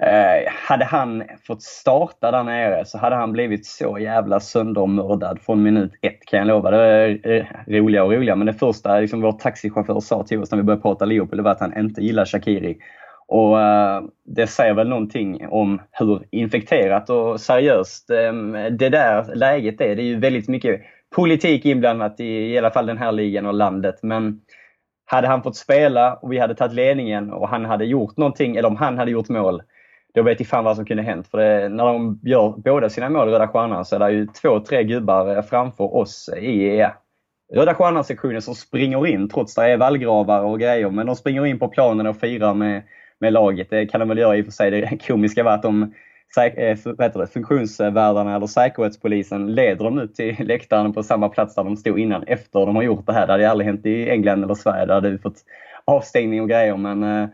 Eh, 0.02 0.52
hade 0.68 0.86
han 0.86 1.24
fått 1.48 1.62
starta 1.62 2.32
där 2.32 2.44
nere 2.44 2.86
så 2.86 2.98
hade 2.98 3.16
han 3.16 3.32
blivit 3.32 3.66
så 3.66 4.00
jävla 4.00 4.40
söndermördad 4.40 5.40
från 5.42 5.64
minut 5.64 5.92
ett 6.02 6.26
kan 6.26 6.40
jag 6.40 6.48
lova. 6.48 6.72
Det 6.72 6.78
är 6.78 7.30
eh, 7.32 7.46
roliga 7.68 8.04
och 8.04 8.12
roliga 8.12 8.36
men 8.36 8.48
det 8.48 8.54
första 8.54 9.00
liksom, 9.00 9.22
vår 9.22 9.32
taxichaufför 9.32 10.00
sa 10.00 10.24
till 10.24 10.42
oss 10.42 10.52
när 10.52 10.58
vi 10.58 10.64
började 10.64 10.82
prata 10.82 11.06
Liverpool 11.06 11.42
var 11.42 11.52
att 11.52 11.60
han 11.60 11.78
inte 11.78 12.02
gillar 12.02 12.26
Shakiri. 12.26 12.78
Och 13.28 13.62
eh, 13.62 14.04
Det 14.26 14.48
säger 14.48 14.74
väl 14.74 14.90
någonting 14.90 15.48
om 15.48 15.82
hur 15.92 16.22
infekterat 16.32 17.10
och 17.10 17.42
seriöst 17.42 18.10
eh, 18.10 18.34
det 18.72 18.90
där 18.90 19.36
läget 19.36 19.82
är. 19.82 19.96
Det 19.96 20.02
är 20.02 20.06
ju 20.06 20.20
väldigt 20.20 20.48
mycket 20.48 20.82
politik 21.16 21.66
inblandat 21.66 22.20
i, 22.20 22.54
i 22.54 22.58
alla 22.58 22.72
fall 22.72 22.86
den 22.86 22.98
här 22.98 23.12
ligan 23.12 23.46
och 23.46 23.54
landet. 23.54 24.00
Men 24.02 24.42
hade 25.06 25.28
han 25.28 25.44
fått 25.44 25.56
spela 25.56 26.14
och 26.14 26.32
vi 26.32 26.38
hade 26.38 26.56
tagit 26.56 26.74
ledningen 26.74 27.34
och 27.34 27.50
han 27.50 27.66
hade 27.66 27.86
gjort 27.86 28.18
någonting, 28.18 28.56
eller 28.56 28.70
om 28.70 28.76
han 28.76 28.98
hade 28.98 29.12
gjort 29.12 29.30
mål, 29.30 29.62
då 30.14 30.24
vet 30.24 30.40
jag 30.40 30.48
fan 30.48 30.64
vad 30.64 30.76
som 30.76 30.86
kunde 30.86 31.04
hänt. 31.04 31.28
För 31.28 31.38
det, 31.38 31.70
när 31.70 31.86
de 31.86 32.20
gör 32.24 32.54
båda 32.58 32.90
sina 32.90 33.10
mål 33.10 33.30
i 33.30 33.32
Röda 33.32 33.48
Stjärnan 33.48 33.86
så 33.86 33.96
är 33.96 34.00
det 34.00 34.12
ju 34.12 34.28
två, 34.28 34.60
tre 34.60 34.84
gubbar 34.84 35.36
eh, 35.36 35.42
framför 35.42 35.96
oss 35.96 36.30
i 36.38 36.78
ja, 36.78 36.94
Röda 37.54 37.74
Stjärnan-sektionen 37.74 38.42
som 38.42 38.56
springer 38.56 39.08
in 39.08 39.30
trots 39.30 39.58
att 39.58 39.66
det 39.66 39.72
är 39.72 39.78
vallgravar 39.78 40.42
och 40.42 40.60
grejer. 40.60 40.90
Men 40.90 41.06
de 41.06 41.16
springer 41.16 41.46
in 41.46 41.60
på 41.60 41.68
planen 41.68 42.08
och 42.08 42.18
firar 42.18 42.54
med, 42.54 42.84
med 43.20 43.34
laget. 43.34 43.70
Det 43.70 43.86
kan 43.86 44.00
de 44.00 44.10
väl 44.10 44.18
göra 44.18 44.38
i 44.38 44.42
och 44.42 44.46
för 44.46 44.52
sig. 44.52 44.72
Det 44.72 45.08
komiska 45.08 45.44
var 45.44 45.52
att 45.52 45.64
de 45.64 45.84
eh, 46.38 46.78
det, 46.98 47.34
funktionsvärdarna 47.34 48.36
eller 48.36 48.48
säkerhetspolisen 48.48 49.56
leder 49.56 49.84
dem 49.84 50.00
ut 50.00 50.16
till 50.16 50.36
läktaren 50.48 50.94
på 50.94 51.04
samma 51.04 51.30
plats 51.30 51.56
där 51.56 51.64
de 51.64 51.78
stod 51.78 52.00
innan 52.00 52.24
efter 52.24 52.60
de 52.60 52.76
har 52.76 52.84
gjort 52.84 53.06
det 53.06 53.14
här. 53.14 53.28
Det 53.28 53.34
hade 53.34 53.50
aldrig 53.50 53.68
hänt 53.68 53.86
i 53.86 54.10
England 54.10 54.44
eller 54.44 54.56
Sverige. 54.56 54.86
Där 54.86 54.94
hade 54.94 55.10
vi 55.10 55.18
fått 55.18 55.38
avstängning 55.86 56.42
och 56.42 56.50
grejer. 56.50 56.78
Men 56.78 57.04
eh, 57.04 57.30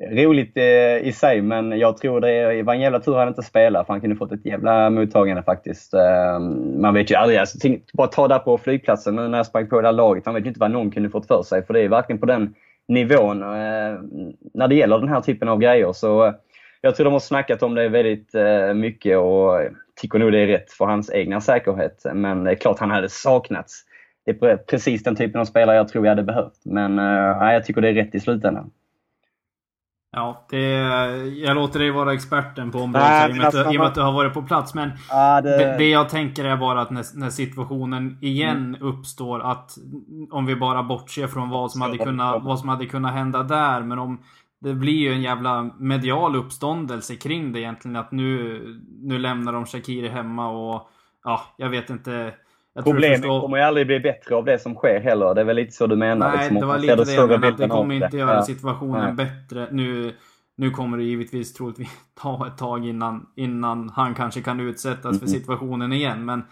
roligt 0.00 0.56
eh, 0.56 1.08
i 1.08 1.12
sig, 1.12 1.42
men 1.42 1.78
jag 1.78 1.96
tror 1.96 2.20
det 2.20 2.62
var 2.62 2.74
en 2.74 2.80
jävla 2.80 3.00
tur 3.00 3.14
han 3.14 3.28
inte 3.28 3.42
spelade 3.42 3.84
för 3.84 3.92
han 3.92 4.00
kunde 4.00 4.16
fått 4.16 4.32
ett 4.32 4.46
jävla 4.46 4.90
mottagande 4.90 5.42
faktiskt. 5.42 5.94
Eh, 5.94 6.38
man 6.80 6.94
vet 6.94 7.10
ju 7.10 7.14
aldrig. 7.14 7.38
Alltså, 7.38 7.58
bara 7.92 8.06
ta 8.06 8.28
där 8.28 8.38
på 8.38 8.58
flygplatsen 8.58 9.16
nu 9.16 9.28
när 9.28 9.38
jag 9.38 9.46
sprang 9.46 9.68
på 9.68 9.80
det 9.80 9.88
här 9.88 9.92
laget. 9.92 10.26
Man 10.26 10.34
vet 10.34 10.44
ju 10.44 10.48
inte 10.48 10.60
vad 10.60 10.70
någon 10.70 10.90
kunde 10.90 11.10
fått 11.10 11.26
för 11.26 11.42
sig. 11.42 11.66
För 11.66 11.74
det 11.74 11.80
är 11.80 11.88
verkligen 11.88 12.20
på 12.20 12.26
den 12.26 12.54
nivån 12.88 13.42
eh, 13.42 14.00
när 14.54 14.68
det 14.68 14.74
gäller 14.74 14.98
den 14.98 15.08
här 15.08 15.20
typen 15.20 15.48
av 15.48 15.58
grejer. 15.58 15.92
Så 15.92 16.26
eh, 16.26 16.32
jag 16.80 16.96
tror 16.96 17.04
de 17.04 17.12
har 17.12 17.20
snackat 17.20 17.62
om 17.62 17.74
det 17.74 17.88
väldigt 17.88 18.34
eh, 18.34 18.74
mycket 18.74 19.18
och 19.18 19.60
tycker 20.00 20.18
nog 20.18 20.32
det 20.32 20.38
är 20.38 20.46
rätt 20.46 20.72
för 20.72 20.84
hans 20.84 21.10
egna 21.10 21.40
säkerhet. 21.40 22.06
Men 22.14 22.44
det 22.44 22.50
är 22.50 22.54
klart 22.54 22.78
han 22.78 22.90
hade 22.90 23.08
saknats. 23.08 23.84
Det 24.26 24.42
är 24.42 24.56
precis 24.56 25.02
den 25.02 25.16
typen 25.16 25.40
av 25.40 25.44
spelare 25.44 25.76
jag 25.76 25.88
tror 25.88 26.06
jag 26.06 26.10
hade 26.10 26.22
behövt. 26.22 26.60
Men 26.64 26.98
eh, 26.98 27.52
jag 27.52 27.64
tycker 27.64 27.80
det 27.80 27.88
är 27.88 27.94
rätt 27.94 28.14
i 28.14 28.20
slutändan. 28.20 28.70
Ja, 30.10 30.46
det, 30.50 30.58
jag 31.26 31.54
låter 31.54 31.78
dig 31.78 31.90
vara 31.90 32.14
experten 32.14 32.70
på 32.70 32.78
området 32.78 33.08
Nej, 33.08 33.36
i, 33.36 33.40
och 33.40 33.44
att, 33.44 33.54
i 33.54 33.76
och 33.76 33.80
med 33.80 33.86
att 33.86 33.94
du 33.94 34.00
har 34.00 34.12
varit 34.12 34.34
på 34.34 34.42
plats. 34.42 34.74
Men 34.74 34.90
det... 35.42 35.42
Det, 35.42 35.76
det... 35.78 35.88
jag 35.88 36.08
tänker 36.08 36.44
är 36.44 36.56
bara 36.56 36.80
att 36.80 36.90
när, 36.90 37.18
när 37.18 37.30
situationen 37.30 38.18
igen 38.20 38.74
mm. 38.74 38.82
uppstår 38.82 39.40
att 39.40 39.78
om 40.30 40.46
vi 40.46 40.56
bara 40.56 40.82
bortser 40.82 41.26
från 41.26 41.50
vad 41.50 41.72
som, 41.72 41.80
hade 41.80 41.98
kunnat, 41.98 42.42
vad 42.42 42.60
som 42.60 42.68
hade 42.68 42.86
kunnat 42.86 43.12
hända 43.12 43.42
där. 43.42 43.82
Men 43.82 43.98
om 43.98 44.20
det 44.60 44.74
blir 44.74 44.98
ju 44.98 45.12
en 45.12 45.22
jävla 45.22 45.62
medial 45.78 46.36
uppståndelse 46.36 47.16
kring 47.16 47.52
det 47.52 47.60
egentligen. 47.60 47.96
Att 47.96 48.12
nu, 48.12 48.62
nu 49.02 49.18
lämnar 49.18 49.52
de 49.52 49.66
Shakiri 49.66 50.08
hemma 50.08 50.48
och 50.48 50.90
ja, 51.24 51.42
jag 51.56 51.68
vet 51.68 51.90
inte. 51.90 52.34
Problemet 52.84 53.22
kommer 53.22 53.56
ju 53.56 53.62
aldrig 53.62 53.86
bli 53.86 54.00
bättre 54.00 54.34
av 54.34 54.44
det 54.44 54.58
som 54.58 54.74
sker 54.74 55.00
heller. 55.00 55.34
Det 55.34 55.40
är 55.40 55.44
väl 55.44 55.56
lite 55.56 55.72
så 55.72 55.86
du 55.86 55.96
menar? 55.96 56.28
Nej, 56.28 56.38
liksom, 56.38 56.54
det 56.60 56.66
var 56.66 56.78
lite 56.78 56.94
det 57.04 57.14
jag 57.14 57.28
menade. 57.28 57.56
Det 57.56 57.68
kommer 57.68 58.04
inte 58.04 58.16
göra 58.16 58.34
ja. 58.34 58.42
situationen 58.42 59.16
ja. 59.18 59.24
bättre. 59.24 59.68
Nu, 59.70 60.14
nu 60.56 60.70
kommer 60.70 60.98
det 60.98 61.04
givetvis 61.04 61.54
troligtvis 61.54 61.88
ta 62.20 62.46
ett 62.46 62.58
tag 62.58 62.86
innan, 62.86 63.26
innan 63.36 63.88
han 63.88 64.14
kanske 64.14 64.40
kan 64.40 64.60
utsättas 64.60 65.04
mm. 65.04 65.18
för 65.18 65.26
situationen 65.26 65.92
igen. 65.92 66.24
Men 66.24 66.42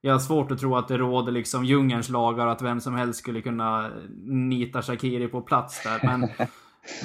jag 0.00 0.12
har 0.12 0.18
svårt 0.18 0.50
att 0.50 0.58
tro 0.58 0.76
att 0.76 0.88
det 0.88 0.98
råder 0.98 1.32
liksom 1.32 1.64
djungelns 1.64 2.08
lagar 2.08 2.46
att 2.46 2.62
vem 2.62 2.80
som 2.80 2.94
helst 2.94 3.18
skulle 3.18 3.40
kunna 3.40 3.90
nita 4.24 4.82
Shakiri 4.82 5.28
på 5.28 5.40
plats 5.40 5.82
där. 5.82 6.00
Men, 6.06 6.28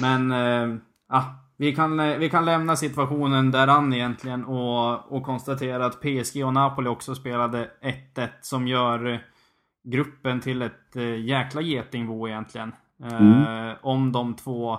men 0.00 0.32
äh, 1.12 1.24
vi 1.56 1.74
kan, 1.74 2.00
eh, 2.00 2.18
vi 2.18 2.30
kan 2.30 2.44
lämna 2.44 2.76
situationen 2.76 3.50
däran 3.50 3.92
egentligen 3.92 4.44
och, 4.44 5.12
och 5.12 5.22
konstatera 5.22 5.86
att 5.86 6.00
PSG 6.00 6.44
och 6.44 6.54
Napoli 6.54 6.88
också 6.88 7.14
spelade 7.14 7.70
1-1 8.14 8.28
som 8.40 8.68
gör 8.68 9.24
gruppen 9.84 10.40
till 10.40 10.62
ett 10.62 10.96
jäkla 11.24 11.60
getingbo 11.60 12.28
egentligen. 12.28 12.72
Mm. 13.02 13.76
Om 13.82 14.12
de 14.12 14.34
två 14.34 14.78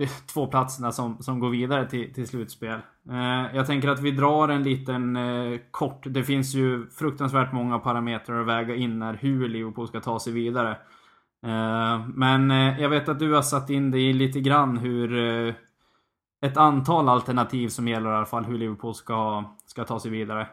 två 0.34 0.46
platserna 0.46 0.92
som, 0.92 1.22
som 1.22 1.40
går 1.40 1.50
vidare 1.50 1.86
till, 1.86 2.14
till 2.14 2.28
slutspel. 2.28 2.80
Eh, 3.10 3.56
jag 3.56 3.66
tänker 3.66 3.88
att 3.88 4.00
vi 4.00 4.10
drar 4.10 4.48
en 4.48 4.62
liten 4.62 5.16
eh, 5.16 5.58
kort. 5.70 6.02
Det 6.06 6.24
finns 6.24 6.54
ju 6.54 6.86
fruktansvärt 6.86 7.52
många 7.52 7.78
parametrar 7.78 8.40
att 8.40 8.46
väga 8.46 8.74
in 8.74 8.98
när 8.98 9.14
hur 9.14 9.48
Liverpool 9.48 9.88
ska 9.88 10.00
ta 10.00 10.20
sig 10.20 10.32
vidare. 10.32 10.76
Eh, 11.46 12.08
men 12.14 12.50
eh, 12.50 12.80
jag 12.80 12.88
vet 12.88 13.08
att 13.08 13.18
du 13.18 13.32
har 13.32 13.42
satt 13.42 13.70
in 13.70 13.90
dig 13.90 14.10
i 14.10 14.12
lite 14.12 14.40
grann 14.40 14.76
hur 14.76 15.18
eh, 15.48 15.54
ett 16.42 16.56
antal 16.56 17.08
alternativ 17.08 17.68
som 17.68 17.88
gäller 17.88 18.10
i 18.10 18.14
alla 18.14 18.26
fall 18.26 18.44
hur 18.44 18.58
Liverpool 18.58 18.94
ska, 18.94 19.44
ska 19.66 19.84
ta 19.84 20.00
sig 20.00 20.10
vidare. 20.10 20.46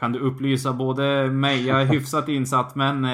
Kan 0.00 0.12
du 0.12 0.18
upplysa 0.18 0.72
både 0.72 1.30
mig, 1.30 1.66
jag 1.66 1.82
är 1.82 1.86
hyfsat 1.86 2.28
insatt, 2.28 2.74
men 2.74 3.04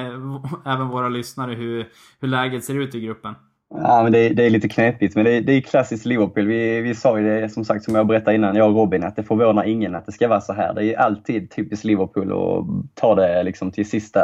även 0.66 0.88
våra 0.88 1.09
lyssnare 1.09 1.55
hur, 1.55 1.88
hur 2.21 2.29
läget 2.29 2.64
ser 2.64 2.75
ut 2.75 2.95
i 2.95 3.01
gruppen? 3.01 3.35
Ja, 3.75 4.03
men 4.03 4.12
det, 4.12 4.29
det, 4.29 4.47
är 4.47 4.51
lite 4.51 4.69
knepigt, 4.69 5.14
men 5.14 5.25
det, 5.25 5.40
det 5.40 5.53
är 5.53 5.61
klassiskt 5.61 6.07
Liverpool. 6.07 6.47
Vi, 6.47 6.81
vi 6.81 6.95
sa 6.95 7.19
ju 7.19 7.25
det, 7.25 7.49
som 7.49 7.64
sagt, 7.64 7.85
som 7.85 7.95
jag 7.95 8.07
berättade 8.07 8.37
innan, 8.37 8.57
jag 8.57 8.69
och 8.69 8.77
Robin, 8.77 9.05
att 9.05 9.16
det 9.16 9.23
förvånar 9.23 9.64
ingen 9.64 9.95
att 9.95 10.07
det 10.07 10.12
ska 10.12 10.29
vara 10.29 10.40
så 10.40 10.53
här. 10.53 10.75
Det 10.75 10.95
är 10.95 10.99
alltid 10.99 11.51
typiskt 11.51 11.85
Liverpool 11.85 12.33
att 12.33 12.95
ta 12.95 13.14
det 13.14 13.43
liksom 13.43 13.71
till 13.71 13.90
sista 13.90 14.21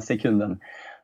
sekunden. 0.00 0.58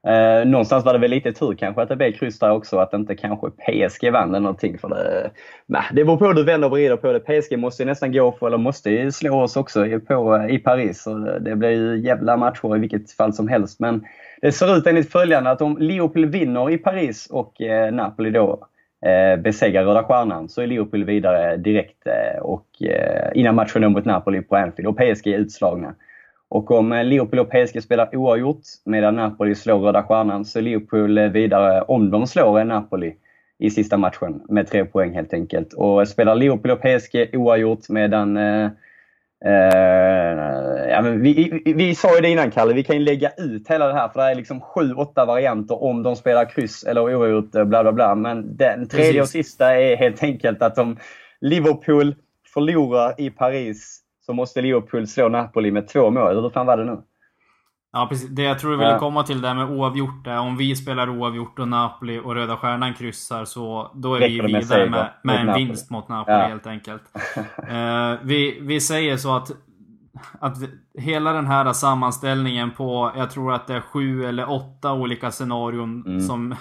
Eh, 0.06 0.48
någonstans 0.48 0.84
var 0.84 0.92
det 0.92 0.98
väl 0.98 1.10
lite 1.10 1.32
tur 1.32 1.54
kanske 1.54 1.82
att 1.82 1.88
det 1.88 1.96
blev 1.96 2.12
kryss 2.12 2.38
där 2.38 2.50
också, 2.50 2.78
att 2.78 2.94
inte 2.94 3.16
kanske 3.16 3.50
PSG 3.50 4.10
vann 4.10 4.28
eller 4.28 4.40
någonting. 4.40 4.78
För 4.78 4.88
det, 4.88 5.30
nah, 5.66 5.84
det 5.92 6.04
beror 6.04 6.16
på 6.16 6.26
hur 6.26 6.34
du 6.34 6.44
vänder 6.44 6.68
och 6.68 6.72
vrider 6.72 6.96
på 6.96 7.12
det. 7.12 7.20
PSG 7.20 7.58
måste 7.58 7.82
ju 7.82 7.86
nästan 7.86 8.12
gå 8.12 8.32
för, 8.32 8.46
eller 8.46 8.58
måste 8.58 8.90
ju 8.90 9.12
slå 9.12 9.42
oss 9.42 9.56
också 9.56 9.86
på, 10.08 10.36
eh, 10.36 10.54
i 10.54 10.58
Paris. 10.58 11.02
Så 11.02 11.18
det, 11.18 11.56
blir 11.56 11.70
ju 11.70 11.98
jävla 11.98 12.36
matcher 12.36 12.76
i 12.76 12.78
vilket 12.78 13.12
fall 13.12 13.32
som 13.32 13.48
helst. 13.48 13.80
Men 13.80 14.04
det 14.42 14.52
ser 14.52 14.76
ut 14.76 14.86
enligt 14.86 15.12
följande 15.12 15.50
att 15.50 15.62
om 15.62 15.78
Liverpool 15.78 16.26
vinner 16.26 16.70
i 16.70 16.78
Paris 16.78 17.26
och 17.30 17.60
eh, 17.60 17.92
Napoli 17.92 18.30
då 18.30 18.66
eh, 19.06 19.40
besegrar 19.40 19.84
Röda 19.84 20.02
Stjärnan 20.02 20.48
så 20.48 20.62
är 20.62 20.66
Liverpool 20.66 21.04
vidare 21.04 21.56
direkt 21.56 22.06
eh, 22.06 22.42
och 22.42 22.82
eh, 22.82 23.30
innan 23.34 23.54
matchen 23.54 23.92
mot 23.92 24.04
Napoli 24.04 24.42
på 24.42 24.56
Anfield 24.56 24.88
och 24.88 24.96
PSG 24.96 25.26
är 25.26 25.38
utslagna. 25.38 25.94
Och 26.50 26.70
om 26.70 26.92
eh, 26.92 27.04
Liverpool 27.04 27.38
och 27.38 27.50
PSG 27.50 27.82
spelar 27.82 28.16
oavgjort 28.16 28.62
medan 28.84 29.16
Napoli 29.16 29.54
slår 29.54 29.78
Röda 29.78 30.02
Stjärnan 30.02 30.44
så 30.44 30.58
är 30.58 30.62
Liverpool 30.62 31.18
eh, 31.18 31.28
vidare 31.28 31.82
om 31.82 32.10
de 32.10 32.26
slår 32.26 32.64
Napoli 32.64 33.14
i 33.58 33.70
sista 33.70 33.96
matchen 33.96 34.42
med 34.48 34.66
tre 34.66 34.84
poäng 34.84 35.14
helt 35.14 35.34
enkelt. 35.34 35.72
Och 35.72 36.08
spelar 36.08 36.34
Liverpool 36.34 36.70
och 36.70 36.80
PSG 36.80 37.30
oavgjort 37.32 37.88
medan 37.88 38.36
eh, 38.36 38.70
Uh, 39.46 40.90
ja, 40.90 41.02
men 41.02 41.22
vi, 41.22 41.60
vi, 41.64 41.72
vi, 41.72 41.94
sa 41.94 42.14
ju 42.14 42.20
det 42.20 42.28
innan 42.28 42.50
Kalle, 42.50 42.74
vi 42.74 42.84
kan 42.84 42.96
ju 42.96 43.02
lägga 43.02 43.30
ut 43.36 43.70
hela 43.70 43.86
det 43.86 43.94
här 43.94 44.08
för 44.08 44.20
det 44.20 44.30
är 44.30 44.34
liksom 44.34 44.60
sju, 44.60 44.92
åtta 44.94 45.24
varianter 45.24 45.82
om 45.82 46.02
de 46.02 46.16
spelar 46.16 46.44
kryss 46.44 46.84
eller 46.84 47.00
oavgjort, 47.00 47.50
bla 47.50 47.82
bla 47.82 47.92
bla. 47.92 48.14
Men 48.14 48.56
den 48.56 48.88
tredje 48.88 49.22
och 49.22 49.28
sista 49.28 49.80
är 49.80 49.96
helt 49.96 50.22
enkelt 50.22 50.62
att 50.62 50.78
om 50.78 50.96
Liverpool 51.40 52.14
förlorar 52.54 53.14
i 53.20 53.30
Paris 53.30 53.99
så 54.30 54.34
måste 54.34 54.62
Liverpool 54.62 55.06
slå 55.06 55.28
Napoli 55.28 55.70
med 55.70 55.88
två 55.88 56.10
mål. 56.10 56.42
Hur 56.42 56.50
fan 56.50 56.66
var 56.66 56.76
det 56.76 56.84
nu? 56.84 57.02
Ja 57.92 58.06
precis. 58.10 58.28
Det 58.28 58.42
jag 58.42 58.58
tror 58.58 58.70
du 58.70 58.76
ville 58.76 58.98
komma 58.98 59.22
till 59.22 59.40
där 59.40 59.54
med 59.54 59.70
oavgjort 59.70 60.26
är 60.26 60.38
om 60.38 60.56
vi 60.56 60.76
spelar 60.76 61.08
oavgjort 61.08 61.58
och 61.58 61.68
Napoli 61.68 62.18
och 62.24 62.34
Röda 62.34 62.56
Stjärnan 62.56 62.94
kryssar 62.94 63.44
så 63.44 63.90
då 63.94 64.14
är 64.14 64.20
vi 64.20 64.40
vidare 64.40 64.90
med, 64.90 65.10
med 65.22 65.40
en 65.40 65.46
Napoli. 65.46 65.64
vinst 65.64 65.90
mot 65.90 66.08
Napoli 66.08 66.36
ja. 66.36 66.46
helt 66.46 66.66
enkelt. 66.66 67.02
uh, 67.58 68.18
vi, 68.22 68.58
vi 68.60 68.80
säger 68.80 69.16
så 69.16 69.36
att 69.36 69.50
att 70.40 70.56
hela 70.98 71.32
den 71.32 71.46
här 71.46 71.72
sammanställningen 71.72 72.70
på, 72.70 73.12
jag 73.16 73.30
tror 73.30 73.52
att 73.52 73.66
det 73.66 73.74
är 73.74 73.80
sju 73.80 74.24
eller 74.24 74.50
åtta 74.50 74.92
olika 74.92 75.30
scenarion 75.30 76.02
mm. 76.06 76.20
som, 76.20 76.54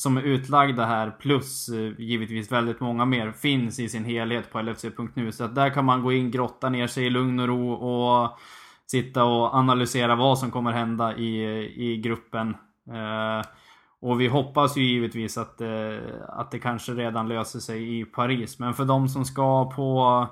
som 0.00 0.16
är 0.16 0.22
utlagda 0.22 0.84
här 0.84 1.10
plus 1.10 1.68
eh, 1.68 2.00
givetvis 2.00 2.52
väldigt 2.52 2.80
många 2.80 3.04
mer 3.04 3.32
finns 3.32 3.78
i 3.78 3.88
sin 3.88 4.04
helhet 4.04 4.52
på 4.52 4.62
LFC.nu. 4.62 5.32
Så 5.32 5.44
att 5.44 5.54
där 5.54 5.70
kan 5.70 5.84
man 5.84 6.02
gå 6.02 6.12
in, 6.12 6.30
grotta 6.30 6.68
ner 6.68 6.86
sig 6.86 7.06
i 7.06 7.10
lugn 7.10 7.40
och 7.40 7.48
ro 7.48 7.72
och 7.72 8.38
sitta 8.86 9.24
och 9.24 9.54
analysera 9.54 10.14
vad 10.14 10.38
som 10.38 10.50
kommer 10.50 10.72
hända 10.72 11.16
i, 11.16 11.44
i 11.76 11.96
gruppen. 11.96 12.56
Eh, 12.88 13.46
och 14.00 14.20
vi 14.20 14.28
hoppas 14.28 14.76
ju 14.76 14.82
givetvis 14.82 15.38
att, 15.38 15.60
eh, 15.60 15.98
att 16.28 16.50
det 16.50 16.58
kanske 16.58 16.92
redan 16.92 17.28
löser 17.28 17.58
sig 17.58 18.00
i 18.00 18.04
Paris. 18.04 18.58
Men 18.58 18.74
för 18.74 18.84
de 18.84 19.08
som 19.08 19.24
ska 19.24 19.70
på, 19.70 20.26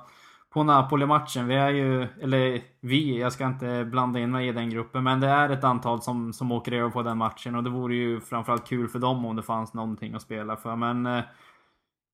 på 0.51 0.63
Napoli-matchen, 0.63 1.47
vi 1.47 1.55
är 1.55 1.71
ju, 1.71 2.03
eller 2.03 2.63
vi, 2.81 3.21
jag 3.21 3.33
ska 3.33 3.47
inte 3.47 3.85
blanda 3.85 4.21
in 4.21 4.31
mig 4.31 4.49
i 4.49 4.53
den 4.53 4.71
gruppen, 4.71 5.05
men 5.05 5.21
det 5.21 5.29
är 5.29 5.51
ett 5.51 5.65
antal 5.65 6.03
som, 6.03 6.33
som 6.33 6.53
åker 6.53 6.73
över 6.73 6.91
på 6.91 7.03
den 7.03 7.19
matchen 7.19 7.55
och 7.55 7.65
det 7.65 7.71
vore 7.71 7.95
ju 7.95 8.21
framförallt 8.21 8.69
kul 8.69 8.89
för 8.89 8.99
dem 8.99 9.25
om 9.25 9.37
det 9.37 9.43
fanns 9.43 9.75
någonting 9.75 10.15
att 10.15 10.23
spela 10.23 10.57
för. 10.57 10.77
Men 10.77 11.07
eh, 11.07 11.25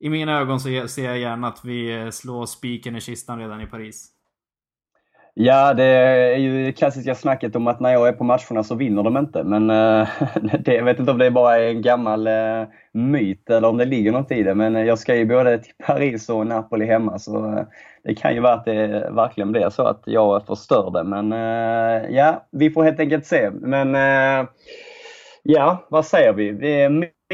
i 0.01 0.09
mina 0.11 0.33
ögon 0.33 0.61
så 0.61 0.89
ser 0.89 1.05
jag 1.05 1.19
gärna 1.19 1.49
att 1.49 1.65
vi 1.65 2.03
eh, 2.03 2.11
slår 2.11 2.47
spiken 2.47 2.97
i 2.97 3.01
kistan 3.01 3.39
redan 3.39 3.61
i 3.61 3.67
Paris. 3.67 4.11
Ja, 5.37 5.75
det 5.75 5.85
är 5.85 6.37
ju 6.37 6.65
det 6.65 6.73
klassiska 6.73 7.15
snacket 7.15 7.57
om 7.57 7.67
att 7.67 7.81
när 7.81 7.93
jag 7.93 8.09
är 8.09 8.13
på 8.13 8.25
matcherna 8.25 8.65
så 8.65 8.75
vinner 8.75 9.03
de 9.03 9.17
inte. 9.17 9.45
Men 9.45 9.71
äh, 9.71 10.09
det, 10.61 10.75
jag 10.75 10.85
vet 10.85 10.99
inte 10.99 11.13
om 11.13 11.19
det 11.19 11.31
bara 11.31 11.59
är 11.59 11.69
en 11.69 11.83
gammal 11.83 12.27
äh, 12.27 12.63
myt 12.93 13.51
eller 13.51 13.69
om 13.69 13.77
det 13.77 13.85
ligger 13.85 14.13
något 14.13 14.33
i 14.33 14.43
det. 14.43 14.55
Men 14.55 14.75
jag 14.75 14.99
ska 14.99 15.15
ju 15.15 15.27
både 15.27 15.59
till 15.59 15.73
Paris 15.87 16.29
och 16.29 16.47
Napoli 16.47 16.87
hemma 16.87 17.19
så 17.19 17.47
äh, 17.47 17.65
det 18.05 18.15
kan 18.15 18.35
ju 18.35 18.41
vara 18.41 18.53
att 18.53 18.65
det 18.65 19.11
verkligen 19.11 19.53
blir 19.53 19.71
så 19.71 19.83
att 19.83 20.03
jag 20.07 20.47
förstör 20.47 20.91
det. 20.91 21.05
Men 21.05 21.31
ja, 22.15 22.47
vi 22.51 22.71
får 22.71 22.85
helt 22.85 23.01
enkelt 23.01 23.27
se. 23.27 23.51
Men 23.51 23.95
ja, 25.43 25.87
vad 25.89 26.07
säger 26.07 26.33
vi? 26.33 26.53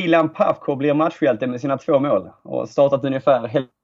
Milan 0.01 0.29
Pavko 0.29 0.77
blir 0.77 0.95
matchhjälte 0.95 1.47
med 1.47 1.61
sina 1.61 1.79
två 1.79 1.99
mål 1.99 2.31
och 2.43 2.69
startat 2.69 3.05
ungefär 3.05 3.49
hälften 3.49 3.80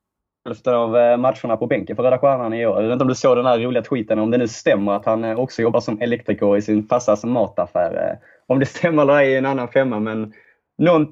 Hälften 0.46 0.74
av 0.74 0.96
eh, 0.96 1.16
matcherna 1.16 1.56
på 1.56 1.66
bänken 1.66 1.96
för 1.96 2.02
Röda 2.02 2.18
Stjärnan 2.18 2.54
i 2.54 2.66
år. 2.66 2.76
Jag 2.76 2.82
vet 2.82 2.92
inte 2.92 3.02
om 3.02 3.08
du 3.08 3.14
såg 3.14 3.36
den 3.36 3.46
här 3.46 3.58
roliga 3.58 3.82
tweeten, 3.82 4.18
om 4.18 4.30
det 4.30 4.38
nu 4.38 4.48
stämmer 4.48 4.92
att 4.92 5.06
han 5.06 5.24
eh, 5.24 5.38
också 5.38 5.62
jobbar 5.62 5.80
som 5.80 6.00
elektriker 6.00 6.56
i 6.56 6.62
sin 6.62 6.86
farsas 6.86 7.24
mataffär. 7.24 8.10
Eh. 8.10 8.28
Om 8.46 8.58
det 8.58 8.66
stämmer 8.66 9.02
eller 9.02 9.18
ej 9.18 9.34
är 9.34 9.38
en 9.38 9.46
annan 9.46 9.68
femma, 9.68 10.00
men 10.00 10.32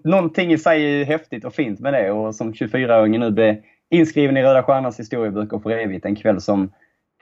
någonting 0.05 0.53
i 0.53 0.59
sig 0.59 1.01
är 1.01 1.05
häftigt 1.05 1.45
och 1.45 1.55
fint 1.55 1.81
med 1.81 1.93
det. 1.93 2.11
Och 2.11 2.35
som 2.35 2.53
24-åringen 2.53 3.21
nu 3.21 3.31
blev 3.31 3.57
inskriven 3.91 4.37
i 4.37 4.43
Röda 4.43 4.63
Stjärnans 4.63 5.01
historieböcker 5.01 5.59
för 5.59 5.71
evigt. 5.71 6.05
En 6.05 6.17
kväll 6.17 6.41
som 6.41 6.73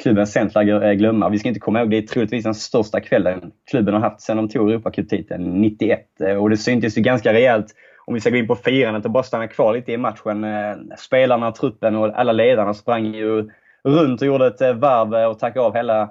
klubben 0.02 0.26
sent 0.26 0.54
lär 0.54 0.94
glömma. 0.94 1.28
Vi 1.28 1.38
ska 1.38 1.48
inte 1.48 1.60
komma 1.60 1.80
ihåg, 1.80 1.90
det 1.90 1.98
är 1.98 2.02
troligtvis 2.02 2.44
den 2.44 2.54
största 2.54 3.00
kvällen 3.00 3.52
klubben 3.70 3.94
har 3.94 4.00
haft 4.00 4.20
sedan 4.20 4.36
de 4.36 4.48
tog 4.48 4.70
Europacup-titeln 4.70 5.60
91. 5.60 6.06
Och 6.40 6.50
det 6.50 6.56
syntes 6.56 6.98
ju 6.98 7.02
ganska 7.02 7.32
rejält 7.32 7.74
om 8.04 8.14
vi 8.14 8.20
ska 8.20 8.30
gå 8.30 8.36
in 8.36 8.46
på 8.46 8.56
firandet 8.56 9.04
och 9.04 9.10
bara 9.10 9.22
stanna 9.22 9.48
kvar 9.48 9.72
lite 9.72 9.92
i 9.92 9.96
matchen. 9.96 10.44
Eh, 10.44 10.76
spelarna, 10.98 11.52
truppen 11.52 11.96
och 11.96 12.20
alla 12.20 12.32
ledarna 12.32 12.74
sprang 12.74 13.04
ju 13.04 13.50
runt 13.84 14.20
och 14.20 14.26
gjorde 14.26 14.46
ett 14.46 14.60
eh, 14.60 14.72
varv 14.72 15.30
och 15.30 15.38
tackade 15.38 15.66
av 15.66 15.74
hela, 15.74 16.10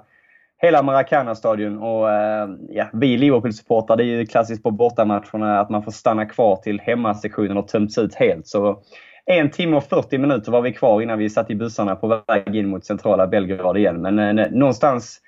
hela 0.62 0.82
Maracana-stadion. 0.82 1.78
Och 1.78 2.10
eh, 2.10 2.48
ja, 2.68 2.88
vi 2.92 3.16
Liverpool-supportrar, 3.16 3.96
det 3.96 4.04
är 4.04 4.06
ju 4.06 4.26
klassiskt 4.26 4.62
på 4.62 4.70
bortamatcherna 4.70 5.60
att 5.60 5.70
man 5.70 5.82
får 5.82 5.92
stanna 5.92 6.26
kvar 6.26 6.56
till 6.56 6.80
hemmasektionen 6.80 7.56
och 7.56 7.68
tömts 7.68 7.98
ut 7.98 8.14
helt. 8.14 8.46
Så 8.46 8.82
en 9.24 9.50
timme 9.50 9.76
och 9.76 9.84
40 9.84 10.18
minuter 10.18 10.52
var 10.52 10.62
vi 10.62 10.72
kvar 10.72 11.02
innan 11.02 11.18
vi 11.18 11.30
satt 11.30 11.50
i 11.50 11.54
bussarna 11.54 11.96
på 11.96 12.22
väg 12.26 12.56
in 12.56 12.68
mot 12.68 12.84
centrala 12.84 13.26
Belgrad 13.26 13.76
igen. 13.76 14.02
Men 14.02 14.38
eh, 14.38 14.50
någonstans 14.50 15.20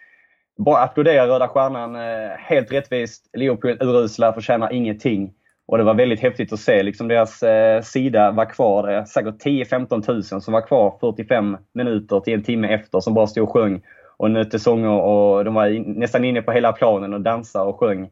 bara 0.58 0.82
applådera 0.82 1.26
Röda 1.26 1.48
Stjärnan. 1.48 1.96
Eh, 1.96 2.30
helt 2.38 2.72
rättvist. 2.72 3.30
Liverpool 3.32 3.78
urusla, 3.80 4.32
förtjänar 4.32 4.72
ingenting. 4.72 5.32
Och 5.66 5.78
det 5.78 5.84
var 5.84 5.94
väldigt 5.94 6.20
häftigt 6.20 6.52
att 6.52 6.60
se 6.60 6.82
liksom 6.82 7.08
deras 7.08 7.42
eh, 7.42 7.82
sida 7.82 8.30
var 8.30 8.44
kvar. 8.44 8.86
Det 8.86 9.06
säkert 9.06 9.44
10-15 9.44 10.32
000 10.32 10.42
som 10.42 10.52
var 10.52 10.66
kvar 10.66 10.96
45 11.00 11.56
minuter 11.74 12.20
till 12.20 12.34
en 12.34 12.42
timme 12.42 12.68
efter 12.68 13.00
som 13.00 13.14
bara 13.14 13.26
stod 13.26 13.44
och 13.44 13.52
sjöng 13.52 13.82
och 14.16 14.30
nötte 14.30 14.58
sånger 14.58 14.90
och 14.90 15.44
de 15.44 15.54
var 15.54 15.66
in, 15.66 15.82
nästan 15.82 16.24
inne 16.24 16.42
på 16.42 16.52
hela 16.52 16.72
planen 16.72 17.14
och 17.14 17.20
dansade 17.20 17.64
och 17.64 17.80
sjöng. 17.80 18.10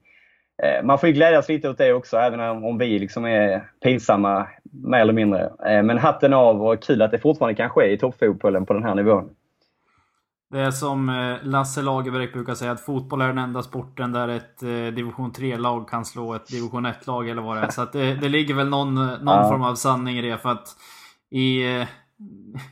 Eh, 0.62 0.84
man 0.84 0.98
får 0.98 1.08
ju 1.08 1.14
glädjas 1.14 1.48
lite 1.48 1.70
åt 1.70 1.78
det 1.78 1.92
också, 1.92 2.16
även 2.16 2.40
om 2.40 2.78
vi 2.78 2.98
liksom 2.98 3.26
är 3.26 3.62
pinsamma 3.82 4.46
mer 4.84 5.00
eller 5.00 5.12
mindre. 5.12 5.50
Eh, 5.66 5.82
men 5.82 5.98
hatten 5.98 6.32
av 6.32 6.62
och 6.62 6.82
kul 6.82 7.02
att 7.02 7.10
det 7.10 7.18
fortfarande 7.18 7.54
kan 7.54 7.70
ske 7.70 7.92
i 7.92 7.98
toppfotbollen 7.98 8.66
på 8.66 8.72
den 8.72 8.84
här 8.84 8.94
nivån. 8.94 9.30
Det 10.52 10.60
är 10.60 10.70
som 10.70 11.08
eh, 11.08 11.36
Lasse 11.42 11.82
Lagerbäck 11.82 12.32
brukar 12.32 12.54
säga 12.54 12.72
att 12.72 12.80
fotboll 12.80 13.20
är 13.20 13.26
den 13.26 13.38
enda 13.38 13.62
sporten 13.62 14.12
där 14.12 14.28
ett 14.28 14.62
eh, 14.62 14.68
division 14.68 15.32
3-lag 15.32 15.88
kan 15.88 16.04
slå 16.04 16.34
ett 16.34 16.46
division 16.46 16.86
1-lag 16.86 17.28
eller 17.28 17.42
vad 17.42 17.56
det 17.56 17.62
är. 17.62 17.70
Så 17.70 17.84
det, 17.92 18.14
det 18.14 18.28
ligger 18.28 18.54
väl 18.54 18.68
någon, 18.68 18.94
någon 18.94 19.20
ja. 19.24 19.48
form 19.48 19.62
av 19.62 19.74
sanning 19.74 20.18
i 20.18 20.22
det. 20.22 20.38
För 20.38 20.48
att 20.48 20.68
i, 21.30 21.76
eh, 21.76 21.88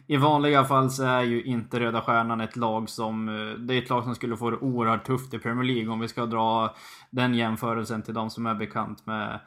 i 0.06 0.16
vanliga 0.16 0.64
fall 0.64 0.90
så 0.90 1.04
är 1.04 1.22
ju 1.22 1.42
inte 1.42 1.80
Röda 1.80 2.00
Stjärnan 2.00 2.40
ett 2.40 2.56
lag 2.56 2.88
som... 2.88 3.26
Det 3.58 3.74
är 3.74 3.82
ett 3.82 3.90
lag 3.90 4.04
som 4.04 4.14
skulle 4.14 4.36
få 4.36 4.50
det 4.50 4.56
oerhört 4.56 5.06
tufft 5.06 5.34
i 5.34 5.38
Premier 5.38 5.74
League 5.74 5.92
om 5.92 6.00
vi 6.00 6.08
ska 6.08 6.26
dra 6.26 6.74
den 7.10 7.34
jämförelsen 7.34 8.02
till 8.02 8.14
de 8.14 8.30
som 8.30 8.46
är 8.46 8.54
bekant 8.54 9.06
med, 9.06 9.40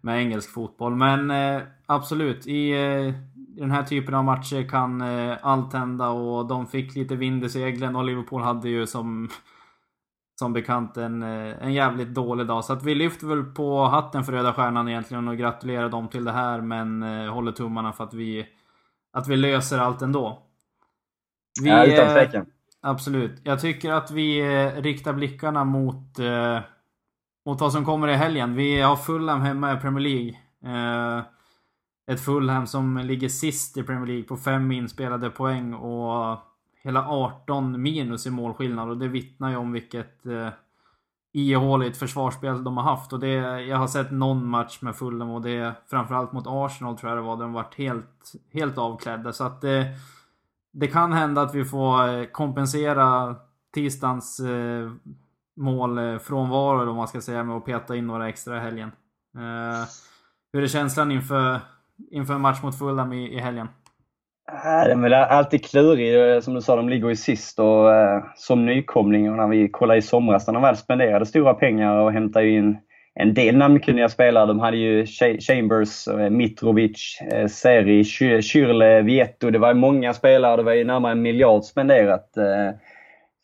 med 0.00 0.18
engelsk 0.18 0.52
fotboll. 0.52 0.96
Men 0.96 1.32
absolut, 1.86 2.46
i 2.46 2.72
i 3.56 3.60
den 3.60 3.70
här 3.70 3.82
typen 3.82 4.14
av 4.14 4.24
matcher 4.24 4.68
kan 4.68 5.00
eh, 5.00 5.36
allt 5.42 5.72
hända 5.72 6.08
och 6.08 6.46
de 6.46 6.66
fick 6.66 6.96
lite 6.96 7.16
vind 7.16 7.44
i 7.44 7.48
seglen 7.48 7.96
och 7.96 8.04
Liverpool 8.04 8.42
hade 8.42 8.68
ju 8.68 8.86
som 8.86 9.28
som 10.38 10.52
bekant 10.52 10.96
en, 10.96 11.22
en 11.22 11.72
jävligt 11.72 12.14
dålig 12.14 12.46
dag. 12.46 12.64
Så 12.64 12.72
att 12.72 12.82
vi 12.82 12.94
lyfter 12.94 13.26
väl 13.26 13.44
på 13.44 13.84
hatten 13.84 14.24
för 14.24 14.32
Röda 14.32 14.52
Stjärnan 14.52 14.88
egentligen 14.88 15.28
och 15.28 15.36
gratulerar 15.36 15.88
dem 15.88 16.08
till 16.08 16.24
det 16.24 16.32
här. 16.32 16.60
Men 16.60 17.02
håller 17.28 17.52
tummarna 17.52 17.92
för 17.92 18.04
att 18.04 18.14
vi, 18.14 18.46
att 19.12 19.28
vi 19.28 19.36
löser 19.36 19.78
allt 19.78 20.02
ändå. 20.02 20.42
Vi, 21.62 21.68
ja, 21.68 21.84
utan 21.84 22.14
tvekan. 22.14 22.46
Absolut. 22.80 23.40
Jag 23.44 23.60
tycker 23.60 23.92
att 23.92 24.10
vi 24.10 24.42
riktar 24.70 25.12
blickarna 25.12 25.64
mot, 25.64 26.18
mot 27.46 27.60
vad 27.60 27.72
som 27.72 27.84
kommer 27.84 28.08
i 28.08 28.14
helgen. 28.14 28.54
Vi 28.54 28.80
har 28.80 28.96
Fulham 28.96 29.40
hemma 29.40 29.72
i 29.72 29.76
Premier 29.76 30.00
League. 30.00 30.36
Ett 32.06 32.20
Fulham 32.20 32.66
som 32.66 32.96
ligger 32.96 33.28
sist 33.28 33.76
i 33.76 33.82
Premier 33.82 34.06
League 34.06 34.24
på 34.24 34.36
fem 34.36 34.72
inspelade 34.72 35.30
poäng 35.30 35.74
och 35.74 36.38
hela 36.82 37.08
18 37.08 37.82
minus 37.82 38.26
i 38.26 38.30
målskillnad. 38.30 38.88
Och 38.88 38.98
det 38.98 39.08
vittnar 39.08 39.50
ju 39.50 39.56
om 39.56 39.72
vilket 39.72 40.26
eh, 40.26 40.48
ihåligt 41.32 41.96
försvarsspel 41.96 42.64
de 42.64 42.76
har 42.76 42.84
haft. 42.84 43.12
Och 43.12 43.20
det, 43.20 43.62
jag 43.62 43.76
har 43.76 43.86
sett 43.86 44.10
någon 44.10 44.46
match 44.46 44.78
med 44.82 44.96
Fulham 44.96 45.30
och 45.30 45.42
det 45.42 45.74
framförallt 45.90 46.32
mot 46.32 46.44
Arsenal 46.46 46.98
tror 46.98 47.10
jag 47.10 47.18
det 47.18 47.22
var. 47.22 47.36
De 47.36 47.52
varit 47.52 47.74
helt, 47.74 48.32
helt 48.52 48.78
avklädda. 48.78 49.32
Så 49.32 49.44
att 49.44 49.60
det, 49.60 49.86
det 50.72 50.86
kan 50.86 51.12
hända 51.12 51.42
att 51.42 51.54
vi 51.54 51.64
får 51.64 52.08
eh, 52.08 52.24
kompensera 52.24 53.36
tisdagens 53.74 54.40
eh, 54.40 54.90
målfrånvaro, 55.56 56.90
om 56.90 56.96
man 56.96 57.08
ska 57.08 57.20
säga 57.20 57.44
med 57.44 57.56
att 57.56 57.64
peta 57.64 57.96
in 57.96 58.06
några 58.06 58.28
extra 58.28 58.56
i 58.56 58.60
helgen. 58.60 58.92
Eh, 59.36 59.88
hur 60.52 60.62
är 60.62 60.66
känslan 60.66 61.12
inför 61.12 61.60
inför 62.10 62.34
en 62.34 62.40
match 62.40 62.62
mot 62.62 62.78
Fulham 62.78 63.12
i, 63.12 63.34
i 63.34 63.38
helgen? 63.38 63.68
Äh, 64.64 64.98
Det 64.98 65.16
är 65.16 65.26
alltid 65.26 65.64
klurigt. 65.64 66.44
Som 66.44 66.54
du 66.54 66.60
sa, 66.60 66.76
de 66.76 66.88
ligger 66.88 67.08
ju 67.08 67.16
sist 67.16 67.58
och 67.58 67.94
eh, 67.94 68.24
som 68.34 68.66
nykomling 68.66 69.30
och 69.30 69.36
när 69.36 69.48
vi 69.48 69.68
kollade 69.68 69.98
i 69.98 70.02
somras 70.02 70.46
när 70.46 70.54
de 70.54 70.62
väl 70.62 70.76
spenderade 70.76 71.26
stora 71.26 71.54
pengar 71.54 71.96
och 71.96 72.12
hämtade 72.12 72.48
in 72.48 72.78
en 73.14 73.34
del 73.34 73.56
namnkunniga 73.56 74.08
spelare. 74.08 74.46
De 74.46 74.60
hade 74.60 74.76
ju 74.76 75.06
Chambers, 75.40 76.08
eh, 76.08 76.30
Mitrovic, 76.30 77.18
eh, 77.32 77.46
Seri, 77.46 78.02
Schürrle, 78.02 79.02
Vietto. 79.02 79.50
Det 79.50 79.58
var 79.58 79.74
många 79.74 80.14
spelare. 80.14 80.56
Det 80.56 80.62
var 80.62 80.72
ju 80.72 80.84
närmare 80.84 81.12
en 81.12 81.22
miljard 81.22 81.64
spenderat. 81.64 82.36
Eh, 82.36 82.70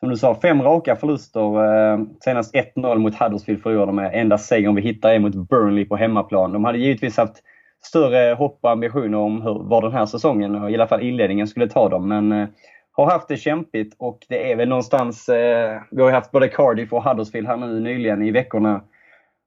som 0.00 0.09
du 0.09 0.16
sa, 0.16 0.34
fem 0.42 0.62
raka 0.62 0.96
förluster. 0.96 1.64
Eh, 1.64 2.00
senast 2.20 2.54
1-0 2.54 2.98
mot 2.98 3.14
Huddersfield 3.14 3.62
förlorade 3.62 3.86
de 3.86 3.96
med. 3.96 4.11
Enda 4.14 4.38
segern 4.38 4.74
vi 4.74 4.82
hittade 4.82 5.14
är 5.14 5.18
mot 5.18 5.48
Burnley 5.48 5.84
på 5.84 5.96
hemmaplan. 5.96 6.52
De 6.52 6.64
hade 6.64 6.78
givetvis 6.78 7.16
haft 7.16 7.42
större 7.85 8.35
hopp 8.35 8.59
och 8.62 8.70
ambitioner 8.70 9.18
om 9.18 9.43
hur, 9.43 9.55
var 9.55 9.83
den 9.83 9.93
här 9.93 10.07
säsongen, 10.07 10.68
i 10.68 10.74
alla 10.74 10.87
fall 10.87 11.03
inledningen, 11.03 11.47
skulle 11.47 11.68
ta 11.68 11.89
dem. 11.89 12.09
Men 12.09 12.33
eh, 12.33 12.49
har 12.93 13.11
haft 13.11 13.29
det 13.29 13.37
kämpigt 13.37 13.97
och 13.99 14.18
det 14.29 14.53
är 14.53 14.57
väl 14.57 14.68
någonstans... 14.68 15.29
Eh, 15.29 15.81
vi 15.91 16.03
har 16.03 16.09
ju 16.09 16.14
haft 16.14 16.33
både 16.33 16.49
Cardiff 16.49 16.93
och 16.93 17.05
Huddersfield 17.05 17.47
här 17.47 17.57
nu 17.57 17.81
nyligen 17.81 18.22
i 18.22 18.31
veckorna. 18.31 18.81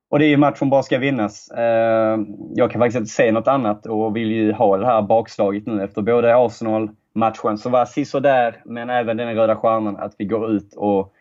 Och 0.09 0.19
det 0.19 0.25
är 0.25 0.29
ju 0.29 0.37
match 0.37 0.59
som 0.59 0.69
bara 0.69 0.83
ska 0.83 0.97
vinnas. 0.97 1.51
Eh, 1.51 2.19
jag 2.55 2.71
kan 2.71 2.81
faktiskt 2.81 2.99
inte 2.99 3.11
se 3.11 3.31
något 3.31 3.47
annat 3.47 3.85
och 3.85 4.15
vill 4.15 4.31
ju 4.31 4.51
ha 4.53 4.77
det 4.77 4.85
här 4.85 5.01
bakslaget 5.01 5.67
nu 5.67 5.83
efter 5.83 6.01
både 6.01 6.35
Arsenal-matchen 6.35 7.57
som 7.57 7.71
var 7.71 7.85
sisådär, 7.85 8.61
men 8.65 8.89
även 8.89 9.17
den 9.17 9.35
röda 9.35 9.55
stjärnan, 9.55 9.97
att 9.97 10.15
vi 10.17 10.25
går 10.25 10.51
ut 10.51 10.73
och 10.75 11.13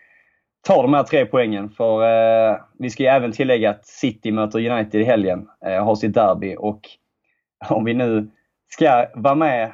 tar 0.63 0.83
de 0.83 0.95
här 0.95 1.03
tre 1.03 1.27
poängen. 1.27 1.71
För 1.71 2.03
eh, 2.03 2.57
vi 2.79 2.91
ska 2.91 3.03
ju 3.03 3.09
även 3.09 3.33
tillägga 3.33 3.71
att 3.71 3.87
City 3.87 4.33
möter 4.33 4.71
United 4.71 5.01
i 5.01 5.05
helgen, 5.05 5.49
eh, 5.67 5.85
har 5.85 5.95
sitt 5.95 6.15
derby. 6.15 6.57
Och 6.59 6.81
om 7.69 7.85
vi 7.85 7.95
nu 7.95 8.31
ska 8.69 9.07
vara 9.15 9.35
med 9.35 9.73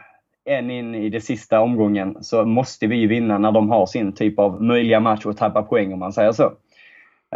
än 0.50 0.70
in 0.70 0.94
i 0.94 1.08
det 1.08 1.20
sista 1.20 1.60
omgången 1.60 2.16
så 2.20 2.44
måste 2.44 2.86
vi 2.86 3.06
vinna 3.06 3.38
när 3.38 3.52
de 3.52 3.70
har 3.70 3.86
sin 3.86 4.12
typ 4.12 4.38
av 4.38 4.62
möjliga 4.62 5.00
match 5.00 5.26
och 5.26 5.36
tappa 5.36 5.62
poäng 5.62 5.92
om 5.92 5.98
man 5.98 6.12
säger 6.12 6.32
så. 6.32 6.44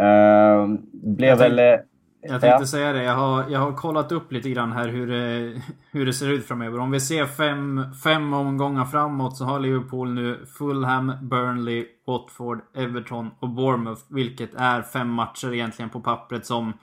Uh, 0.01 0.67
blir 0.91 1.35
väl... 1.35 1.79
Eh, 2.21 2.31
jag 2.31 2.41
tänkte 2.41 2.61
ja. 2.61 2.65
säga 2.65 2.93
det. 2.93 3.03
Jag 3.03 3.15
har, 3.15 3.49
jag 3.49 3.59
har 3.59 3.73
kollat 3.73 4.11
upp 4.11 4.31
lite 4.31 4.49
grann 4.49 4.71
här 4.71 4.87
hur 4.87 5.07
det, 5.07 5.61
hur 5.91 6.05
det 6.05 6.13
ser 6.13 6.29
ut 6.29 6.47
framöver. 6.47 6.79
Om 6.79 6.91
vi 6.91 6.99
ser 6.99 7.25
fem, 7.25 7.93
fem 8.03 8.33
omgångar 8.33 8.85
framåt 8.85 9.37
så 9.37 9.45
har 9.45 9.59
Liverpool 9.59 10.13
nu 10.13 10.45
Fulham, 10.57 11.13
Burnley, 11.21 11.85
Watford, 12.07 12.61
Everton 12.75 13.31
och 13.39 13.49
Bournemouth. 13.49 14.01
Vilket 14.09 14.55
är 14.55 14.81
fem 14.81 15.09
matcher 15.09 15.53
egentligen 15.53 15.89
på 15.89 16.01
pappret 16.01 16.45
som, 16.45 16.73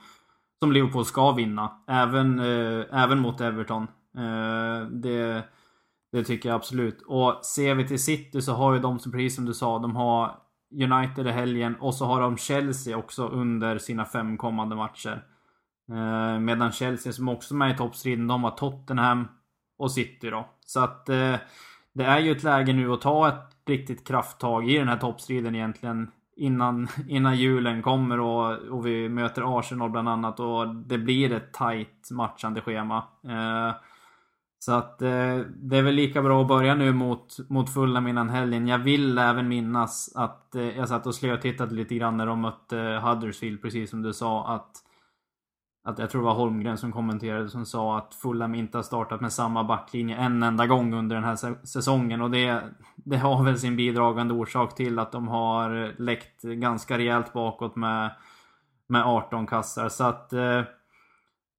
som 0.59 0.71
Liverpool 0.71 1.05
ska 1.05 1.31
vinna. 1.31 1.71
Även, 1.87 2.39
eh, 2.39 2.85
även 2.91 3.19
mot 3.19 3.41
Everton. 3.41 3.83
Eh, 4.17 4.87
det, 4.89 5.43
det 6.11 6.23
tycker 6.23 6.49
jag 6.49 6.55
absolut. 6.55 7.01
Och 7.07 7.45
ser 7.45 7.75
vi 7.75 7.87
till 7.87 8.03
City 8.03 8.41
så 8.41 8.53
har 8.53 8.73
ju 8.73 8.79
de, 8.79 8.97
precis 8.97 9.35
som 9.35 9.45
du 9.45 9.53
sa, 9.53 9.79
de 9.79 9.95
har 9.95 10.46
United 10.71 11.27
i 11.27 11.31
helgen 11.31 11.75
och 11.75 11.95
så 11.95 12.05
har 12.05 12.21
de 12.21 12.37
Chelsea 12.37 12.97
också 12.97 13.27
under 13.27 13.77
sina 13.77 14.05
fem 14.05 14.37
kommande 14.37 14.75
matcher. 14.75 15.23
Eh, 15.89 16.39
medan 16.39 16.71
Chelsea 16.71 17.13
som 17.13 17.29
också 17.29 17.53
är 17.53 17.57
med 17.57 17.71
i 17.71 17.77
toppstriden, 17.77 18.27
de 18.27 18.43
har 18.43 18.51
Tottenham 18.51 19.27
och 19.77 19.91
City 19.91 20.29
då. 20.29 20.49
Så 20.65 20.79
att 20.79 21.09
eh, 21.09 21.35
det 21.93 22.03
är 22.03 22.19
ju 22.19 22.31
ett 22.31 22.43
läge 22.43 22.73
nu 22.73 22.93
att 22.93 23.01
ta 23.01 23.27
ett 23.27 23.69
riktigt 23.69 24.07
krafttag 24.07 24.69
i 24.69 24.77
den 24.77 24.87
här 24.87 24.97
toppstriden 24.97 25.55
egentligen. 25.55 26.11
Innan, 26.35 26.87
innan 27.07 27.37
julen 27.37 27.81
kommer 27.81 28.19
och, 28.19 28.57
och 28.57 28.85
vi 28.85 29.09
möter 29.09 29.59
Arsenal 29.59 29.89
bland 29.89 30.09
annat 30.09 30.39
och 30.39 30.75
det 30.75 30.97
blir 30.97 31.31
ett 31.31 31.53
tight 31.53 32.11
matchande 32.11 32.61
schema. 32.61 32.97
Eh, 33.23 33.75
så 34.59 34.71
att 34.71 35.01
eh, 35.01 35.37
det 35.55 35.77
är 35.77 35.81
väl 35.81 35.95
lika 35.95 36.21
bra 36.21 36.41
att 36.41 36.47
börja 36.47 36.75
nu 36.75 36.93
mot, 36.93 37.37
mot 37.49 37.73
Fulham 37.73 38.07
innan 38.07 38.29
helgen. 38.29 38.67
Jag 38.67 38.79
vill 38.79 39.17
även 39.17 39.47
minnas 39.47 40.15
att 40.15 40.55
eh, 40.55 40.77
jag 40.77 40.89
satt 40.89 41.07
och 41.07 41.15
slötittade 41.15 41.75
lite 41.75 41.95
grann 41.95 42.17
när 42.17 42.25
de 42.25 42.41
mötte 42.41 43.01
Huddersfield, 43.03 43.61
precis 43.61 43.89
som 43.89 44.01
du 44.01 44.13
sa. 44.13 44.47
Att, 44.47 44.71
att 45.83 45.99
jag 45.99 46.09
tror 46.09 46.21
det 46.21 46.25
var 46.25 46.33
Holmgren 46.33 46.77
som 46.77 46.91
kommenterade 46.91 47.49
som 47.49 47.65
sa 47.65 47.97
att 47.97 48.15
Fulham 48.15 48.55
inte 48.55 48.77
har 48.77 48.83
startat 48.83 49.21
med 49.21 49.33
samma 49.33 49.63
backlinje 49.63 50.15
en 50.15 50.43
enda 50.43 50.67
gång 50.67 50.93
under 50.93 51.15
den 51.15 51.25
här 51.25 51.65
säsongen. 51.65 52.21
Och 52.21 52.31
det, 52.31 52.63
det 52.95 53.17
har 53.17 53.43
väl 53.43 53.59
sin 53.59 53.75
bidragande 53.75 54.33
orsak 54.33 54.75
till 54.75 54.99
att 54.99 55.11
de 55.11 55.27
har 55.27 55.93
läckt 56.01 56.41
ganska 56.41 56.97
rejält 56.97 57.33
bakåt 57.33 57.75
med, 57.75 58.11
med 58.87 59.03
18 59.05 59.47
kassar. 59.47 59.89
Så 59.89 60.03
att 60.03 60.33
eh, 60.33 60.61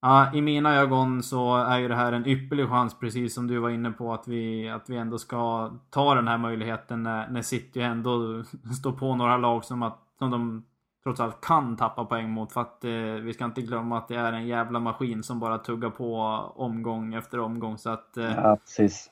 Ja, 0.02 0.30
i 0.34 0.40
mina 0.40 0.76
ögon 0.76 1.22
så 1.22 1.56
är 1.56 1.78
ju 1.78 1.88
det 1.88 1.94
här 1.94 2.12
en 2.12 2.26
ypperlig 2.26 2.68
chans, 2.68 2.98
precis 2.98 3.34
som 3.34 3.46
du 3.46 3.58
var 3.58 3.70
inne 3.70 3.90
på, 3.90 4.12
att 4.12 4.28
vi, 4.28 4.68
att 4.68 4.90
vi 4.90 4.96
ändå 4.96 5.18
ska 5.18 5.70
ta 5.90 6.14
den 6.14 6.28
här 6.28 6.38
möjligheten 6.38 7.02
när, 7.02 7.28
när 7.28 7.42
City 7.42 7.80
ändå 7.80 8.42
står 8.78 8.92
på 8.92 9.14
några 9.14 9.36
lag 9.36 9.64
som, 9.64 9.82
att, 9.82 9.98
som 10.18 10.30
de 10.30 10.64
trots 11.04 11.20
allt 11.20 11.40
kan 11.40 11.76
tappa 11.76 12.04
poäng 12.04 12.30
mot. 12.30 12.52
För 12.52 12.60
att 12.60 12.84
eh, 12.84 12.90
vi 13.22 13.32
ska 13.32 13.44
inte 13.44 13.62
glömma 13.62 13.98
att 13.98 14.08
det 14.08 14.16
är 14.16 14.32
en 14.32 14.46
jävla 14.46 14.80
maskin 14.80 15.22
som 15.22 15.40
bara 15.40 15.58
tuggar 15.58 15.90
på 15.90 16.16
omgång 16.56 17.14
efter 17.14 17.40
omgång. 17.40 17.78
Så 17.78 17.90
att, 17.90 18.16
eh... 18.16 18.32
Ja, 18.36 18.56
precis. 18.56 19.10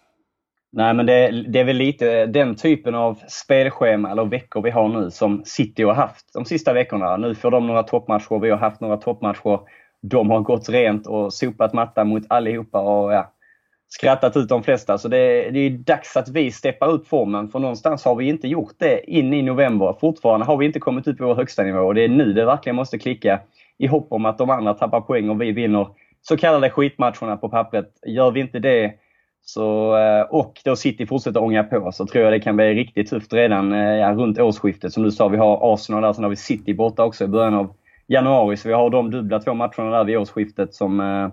Nej, 0.73 0.95
men 0.95 1.07
det, 1.07 1.45
det, 1.49 1.61
är 1.61 1.65
väl 1.65 1.77
lite 1.77 2.27
den 2.27 2.55
typen 2.55 2.95
av 2.95 3.19
spelschema 3.29 4.11
eller 4.11 4.25
veckor 4.25 4.63
vi 4.63 4.71
har 4.71 4.89
nu 4.89 5.11
som 5.11 5.43
City 5.45 5.83
har 5.83 5.95
haft 5.95 6.33
de 6.35 6.45
sista 6.45 6.73
veckorna. 6.73 7.17
Nu 7.17 7.35
får 7.35 7.51
de 7.51 7.67
några 7.67 7.83
toppmatcher, 7.83 8.41
vi 8.41 8.51
har 8.51 8.59
haft 8.59 8.81
några 8.81 8.97
toppmatcher 8.97 9.61
de 10.09 10.31
har 10.31 10.41
gått 10.41 10.69
rent 10.69 11.07
och 11.07 11.33
sopat 11.33 11.73
mattan 11.73 12.09
mot 12.09 12.23
allihopa 12.29 12.81
och 12.81 13.13
ja, 13.13 13.33
skrattat 13.89 14.37
ut 14.37 14.49
de 14.49 14.63
flesta. 14.63 14.99
Så 14.99 15.09
det, 15.09 15.51
det 15.51 15.59
är 15.59 15.71
dags 15.71 16.17
att 16.17 16.29
vi 16.29 16.51
steppar 16.51 16.89
upp 16.89 17.09
formen 17.09 17.49
för 17.49 17.59
någonstans 17.59 18.05
har 18.05 18.15
vi 18.15 18.29
inte 18.29 18.49
gjort 18.49 18.75
det 18.79 19.11
in 19.11 19.35
i 19.35 19.43
november. 19.43 19.97
Fortfarande 20.01 20.47
har 20.47 20.57
vi 20.57 20.67
inte 20.67 20.81
kommit 20.81 21.09
upp 21.09 21.19
på 21.19 21.27
vår 21.27 21.35
högsta 21.35 21.63
nivå 21.63 21.81
och 21.81 21.95
det 21.95 22.05
är 22.05 22.09
nu 22.09 22.33
det 22.33 22.45
verkligen 22.45 22.77
måste 22.77 22.99
klicka 22.99 23.41
i 23.79 23.87
hopp 23.87 24.07
om 24.11 24.27
att 24.27 24.39
de 24.39 24.51
andra 24.51 24.75
tappar 24.75 25.01
poäng 25.01 25.31
och 25.31 25.43
vi 25.43 25.53
vinner 25.53 25.89
så 26.23 26.37
kallade 26.37 26.71
skitmatcherna 26.71 27.37
på 27.37 27.49
pappret. 27.49 27.93
Gör 28.07 28.31
vi 28.31 28.41
inte 28.41 28.59
det 28.59 28.95
så, 29.43 29.97
eh, 29.97 30.21
och 30.21 30.61
då 30.65 30.77
City 30.77 31.07
fortsätter 31.07 31.43
ånga 31.43 31.65
på 31.65 31.93
så 31.93 32.07
tror 32.07 32.25
jag 32.25 32.33
det 32.33 32.41
kan 32.41 32.57
bli 32.57 32.75
riktigt 32.75 33.11
tufft 33.11 33.33
redan 33.33 33.73
eh, 33.73 33.79
ja, 33.79 34.13
runt 34.13 34.39
årsskiftet. 34.39 34.93
Som 34.93 35.03
du 35.03 35.11
sa, 35.11 35.29
vi 35.29 35.37
har 35.37 35.75
Arsenal 35.75 36.03
där, 36.03 36.13
sen 36.13 36.25
har 36.25 36.31
vi 36.31 36.37
City 36.37 36.75
borta 36.75 37.05
också 37.05 37.25
i 37.25 37.29
början 37.29 37.55
av 37.55 37.75
januari. 38.09 38.57
Så 38.57 38.69
vi 38.69 38.75
har 38.75 38.91
de 38.91 39.11
dubbla 39.11 39.41
två 39.41 39.55
matcherna 39.55 39.91
där 39.91 40.05
vid 40.05 40.19
årsskiftet 40.19 40.75
som 40.75 41.01
eh, 41.01 41.29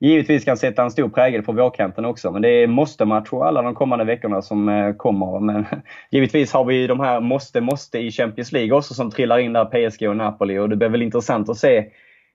givetvis 0.00 0.44
kan 0.44 0.56
sätta 0.56 0.82
en 0.82 0.90
stor 0.90 1.08
prägel 1.08 1.42
på 1.42 1.52
vårkanten 1.52 2.04
också. 2.04 2.30
Men 2.30 2.42
det 2.42 2.48
är 2.48 2.66
måste-matcher 2.66 3.44
alla 3.44 3.62
de 3.62 3.74
kommande 3.74 4.04
veckorna 4.04 4.42
som 4.42 4.68
eh, 4.68 4.92
kommer. 4.92 5.40
Men 5.40 5.64
givetvis 6.10 6.52
har 6.52 6.64
vi 6.64 6.86
de 6.86 7.00
här 7.00 7.20
måste-måste 7.20 7.98
i 7.98 8.10
Champions 8.10 8.52
League 8.52 8.72
också 8.72 8.94
som 8.94 9.10
trillar 9.10 9.38
in 9.38 9.52
där, 9.52 9.64
PSG 9.64 10.08
och 10.08 10.16
Napoli. 10.16 10.58
Och 10.58 10.68
det 10.68 10.76
blir 10.76 10.88
väl 10.88 11.02
intressant 11.02 11.48
att 11.48 11.56
se 11.56 11.84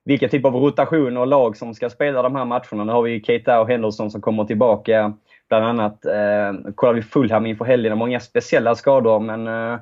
vilka 0.05 0.30
typ 0.30 0.45
av 0.45 0.55
rotation 0.55 1.17
och 1.17 1.28
lag 1.28 1.57
som 1.57 1.74
ska 1.74 1.89
spela 1.89 2.21
de 2.21 2.36
här 2.36 2.45
matcherna. 2.45 2.84
Nu 2.84 2.91
har 2.91 3.01
vi 3.01 3.24
Keita 3.24 3.61
och 3.61 3.67
Henderson 3.67 4.11
som 4.11 4.21
kommer 4.21 4.45
tillbaka. 4.45 5.13
Bland 5.49 5.65
annat 5.65 6.05
eh, 6.05 6.71
kollar 6.76 6.93
vi 6.93 7.01
Fulham 7.01 7.45
inför 7.45 7.65
helgen. 7.65 7.97
Många 7.97 8.19
speciella 8.19 8.76
skador 8.76 9.19
men 9.19 9.47
eh, 9.47 9.80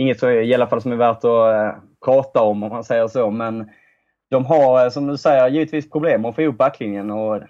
inget 0.00 0.22
i 0.22 0.54
alla 0.54 0.66
fall 0.66 0.82
som 0.82 0.92
är 0.92 0.96
värt 0.96 1.24
att 1.24 1.24
eh, 1.24 1.82
prata 2.04 2.42
om, 2.42 2.62
om 2.62 2.70
man 2.70 2.84
säger 2.84 3.08
så. 3.08 3.30
Men 3.30 3.70
de 4.30 4.44
har, 4.44 4.84
eh, 4.84 4.90
som 4.90 5.06
du 5.06 5.16
säger, 5.16 5.48
givetvis 5.48 5.90
problem 5.90 6.24
att 6.24 6.34
få 6.34 6.42
ihop 6.42 6.58
backlinjen 6.58 7.10
och 7.10 7.42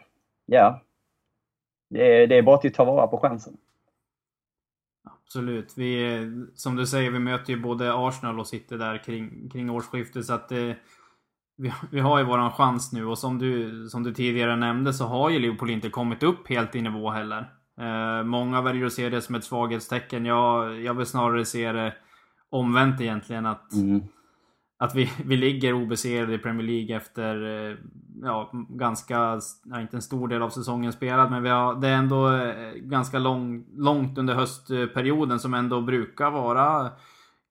ja, 0.47 0.83
det 1.91 2.23
är, 2.23 2.27
det 2.27 2.39
är 2.39 2.43
bara 2.43 2.57
att 2.57 2.75
ta 2.75 2.85
vara 2.85 3.07
på 3.07 3.19
chansen. 3.19 3.57
Absolut. 5.25 5.73
Vi, 5.77 6.21
som 6.55 6.77
du 6.77 6.87
säger, 6.87 7.11
vi 7.11 7.19
möter 7.19 7.53
ju 7.53 7.61
både 7.61 7.95
Arsenal 7.95 8.41
och 8.41 8.47
City 8.47 8.77
där 8.77 8.99
kring, 9.05 9.51
kring 9.51 9.71
årsskiftet. 9.71 10.27
Så 10.27 10.33
att 10.33 10.49
det, 10.49 10.77
vi, 11.57 11.73
vi 11.91 12.01
har 12.01 12.19
ju 12.19 12.25
våran 12.25 12.53
chans 12.53 12.93
nu 12.93 13.07
och 13.07 13.19
som 13.19 13.39
du, 13.39 13.89
som 13.89 14.03
du 14.03 14.15
tidigare 14.15 14.57
nämnde 14.57 14.93
så 14.93 15.05
har 15.05 15.31
ju 15.31 15.39
Liverpool 15.39 15.71
inte 15.71 15.91
kommit 15.91 16.23
upp 16.23 16.49
helt 16.49 16.75
i 16.75 16.83
nivå 16.83 17.11
heller. 17.11 17.51
Eh, 17.81 18.25
många 18.25 18.63
väljer 18.63 18.87
att 18.87 18.93
se 18.93 19.09
det 19.09 19.23
som 19.23 19.35
ett 19.35 19.45
svaghetstecken. 19.45 20.27
Jag, 20.27 20.81
jag 20.81 20.95
vill 20.95 21.07
snarare 21.07 21.45
se 21.45 21.73
det 21.73 21.95
omvänt 22.51 23.01
egentligen. 23.01 23.47
Att, 23.47 23.73
mm. 23.73 24.03
att 24.79 24.95
vi, 24.95 25.13
vi 25.25 25.37
ligger 25.37 25.73
obesegrade 25.73 26.35
i 26.35 26.39
Premier 26.39 26.67
League 26.67 26.97
efter 26.97 27.43
eh, 27.71 27.77
ja, 28.23 28.51
ganska, 28.69 29.41
ja, 29.65 29.81
inte 29.81 29.97
en 29.97 30.03
stor 30.03 30.29
del 30.29 30.43
av 30.43 30.51
säsongen 30.51 30.93
spelad, 30.93 31.31
men 31.31 31.43
vi 31.43 31.49
har, 31.49 31.75
det 31.75 31.89
är 31.89 31.97
ändå 31.97 32.33
eh, 32.33 32.73
ganska 32.75 33.19
lång, 33.19 33.65
långt 33.77 34.19
under 34.19 34.35
höstperioden 34.35 35.41
som 35.41 35.55
ändå 35.55 35.81
brukar 35.81 36.31
vara 36.31 36.91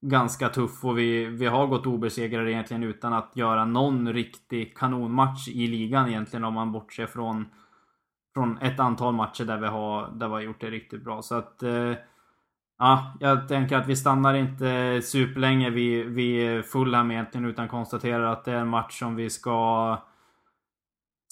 ganska 0.02 0.50
tuff 0.50 0.86
och 0.86 0.98
vi, 0.98 1.26
vi 1.26 1.46
har 1.46 1.68
gått 1.68 1.86
obesegrade 1.86 2.52
egentligen 2.52 2.84
utan 2.84 3.14
att 3.14 3.32
göra 3.36 3.66
någon 3.66 4.14
riktig 4.14 4.78
kanonmatch 4.78 5.48
i 5.48 5.68
ligan 5.68 6.08
egentligen 6.08 6.44
om 6.44 6.54
man 6.54 6.72
bortser 6.72 7.06
från 7.06 7.46
från 8.34 8.58
ett 8.58 8.80
antal 8.80 9.14
matcher 9.14 9.46
där 9.46 9.58
vi 9.58 9.68
har, 9.68 10.12
där 10.12 10.28
vi 10.28 10.34
har 10.34 10.42
gjort 10.42 10.62
det 10.62 10.70
riktigt 10.70 11.04
bra. 11.04 11.22
Så 11.22 11.36
att 11.36 11.64
eh, 11.64 11.94
Ja, 12.80 13.14
jag 13.20 13.48
tänker 13.48 13.78
att 13.78 13.88
vi 13.88 13.96
stannar 13.96 14.34
inte 14.34 15.02
superlänge 15.04 15.70
vid, 15.70 16.06
vid 16.06 16.66
Fulham 16.66 17.12
egentligen 17.12 17.46
utan 17.46 17.68
konstaterar 17.68 18.24
att 18.24 18.46
det 18.46 18.52
är 18.52 18.58
en 18.58 18.68
match 18.68 19.00
som 19.00 19.16
vi 19.16 19.30
ska 19.30 19.98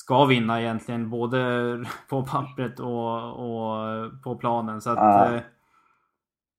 ska 0.08 0.26
vinna 0.26 0.62
egentligen 0.62 1.10
både 1.10 1.38
på 2.10 2.24
pappret 2.24 2.80
och, 2.80 3.16
och 3.30 4.12
på 4.24 4.36
planen. 4.36 4.82
Så 4.82 4.90
att, 4.90 4.98
ja. 4.98 5.36
Eh, 5.36 5.42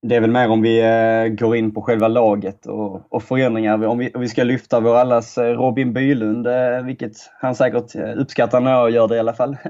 det 0.03 0.17
är 0.17 0.21
väl 0.21 0.31
mer 0.31 0.51
om 0.51 0.63
vi 0.63 0.81
eh, 0.81 1.29
går 1.29 1.57
in 1.57 1.75
på 1.75 1.83
själva 1.83 2.09
laget 2.09 2.67
och, 2.67 3.13
och 3.13 3.23
förändringar. 3.23 3.87
Om 3.87 3.99
vi, 3.99 4.11
om 4.15 4.21
vi 4.21 4.29
ska 4.29 4.45
lyfta 4.45 4.81
vår 4.81 4.97
allas 4.97 5.39
eh, 5.39 5.57
Robin 5.57 5.93
Bylund, 5.93 6.47
vilket 6.85 7.13
han 7.41 7.55
säkert 7.55 7.97
uppskattar 8.17 8.61
när 8.61 8.71
jag 8.71 8.91
gör 8.91 9.09
det 9.09 9.17
i 9.17 9.21
alla 9.21 9.35
fall. 9.35 9.57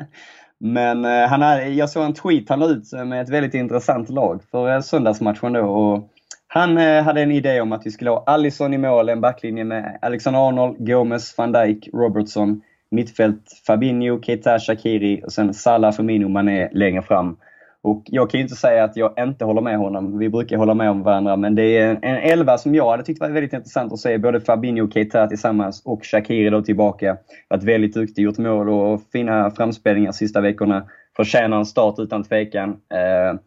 Men 0.60 1.04
eh, 1.04 1.28
han 1.28 1.42
är, 1.42 1.60
jag 1.66 1.90
såg 1.90 2.04
en 2.04 2.14
tweet 2.14 2.48
han 2.48 2.60
la 2.60 2.66
ut 2.66 2.92
med 2.92 3.22
ett 3.22 3.28
väldigt 3.28 3.54
intressant 3.54 4.08
lag 4.08 4.42
för 4.50 4.74
eh, 4.74 4.80
söndagsmatchen 4.80 5.52
då. 5.52 5.60
Och 5.60 6.10
han 6.48 6.78
eh, 6.78 7.02
hade 7.02 7.22
en 7.22 7.32
idé 7.32 7.60
om 7.60 7.72
att 7.72 7.86
vi 7.86 7.90
skulle 7.90 8.10
ha 8.10 8.24
Allison 8.26 8.74
i 8.74 8.78
mål, 8.78 9.08
en 9.08 9.20
backlinje 9.20 9.64
med 9.64 9.98
Alexander 10.02 10.48
Arnold, 10.48 10.86
Gomes, 10.86 11.38
van 11.38 11.52
Dijk, 11.52 11.88
Robertson, 11.92 12.60
mittfält 12.90 13.62
Fabinho, 13.66 14.22
Keita, 14.22 14.58
Shakiri 14.58 15.22
och 15.24 15.32
sen 15.32 15.54
Salah, 15.54 15.92
Firmino, 15.92 16.28
Mané 16.28 16.68
längre 16.72 17.02
fram. 17.02 17.36
Och 17.82 18.02
jag 18.06 18.30
kan 18.30 18.38
ju 18.38 18.42
inte 18.42 18.56
säga 18.56 18.84
att 18.84 18.96
jag 18.96 19.12
inte 19.18 19.44
håller 19.44 19.60
med 19.60 19.78
honom. 19.78 20.18
Vi 20.18 20.28
brukar 20.28 20.56
hålla 20.56 20.74
med 20.74 20.90
om 20.90 21.02
varandra. 21.02 21.36
Men 21.36 21.54
det 21.54 21.62
är 21.62 21.90
en, 21.90 21.98
en 22.02 22.16
elva 22.16 22.58
som 22.58 22.74
jag 22.74 22.90
hade 22.90 23.02
tyckt 23.02 23.20
var 23.20 23.28
väldigt 23.28 23.52
intressant 23.52 23.92
att 23.92 23.98
se. 23.98 24.18
Både 24.18 24.40
Fabinho 24.40 24.84
och 24.84 24.92
Keita 24.92 25.26
tillsammans 25.26 25.82
och 25.84 26.04
Shakiri 26.04 26.50
då 26.50 26.62
tillbaka. 26.62 27.16
Varit 27.48 27.64
väldigt 27.64 27.94
duktig, 27.94 28.22
gjort 28.22 28.38
mål 28.38 28.68
och 28.68 29.02
fina 29.12 29.50
framspelningar 29.50 30.12
sista 30.12 30.40
veckorna. 30.40 30.84
Förtjänar 31.16 31.58
en 31.58 31.66
start 31.66 31.98
utan 31.98 32.24
tvekan. 32.24 32.70
Eh, 32.70 33.40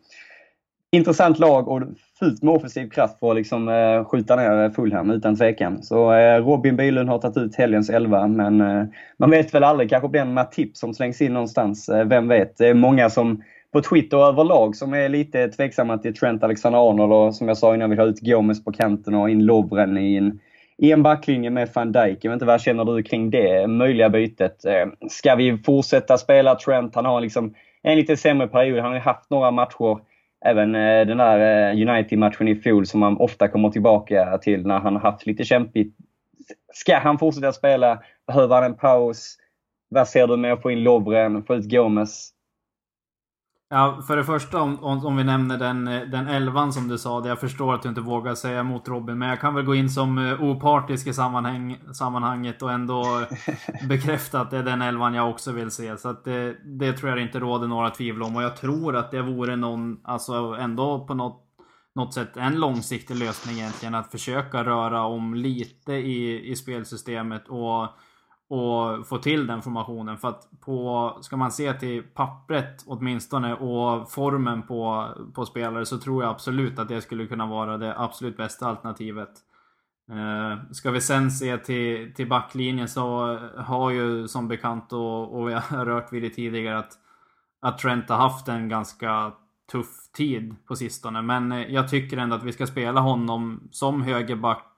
intressant 0.91 1.39
lag 1.39 1.67
och 1.67 1.81
fullt 2.19 2.43
med 2.43 2.53
offensiv 2.53 2.89
kraft 2.89 3.19
för 3.19 3.31
att 3.31 3.35
liksom, 3.35 3.69
eh, 3.69 4.05
skjuta 4.05 4.35
ner 4.35 4.69
Fulham 4.69 5.11
utan 5.11 5.37
tvekan. 5.37 5.83
Så 5.83 6.13
eh, 6.13 6.45
Robin 6.45 6.75
Bylund 6.75 7.09
har 7.09 7.19
tagit 7.19 7.37
ut 7.37 7.55
helgens 7.55 7.89
elva, 7.89 8.27
men 8.27 8.61
eh, 8.61 8.83
man 9.17 9.29
vet 9.29 9.53
väl 9.53 9.63
aldrig. 9.63 9.89
Kanske 9.89 10.09
blir 10.09 10.21
en 10.21 10.33
Matip 10.33 10.77
som 10.77 10.93
slängs 10.93 11.21
in 11.21 11.33
någonstans. 11.33 11.89
Eh, 11.89 12.05
vem 12.05 12.27
vet? 12.27 12.57
Det 12.57 12.67
är 12.67 12.73
många 12.73 13.09
som 13.09 13.43
på 13.71 13.81
Twitter 13.81 14.17
överlag 14.17 14.75
som 14.75 14.93
är 14.93 15.09
lite 15.09 15.47
tveksamma 15.47 15.97
till 15.97 16.15
Trent 16.15 16.43
Alexander-Arnold 16.43 17.13
och 17.13 17.35
som 17.35 17.47
jag 17.47 17.57
sa 17.57 17.75
innan 17.75 17.89
vill 17.89 17.99
ha 17.99 18.05
ut 18.05 18.19
Gomes 18.19 18.63
på 18.63 18.71
kanten 18.71 19.15
och 19.15 19.29
in 19.29 19.45
Lovren 19.45 19.97
i 19.97 20.15
en, 20.15 20.39
i 20.77 20.91
en 20.91 21.03
backlinje 21.03 21.49
med 21.49 21.69
van 21.73 21.91
Dijk. 21.91 22.17
Jag 22.21 22.31
vet 22.31 22.35
inte, 22.35 22.45
vad 22.45 22.61
känner 22.61 22.85
du 22.85 23.03
kring 23.03 23.29
det 23.29 23.67
möjliga 23.67 24.09
bytet? 24.09 24.65
Eh, 24.65 25.09
ska 25.09 25.35
vi 25.35 25.57
fortsätta 25.57 26.17
spela 26.17 26.55
Trent? 26.55 26.95
Han 26.95 27.05
har 27.05 27.21
liksom 27.21 27.53
en 27.81 27.97
lite 27.97 28.17
sämre 28.17 28.47
period. 28.47 28.79
Han 28.79 28.91
har 28.91 28.99
haft 28.99 29.29
några 29.29 29.51
matcher 29.51 29.99
även 30.45 30.75
eh, 30.75 31.05
den 31.05 31.17
där 31.17 31.69
eh, 31.69 31.89
United-matchen 31.89 32.47
i 32.47 32.55
fjol 32.55 32.85
som 32.85 32.99
man 32.99 33.17
ofta 33.17 33.47
kommer 33.47 33.69
tillbaka 33.69 34.37
till 34.37 34.67
när 34.67 34.79
han 34.79 34.95
har 34.95 35.01
haft 35.01 35.25
lite 35.25 35.43
kämpigt. 35.43 35.97
Ska 36.73 36.97
han 36.97 37.19
fortsätta 37.19 37.51
spela? 37.51 37.99
Behöver 38.27 38.55
han 38.55 38.63
en 38.63 38.77
paus? 38.77 39.37
Vad 39.89 40.07
ser 40.07 40.27
du 40.27 40.37
med 40.37 40.53
att 40.53 40.61
få 40.61 40.71
in 40.71 40.83
Lovren, 40.83 41.43
få 41.43 41.55
ut 41.55 41.71
Gomes? 41.71 42.31
Ja, 43.73 44.01
för 44.07 44.17
det 44.17 44.23
första 44.23 44.61
om, 44.61 44.83
om, 44.83 45.17
vi 45.17 45.23
nämner 45.23 45.57
den, 45.57 45.85
den 45.85 46.27
elvan 46.27 46.73
som 46.73 46.87
du 46.87 46.97
sa. 46.97 47.21
Det 47.21 47.29
jag 47.29 47.39
förstår 47.39 47.73
att 47.73 47.83
du 47.83 47.89
inte 47.89 48.01
vågar 48.01 48.35
säga 48.35 48.63
mot 48.63 48.87
Robin. 48.87 49.17
Men 49.17 49.29
jag 49.29 49.39
kan 49.39 49.55
väl 49.55 49.65
gå 49.65 49.75
in 49.75 49.89
som 49.89 50.17
eh, 50.17 50.43
opartisk 50.43 51.07
i 51.07 51.13
sammanhang, 51.13 51.79
sammanhanget 51.93 52.61
och 52.61 52.71
ändå 52.71 53.05
bekräfta 53.89 54.41
att 54.41 54.51
det 54.51 54.57
är 54.57 54.63
den 54.63 54.81
elvan 54.81 55.13
jag 55.13 55.29
också 55.29 55.51
vill 55.51 55.71
se. 55.71 55.97
Så 55.97 56.09
att 56.09 56.23
det, 56.23 56.55
det 56.79 56.93
tror 56.93 57.09
jag 57.09 57.21
inte 57.21 57.39
råder 57.39 57.67
några 57.67 57.89
tvivel 57.89 58.23
om. 58.23 58.35
Och 58.35 58.43
jag 58.43 58.57
tror 58.57 58.95
att 58.95 59.11
det 59.11 59.21
vore 59.21 59.55
någon, 59.55 59.99
alltså 60.03 60.33
ändå 60.59 61.05
på 61.07 61.13
något, 61.13 61.43
något 61.95 62.13
sätt 62.13 62.37
en 62.37 62.59
långsiktig 62.59 63.15
lösning 63.15 63.55
egentligen. 63.55 63.95
Att 63.95 64.11
försöka 64.11 64.63
röra 64.63 65.03
om 65.03 65.33
lite 65.33 65.93
i, 65.93 66.51
i 66.51 66.55
spelsystemet. 66.55 67.47
och 67.47 67.87
och 68.51 69.07
få 69.07 69.17
till 69.17 69.47
den 69.47 69.61
formationen. 69.61 70.17
För 70.17 70.27
att 70.27 70.47
på, 70.59 71.17
ska 71.21 71.37
man 71.37 71.51
se 71.51 71.73
till 71.73 72.03
pappret 72.03 72.83
åtminstone 72.87 73.53
och 73.53 74.11
formen 74.11 74.61
på, 74.61 75.07
på 75.33 75.45
spelare 75.45 75.85
så 75.85 75.97
tror 75.97 76.23
jag 76.23 76.31
absolut 76.31 76.79
att 76.79 76.87
det 76.87 77.01
skulle 77.01 77.27
kunna 77.27 77.45
vara 77.45 77.77
det 77.77 77.99
absolut 77.99 78.37
bästa 78.37 78.67
alternativet. 78.67 79.29
Eh, 80.11 80.71
ska 80.71 80.91
vi 80.91 81.01
sen 81.01 81.31
se 81.31 81.57
till, 81.57 82.13
till 82.13 82.29
backlinjen 82.29 82.87
så 82.87 83.37
har 83.57 83.89
ju 83.89 84.27
som 84.27 84.47
bekant 84.47 84.93
och, 84.93 85.39
och 85.39 85.49
vi 85.49 85.53
har 85.69 85.85
rört 85.85 86.13
vid 86.13 86.23
det 86.23 86.29
tidigare 86.29 86.79
att, 86.79 86.93
att 87.61 87.77
Trent 87.77 88.09
har 88.09 88.17
haft 88.17 88.47
en 88.47 88.69
ganska 88.69 89.31
tuff 89.71 90.11
tid 90.17 90.55
på 90.67 90.75
sistone. 90.75 91.21
Men 91.21 91.51
eh, 91.51 91.73
jag 91.73 91.89
tycker 91.89 92.17
ändå 92.17 92.35
att 92.35 92.43
vi 92.43 92.53
ska 92.53 92.67
spela 92.67 93.01
honom 93.01 93.69
som 93.71 94.01
högerback 94.01 94.70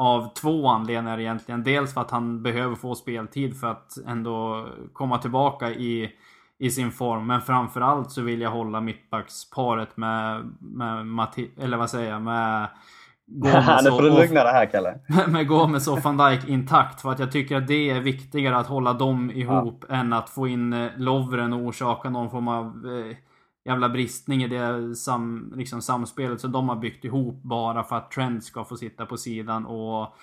av 0.00 0.34
två 0.34 0.68
anledningar 0.68 1.20
egentligen. 1.20 1.64
Dels 1.64 1.94
för 1.94 2.00
att 2.00 2.10
han 2.10 2.42
behöver 2.42 2.74
få 2.74 2.94
speltid 2.94 3.60
för 3.60 3.66
att 3.66 3.96
ändå 4.06 4.66
komma 4.92 5.18
tillbaka 5.18 5.70
i, 5.70 6.10
i 6.58 6.70
sin 6.70 6.90
form. 6.90 7.26
Men 7.26 7.40
framförallt 7.40 8.10
så 8.10 8.22
vill 8.22 8.40
jag 8.40 8.50
hålla 8.50 8.80
mittbacksparet 8.80 9.96
med, 9.96 10.50
med 10.60 11.06
Matti, 11.06 11.50
eller 11.60 11.76
vad 11.76 11.90
säger 11.90 12.10
jag, 12.10 12.22
med 12.22 12.68
Gomes 13.26 13.84
nu 13.84 13.90
får 13.90 14.02
du 14.02 14.10
lugna 14.10 14.44
dig 14.44 14.52
här 14.52 14.66
Kalle. 14.66 14.98
Med 15.28 15.48
Gomes 15.48 15.88
och 15.88 15.98
van 15.98 16.16
Dijk 16.16 16.48
intakt. 16.48 17.00
För 17.00 17.12
att 17.12 17.18
jag 17.18 17.32
tycker 17.32 17.56
att 17.56 17.66
det 17.66 17.90
är 17.90 18.00
viktigare 18.00 18.56
att 18.56 18.66
hålla 18.66 18.92
dem 18.92 19.30
ihop 19.30 19.84
ja. 19.88 19.94
än 19.94 20.12
att 20.12 20.30
få 20.30 20.48
in 20.48 20.72
eh, 20.72 20.90
Lovren 20.96 21.52
och 21.52 21.60
orsaka 21.60 22.10
någon 22.10 22.30
form 22.30 22.48
av 22.48 22.66
eh, 22.66 23.16
jävla 23.64 23.88
bristning 23.88 24.42
i 24.42 24.48
det 24.48 24.96
sam, 24.96 25.52
liksom 25.56 25.82
samspelet 25.82 26.40
som 26.40 26.52
de 26.52 26.68
har 26.68 26.76
byggt 26.76 27.04
ihop 27.04 27.42
bara 27.42 27.84
för 27.84 27.96
att 27.96 28.10
Trent 28.10 28.44
ska 28.44 28.64
få 28.64 28.76
sitta 28.76 29.06
på 29.06 29.16
sidan 29.16 29.66
och, 29.66 30.14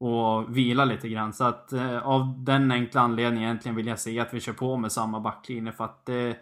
och 0.00 0.56
vila 0.56 0.84
lite 0.84 1.08
grann. 1.08 1.32
Så 1.32 1.44
att 1.44 1.72
eh, 1.72 2.06
av 2.06 2.44
den 2.44 2.72
enkla 2.72 3.00
anledningen 3.00 3.48
egentligen 3.48 3.76
vill 3.76 3.86
jag 3.86 4.00
se 4.00 4.20
att 4.20 4.34
vi 4.34 4.40
kör 4.40 4.52
på 4.52 4.76
med 4.76 4.92
samma 4.92 5.20
backlinje 5.20 5.72
för 5.72 5.84
att 5.84 6.06
det, 6.06 6.36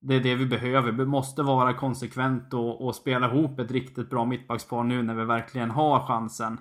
det 0.00 0.14
är 0.14 0.20
det 0.20 0.34
vi 0.34 0.46
behöver. 0.46 0.92
Vi 0.92 1.06
måste 1.06 1.42
vara 1.42 1.74
konsekvent 1.74 2.54
och, 2.54 2.86
och 2.86 2.94
spela 2.94 3.34
ihop 3.34 3.58
ett 3.58 3.70
riktigt 3.70 4.10
bra 4.10 4.24
mittbackspar 4.24 4.84
nu 4.84 5.02
när 5.02 5.14
vi 5.14 5.24
verkligen 5.24 5.70
har 5.70 6.06
chansen. 6.06 6.52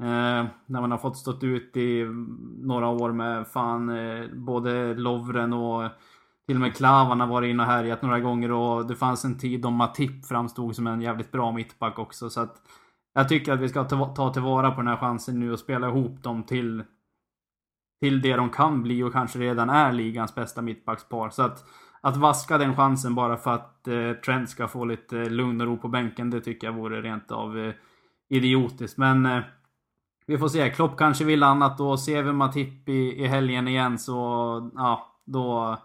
Eh, 0.00 0.44
när 0.66 0.80
man 0.80 0.90
har 0.90 0.98
fått 0.98 1.16
stått 1.16 1.44
ut 1.44 1.76
i 1.76 2.04
några 2.58 2.88
år 2.88 3.12
med 3.12 3.46
fan 3.46 3.88
eh, 3.88 4.26
både 4.32 4.94
Lovren 4.94 5.52
och 5.52 5.90
till 6.50 6.56
och 6.56 6.60
med 6.60 6.76
Klavan 6.76 7.20
har 7.20 7.26
varit 7.26 7.50
inne 7.50 7.62
och 7.62 7.68
härjat 7.68 8.02
några 8.02 8.20
gånger 8.20 8.52
och 8.52 8.86
det 8.86 8.96
fanns 8.96 9.24
en 9.24 9.38
tid 9.38 9.60
då 9.60 9.70
Matip 9.70 10.26
framstod 10.26 10.76
som 10.76 10.86
en 10.86 11.00
jävligt 11.00 11.32
bra 11.32 11.52
mittback 11.52 11.98
också. 11.98 12.30
Så 12.30 12.40
att 12.40 12.56
jag 13.14 13.28
tycker 13.28 13.52
att 13.52 13.60
vi 13.60 13.68
ska 13.68 13.84
ta, 13.84 14.14
ta 14.14 14.32
tillvara 14.32 14.70
på 14.70 14.76
den 14.76 14.88
här 14.88 14.96
chansen 14.96 15.40
nu 15.40 15.52
och 15.52 15.58
spela 15.58 15.88
ihop 15.88 16.22
dem 16.22 16.42
till, 16.42 16.82
till 18.00 18.20
det 18.22 18.36
de 18.36 18.50
kan 18.50 18.82
bli 18.82 19.02
och 19.02 19.12
kanske 19.12 19.38
redan 19.38 19.70
är 19.70 19.92
ligans 19.92 20.34
bästa 20.34 20.62
mittbackspar. 20.62 21.30
Så 21.30 21.42
att, 21.42 21.64
att 22.00 22.16
vaska 22.16 22.58
den 22.58 22.76
chansen 22.76 23.14
bara 23.14 23.36
för 23.36 23.54
att 23.54 23.88
eh, 23.88 24.12
Trent 24.12 24.50
ska 24.50 24.68
få 24.68 24.84
lite 24.84 25.18
eh, 25.18 25.30
lugn 25.30 25.60
och 25.60 25.66
ro 25.66 25.76
på 25.76 25.88
bänken, 25.88 26.30
det 26.30 26.40
tycker 26.40 26.66
jag 26.66 26.74
vore 26.74 27.02
rent 27.02 27.30
av 27.30 27.58
eh, 27.58 27.74
idiotiskt. 28.28 28.98
Men 28.98 29.26
eh, 29.26 29.40
vi 30.26 30.38
får 30.38 30.48
se. 30.48 30.70
Klopp 30.70 30.96
kanske 30.96 31.24
vill 31.24 31.42
annat 31.42 31.80
och 31.80 32.00
ser 32.00 32.22
vi 32.22 32.32
Matip 32.32 32.88
i, 32.88 33.22
i 33.22 33.26
helgen 33.26 33.68
igen 33.68 33.98
så 33.98 34.14
ja, 34.74 35.16
då 35.24 35.76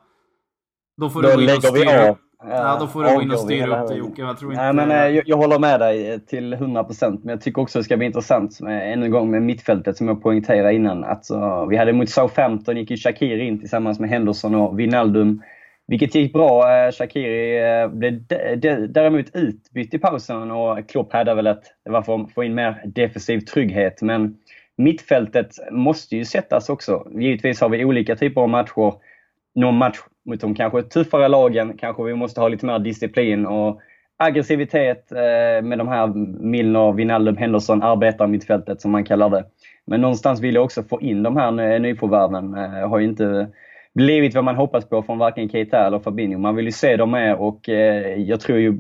då 0.98 1.10
får 1.10 1.22
då 1.22 1.30
du 1.30 1.36
gå 1.36 1.42
in 1.42 1.50
och 1.50 1.64
styra 1.64 2.10
upp. 2.10 2.18
Ja, 2.48 2.78
då 2.80 2.88
får 2.88 3.04
du 3.04 3.16
gå 3.16 3.22
in 3.22 3.32
och 3.32 3.40
styra 3.40 3.84
upp 3.84 3.90
det 3.90 3.96
Jocke. 3.96 4.22
Jag, 4.22 4.40
tror 4.40 4.52
inte... 4.52 4.64
Nej, 4.64 4.74
men, 4.74 4.92
eh, 4.92 5.16
jag, 5.16 5.24
jag 5.28 5.38
håller 5.38 5.60
med 5.60 5.80
dig 5.80 6.20
till 6.20 6.54
100% 6.54 7.20
men 7.24 7.30
jag 7.30 7.42
tycker 7.42 7.62
också 7.62 7.80
det 7.80 7.84
ska 7.84 7.98
bli 7.98 8.06
intressant 8.06 8.62
med, 8.62 8.94
en 8.94 9.12
gång 9.12 9.32
med 9.32 9.42
mittfältet 9.42 9.98
som 9.98 10.08
jag 10.08 10.24
poängterade 10.24 10.74
innan. 10.74 11.04
Alltså, 11.04 11.66
vi 11.66 11.78
hade 11.78 11.94
mot 11.94 12.10
Southampton 12.10 12.78
gick 12.78 12.92
ju 12.92 12.98
Shakiri 12.98 13.48
in 13.48 13.60
tillsammans 13.60 14.00
med 14.00 14.10
Henderson 14.10 14.56
och 14.56 14.80
Wijnaldum. 14.80 15.42
vilket 15.88 16.16
gick 16.16 16.34
bra. 16.34 16.64
Shakiri 16.92 17.88
blev 17.88 18.22
däremot 18.90 19.36
utbytt 19.36 19.94
i 19.94 20.00
pausen 20.00 20.52
och 20.52 20.90
Klopp 20.90 21.14
hade 21.14 21.36
väl 21.36 21.48
att 21.48 21.64
det 21.86 21.92
var 21.92 22.02
för 22.02 22.16
att 22.16 22.34
få 22.34 22.44
in 22.44 22.56
mer 22.56 22.82
defensiv 22.86 23.40
trygghet. 23.40 24.02
Men 24.02 24.38
mittfältet 24.78 25.50
måste 25.72 26.16
ju 26.16 26.26
sättas 26.26 26.70
också. 26.70 27.08
Givetvis 27.12 27.62
har 27.62 27.70
vi 27.70 27.86
olika 27.86 28.16
typer 28.16 28.42
av 28.42 28.50
matcher. 28.50 28.94
Någon 29.56 29.76
match 29.76 29.98
mot 30.26 30.42
de 30.42 30.56
kanske 30.56 30.82
tuffare 30.82 31.28
lagen 31.28 31.78
kanske 31.78 32.04
vi 32.04 32.14
måste 32.14 32.42
ha 32.42 32.48
lite 32.48 32.66
mer 32.66 32.80
disciplin 32.80 33.46
och 33.46 33.82
aggressivitet 34.18 35.12
eh, 35.12 35.64
med 35.64 35.78
de 35.78 35.88
här 35.88 36.08
Milner, 36.44 36.92
Wijnaldum, 36.92 37.38
Henderson, 37.38 37.84
arbetarmittfältet 37.84 38.82
som 38.82 38.92
man 38.92 39.06
kallar 39.06 39.30
det. 39.30 39.46
Men 39.86 40.02
någonstans 40.02 40.42
vill 40.42 40.56
jag 40.56 40.64
också 40.64 40.84
få 40.84 41.02
in 41.02 41.24
de 41.24 41.38
här 41.38 41.80
nyförvärven. 41.80 42.54
Eh, 42.54 42.90
har 42.90 43.00
ju 43.00 43.06
inte 43.06 43.48
blivit 43.94 44.36
vad 44.36 44.44
man 44.44 44.56
hoppas 44.56 44.86
på 44.86 45.04
från 45.04 45.18
varken 45.18 45.50
Keita 45.50 45.88
eller 45.88 46.00
Fabinho. 46.00 46.40
Man 46.40 46.56
vill 46.56 46.66
ju 46.66 46.72
se 46.72 46.98
dem 46.98 47.12
mer 47.12 47.36
och 47.36 47.70
eh, 47.70 48.22
jag 48.22 48.40
tror 48.40 48.60
ju, 48.60 48.78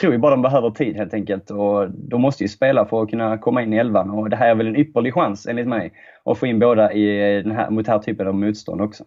tror 0.00 0.12
ju 0.12 0.18
bara 0.18 0.30
de 0.30 0.42
behöver 0.42 0.70
tid 0.70 0.96
helt 0.96 1.14
enkelt. 1.14 1.50
Och 1.50 1.90
de 1.90 2.20
måste 2.20 2.44
ju 2.44 2.48
spela 2.48 2.86
för 2.86 3.02
att 3.02 3.10
kunna 3.10 3.38
komma 3.38 3.62
in 3.62 3.72
i 3.72 3.76
elvan 3.76 4.10
och 4.10 4.30
det 4.30 4.36
här 4.36 4.48
är 4.48 4.54
väl 4.54 4.66
en 4.66 4.76
ypperlig 4.76 5.14
chans 5.14 5.46
enligt 5.46 5.68
mig 5.68 5.92
att 6.24 6.38
få 6.38 6.46
in 6.46 6.58
båda 6.58 6.92
i 6.92 7.36
eh, 7.36 7.42
den 7.42 7.52
här, 7.52 7.70
mot 7.70 7.84
den 7.84 7.92
här 7.92 8.02
typen 8.02 8.26
av 8.26 8.34
motstånd 8.34 8.80
också. 8.80 9.04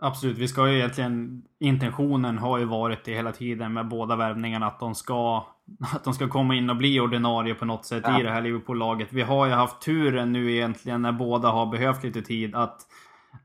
Absolut, 0.00 0.38
vi 0.38 0.48
ska 0.48 0.68
ju 0.68 0.78
egentligen... 0.78 1.42
Intentionen 1.58 2.38
har 2.38 2.58
ju 2.58 2.64
varit 2.64 3.04
det 3.04 3.14
hela 3.14 3.32
tiden 3.32 3.72
med 3.72 3.88
båda 3.88 4.16
värvningarna 4.16 4.66
att 4.66 4.80
de 4.80 4.94
ska... 4.94 5.46
Att 5.94 6.04
de 6.04 6.14
ska 6.14 6.28
komma 6.28 6.54
in 6.54 6.70
och 6.70 6.76
bli 6.76 7.00
ordinarie 7.00 7.54
på 7.54 7.64
något 7.64 7.84
sätt 7.84 8.02
ja. 8.06 8.20
i 8.20 8.22
det 8.22 8.30
här 8.30 8.42
Liverpool-laget. 8.42 9.08
Vi 9.10 9.22
har 9.22 9.46
ju 9.46 9.52
haft 9.52 9.80
turen 9.80 10.32
nu 10.32 10.52
egentligen 10.52 11.02
när 11.02 11.12
båda 11.12 11.48
har 11.48 11.66
behövt 11.66 12.04
lite 12.04 12.22
tid 12.22 12.54
att... 12.54 12.80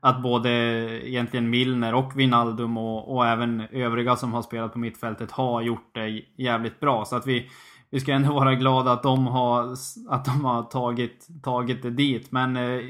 Att 0.00 0.22
både 0.22 0.50
egentligen 1.08 1.50
Milner 1.50 1.94
och 1.94 2.18
Wijnaldum 2.18 2.76
och, 2.76 3.16
och 3.16 3.26
även 3.26 3.60
övriga 3.60 4.16
som 4.16 4.32
har 4.32 4.42
spelat 4.42 4.72
på 4.72 4.78
mittfältet 4.78 5.30
har 5.30 5.62
gjort 5.62 5.94
det 5.94 6.22
jävligt 6.36 6.80
bra. 6.80 7.04
Så 7.04 7.16
att 7.16 7.26
vi... 7.26 7.50
Vi 7.90 8.00
ska 8.00 8.12
ändå 8.12 8.32
vara 8.34 8.54
glada 8.54 8.92
att 8.92 9.02
de 9.02 9.26
har, 9.26 9.72
att 10.08 10.24
de 10.24 10.44
har 10.44 10.62
tagit, 10.62 11.28
tagit 11.42 11.82
det 11.82 11.90
dit. 11.90 12.32
Men 12.32 12.56
eh, 12.56 12.80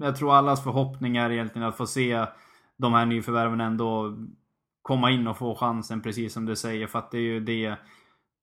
jag 0.00 0.16
tror 0.16 0.34
allas 0.34 0.64
förhoppning 0.64 1.16
är 1.16 1.30
egentligen 1.30 1.68
att 1.68 1.76
få 1.76 1.86
se 1.86 2.26
de 2.80 2.92
här 2.92 3.06
nyförvärven 3.06 3.60
ändå 3.60 4.16
komma 4.82 5.10
in 5.10 5.26
och 5.26 5.38
få 5.38 5.54
chansen 5.54 6.02
precis 6.02 6.32
som 6.32 6.46
du 6.46 6.56
säger. 6.56 6.86
För 6.86 6.98
att 6.98 7.10
det 7.10 7.18
är 7.18 7.22
ju 7.22 7.40
det 7.40 7.76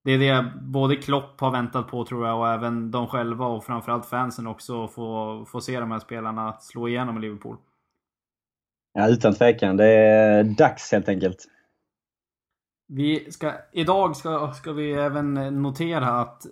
det 0.04 0.12
är 0.12 0.18
det 0.18 0.52
både 0.60 0.96
Klopp 0.96 1.40
har 1.40 1.50
väntat 1.50 1.88
på 1.88 2.04
tror 2.04 2.26
jag 2.26 2.38
och 2.38 2.48
även 2.48 2.90
de 2.90 3.06
själva 3.06 3.46
och 3.46 3.64
framförallt 3.64 4.06
fansen 4.06 4.46
också 4.46 4.88
få, 4.88 5.44
få 5.48 5.60
se 5.60 5.80
de 5.80 5.90
här 5.90 5.98
spelarna 5.98 6.52
slå 6.60 6.88
igenom 6.88 7.18
i 7.18 7.20
Liverpool. 7.20 7.56
Ja, 8.92 9.08
utan 9.08 9.34
tvekan. 9.34 9.76
Det 9.76 9.86
är 9.86 10.44
dags 10.44 10.92
helt 10.92 11.08
enkelt. 11.08 11.44
Vi 12.88 13.32
ska, 13.32 13.52
idag 13.72 14.16
ska, 14.16 14.52
ska 14.52 14.72
vi 14.72 14.92
även 14.92 15.34
notera 15.62 16.20
att 16.20 16.46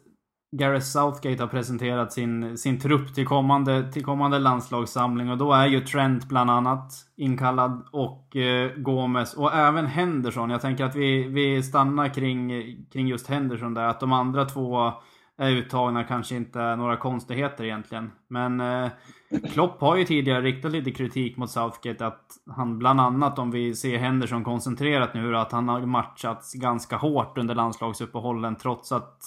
Gareth 0.59 0.85
Southgate 0.85 1.43
har 1.43 1.49
presenterat 1.49 2.13
sin, 2.13 2.59
sin 2.59 2.81
trupp 2.81 3.15
till 3.15 3.27
kommande, 3.27 3.93
till 3.93 4.05
kommande 4.05 4.39
landslagssamling 4.39 5.31
och 5.31 5.39
då 5.39 5.53
är 5.53 5.67
ju 5.67 5.81
Trent 5.81 6.29
bland 6.29 6.51
annat 6.51 6.93
inkallad 7.17 7.89
och 7.93 8.37
eh, 8.37 8.71
Gomes 8.77 9.35
och 9.35 9.55
även 9.55 9.87
Henderson. 9.87 10.51
Jag 10.51 10.61
tänker 10.61 10.85
att 10.85 10.97
vi, 10.97 11.29
vi 11.29 11.63
stannar 11.63 12.09
kring, 12.09 12.51
kring 12.93 13.09
just 13.09 13.27
Henderson 13.27 13.75
där. 13.75 13.85
Att 13.85 14.01
de 14.01 14.13
andra 14.13 14.45
två 14.45 14.93
är 15.39 15.51
uttagna 15.51 16.05
kanske 16.05 16.37
inte 16.37 16.61
är 16.61 16.77
några 16.77 16.97
konstigheter 16.97 17.65
egentligen. 17.65 18.11
Men 18.29 18.61
eh, 18.61 18.89
Klopp 19.53 19.81
har 19.81 19.97
ju 19.97 20.05
tidigare 20.05 20.41
riktat 20.41 20.73
lite 20.73 20.91
kritik 20.91 21.37
mot 21.37 21.51
Southgate 21.51 22.07
att 22.07 22.27
han 22.57 22.79
bland 22.79 23.01
annat 23.01 23.39
om 23.39 23.51
vi 23.51 23.75
ser 23.75 23.99
Henderson 23.99 24.45
koncentrerat 24.45 25.15
nu 25.15 25.37
att 25.37 25.53
han 25.53 25.69
har 25.69 25.81
matchats 25.81 26.55
ganska 26.55 26.97
hårt 26.97 27.39
under 27.39 27.55
landslagsuppehållen 27.55 28.57
trots 28.57 28.93
att 28.93 29.19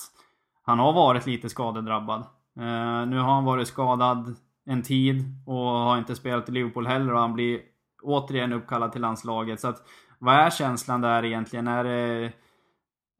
han 0.69 0.79
har 0.79 0.93
varit 0.93 1.25
lite 1.25 1.49
skadedrabbad. 1.49 2.19
Uh, 2.59 3.07
nu 3.07 3.17
har 3.17 3.33
han 3.33 3.45
varit 3.45 3.67
skadad 3.67 4.35
en 4.65 4.81
tid 4.81 5.23
och 5.45 5.55
har 5.55 5.97
inte 5.97 6.15
spelat 6.15 6.49
i 6.49 6.51
Liverpool 6.51 6.87
heller 6.87 7.13
och 7.13 7.19
han 7.19 7.33
blir 7.33 7.61
återigen 8.03 8.53
uppkallad 8.53 8.91
till 8.91 9.01
landslaget. 9.01 9.59
Så 9.59 9.67
att, 9.67 9.83
vad 10.19 10.35
är 10.35 10.49
känslan 10.49 11.01
där 11.01 11.25
egentligen? 11.25 11.67
Är 11.67 11.83
det, 11.83 12.31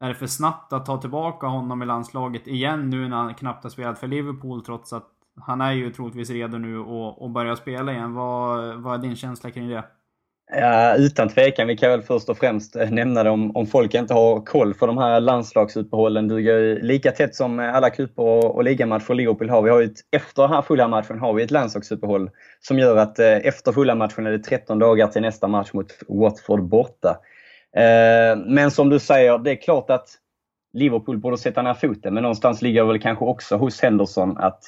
är 0.00 0.08
det 0.08 0.14
för 0.14 0.26
snabbt 0.26 0.72
att 0.72 0.86
ta 0.86 1.00
tillbaka 1.00 1.46
honom 1.46 1.82
i 1.82 1.86
landslaget 1.86 2.46
igen 2.46 2.90
nu 2.90 3.08
när 3.08 3.16
han 3.16 3.34
knappt 3.34 3.62
har 3.62 3.70
spelat 3.70 3.98
för 3.98 4.06
Liverpool 4.06 4.64
trots 4.64 4.92
att 4.92 5.08
han 5.40 5.60
är 5.60 5.72
ju 5.72 5.92
troligtvis 5.92 6.30
redo 6.30 6.58
nu 6.58 6.80
att 7.20 7.30
börja 7.30 7.56
spela 7.56 7.92
igen. 7.92 8.14
Vad, 8.14 8.74
vad 8.74 8.94
är 8.94 8.98
din 8.98 9.16
känsla 9.16 9.50
kring 9.50 9.68
det? 9.68 9.84
Ja, 10.52 10.96
utan 10.96 11.28
tvekan. 11.28 11.66
Vi 11.66 11.76
kan 11.76 11.90
väl 11.90 12.02
först 12.02 12.28
och 12.28 12.38
främst 12.38 12.76
eh, 12.76 12.90
nämna 12.90 13.22
det 13.22 13.30
om, 13.30 13.56
om 13.56 13.66
folk 13.66 13.94
inte 13.94 14.14
har 14.14 14.40
koll 14.40 14.74
för 14.74 14.86
de 14.86 14.98
här 14.98 15.20
landslagsuppehållen 15.20 16.28
duger 16.28 16.80
lika 16.82 17.12
tätt 17.12 17.34
som 17.34 17.58
alla 17.58 17.90
cuper 17.90 18.22
och, 18.22 18.54
och 18.54 18.64
ligamatcher 18.64 19.14
Liverpool 19.14 19.50
har. 19.50 19.62
Vi 19.62 19.70
har 19.70 19.82
ett, 19.82 19.98
efter 20.10 20.42
den 20.42 20.50
här 20.50 20.62
fulla 20.62 20.88
matchen 20.88 21.18
har 21.18 21.32
vi 21.32 21.42
ett 21.42 21.50
landslagsuppehåll 21.50 22.30
som 22.60 22.78
gör 22.78 22.96
att 22.96 23.18
eh, 23.18 23.36
efter 23.36 23.72
fulla 23.72 23.94
matchen 23.94 24.26
är 24.26 24.30
det 24.30 24.38
13 24.38 24.78
dagar 24.78 25.06
till 25.06 25.22
nästa 25.22 25.48
match 25.48 25.72
mot 25.72 25.98
Watford 26.08 26.62
borta. 26.62 27.18
Eh, 27.76 28.36
men 28.46 28.70
som 28.70 28.88
du 28.88 28.98
säger, 28.98 29.38
det 29.38 29.50
är 29.50 29.62
klart 29.62 29.90
att 29.90 30.08
Liverpool 30.72 31.18
borde 31.18 31.38
sätta 31.38 31.62
ner 31.62 31.74
foten, 31.74 32.14
men 32.14 32.22
någonstans 32.22 32.62
ligger 32.62 32.82
det 32.82 32.88
väl 32.88 33.00
kanske 33.00 33.24
också 33.24 33.56
hos 33.56 33.80
Henderson 33.80 34.38
att 34.38 34.62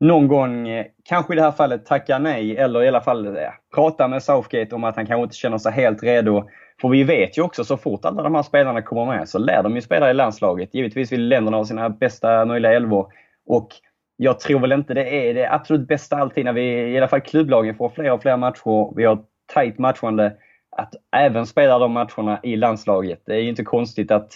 någon 0.00 0.28
gång, 0.28 0.68
eh, 0.68 0.86
kanske 1.04 1.32
i 1.32 1.36
det 1.36 1.42
här 1.42 1.52
fallet, 1.52 1.86
tacka 1.86 2.18
nej 2.18 2.56
eller 2.56 2.82
i 2.82 2.88
alla 2.88 3.00
fall 3.00 3.26
eh, 3.26 3.32
prata 3.74 4.08
med 4.08 4.22
Southgate 4.22 4.74
om 4.74 4.84
att 4.84 4.96
han 4.96 5.06
kanske 5.06 5.22
inte 5.22 5.36
känner 5.36 5.58
sig 5.58 5.72
helt 5.72 6.02
redo. 6.02 6.48
För 6.80 6.88
vi 6.88 7.04
vet 7.04 7.38
ju 7.38 7.42
också, 7.42 7.64
så 7.64 7.76
fort 7.76 8.04
alla 8.04 8.22
de 8.22 8.34
här 8.34 8.42
spelarna 8.42 8.82
kommer 8.82 9.06
med 9.06 9.28
så 9.28 9.38
lär 9.38 9.62
de 9.62 9.74
ju 9.74 9.80
spela 9.80 10.10
i 10.10 10.14
landslaget. 10.14 10.74
Givetvis 10.74 11.12
vill 11.12 11.28
länderna 11.28 11.56
ha 11.56 11.64
sina 11.64 11.88
bästa 11.90 12.44
möjliga 12.44 12.72
elvor. 12.72 13.12
Och 13.46 13.68
jag 14.16 14.40
tror 14.40 14.60
väl 14.60 14.72
inte 14.72 14.94
det 14.94 15.28
är 15.28 15.34
det 15.34 15.52
absolut 15.52 15.88
bästa 15.88 16.16
alltid 16.16 16.44
när 16.44 16.52
vi, 16.52 16.92
i 16.92 16.98
alla 16.98 17.08
fall 17.08 17.20
klubblagen, 17.20 17.74
får 17.74 17.88
fler 17.88 18.12
och 18.12 18.22
fler 18.22 18.36
matcher. 18.36 18.96
Vi 18.96 19.04
har 19.04 19.18
tajt 19.54 19.78
matchande. 19.78 20.36
Att 20.76 20.94
även 21.16 21.46
spela 21.46 21.78
de 21.78 21.92
matcherna 21.92 22.40
i 22.42 22.56
landslaget. 22.56 23.22
Det 23.26 23.34
är 23.34 23.40
ju 23.40 23.48
inte 23.48 23.64
konstigt 23.64 24.10
att 24.10 24.32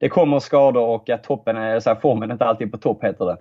det 0.00 0.08
kommer 0.08 0.38
skador 0.38 0.88
och 0.88 1.10
att 1.10 1.24
toppen 1.24 1.56
är, 1.56 1.80
så 1.80 1.90
här, 1.90 2.00
formen 2.00 2.30
inte 2.30 2.44
alltid 2.44 2.72
på 2.72 2.78
topp 2.78 3.04
heter 3.04 3.24
det. 3.24 3.36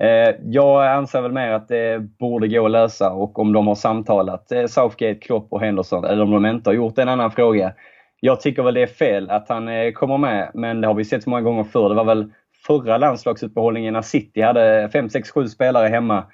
Eh, 0.00 0.34
jag 0.44 0.86
anser 0.86 1.20
väl 1.20 1.32
mer 1.32 1.50
att 1.50 1.68
det 1.68 2.00
borde 2.18 2.48
gå 2.48 2.64
att 2.64 2.70
lösa 2.70 3.12
och 3.12 3.38
om 3.38 3.52
de 3.52 3.66
har 3.66 3.74
samtalat 3.74 4.52
eh, 4.52 4.66
Southgate, 4.66 5.14
Klopp 5.14 5.52
och 5.52 5.60
Henderson 5.60 6.04
eller 6.04 6.22
om 6.22 6.30
de 6.30 6.46
inte 6.46 6.70
har 6.70 6.74
gjort 6.74 6.96
det 6.96 7.02
en 7.02 7.08
annan 7.08 7.30
fråga. 7.30 7.72
Jag 8.20 8.40
tycker 8.40 8.62
väl 8.62 8.74
det 8.74 8.82
är 8.82 8.86
fel 8.86 9.30
att 9.30 9.48
han 9.48 9.68
eh, 9.68 9.92
kommer 9.92 10.18
med, 10.18 10.50
men 10.54 10.80
det 10.80 10.86
har 10.86 10.94
vi 10.94 11.04
sett 11.04 11.22
så 11.22 11.30
många 11.30 11.42
gånger 11.42 11.64
förr. 11.64 11.88
Det 11.88 11.94
var 11.94 12.04
väl 12.04 12.32
förra 12.66 12.98
landslagsuppehållningen 12.98 13.92
när 13.92 14.02
City 14.02 14.40
hade 14.40 14.88
5, 14.92 15.10
6, 15.10 15.30
7 15.30 15.48
spelare 15.48 15.88
hemma. 15.88 16.24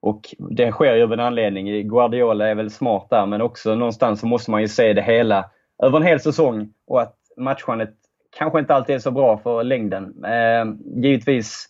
Och 0.00 0.20
det 0.50 0.72
sker 0.72 0.94
ju 0.94 1.02
av 1.02 1.12
en 1.12 1.20
anledning. 1.20 1.88
Guardiola 1.88 2.48
är 2.48 2.54
väl 2.54 2.70
smart 2.70 3.06
där, 3.10 3.26
men 3.26 3.42
också 3.42 3.74
någonstans 3.74 4.20
så 4.20 4.26
måste 4.26 4.50
man 4.50 4.60
ju 4.60 4.68
se 4.68 4.92
det 4.92 5.02
hela 5.02 5.44
över 5.82 5.96
en 5.96 6.06
hel 6.06 6.20
säsong 6.20 6.68
och 6.86 7.02
att 7.02 7.16
matchandet 7.36 7.94
kanske 8.38 8.58
inte 8.58 8.74
alltid 8.74 8.94
är 8.94 8.98
så 8.98 9.10
bra 9.10 9.38
för 9.38 9.64
längden. 9.64 10.24
Eh, 10.24 10.64
givetvis 11.02 11.68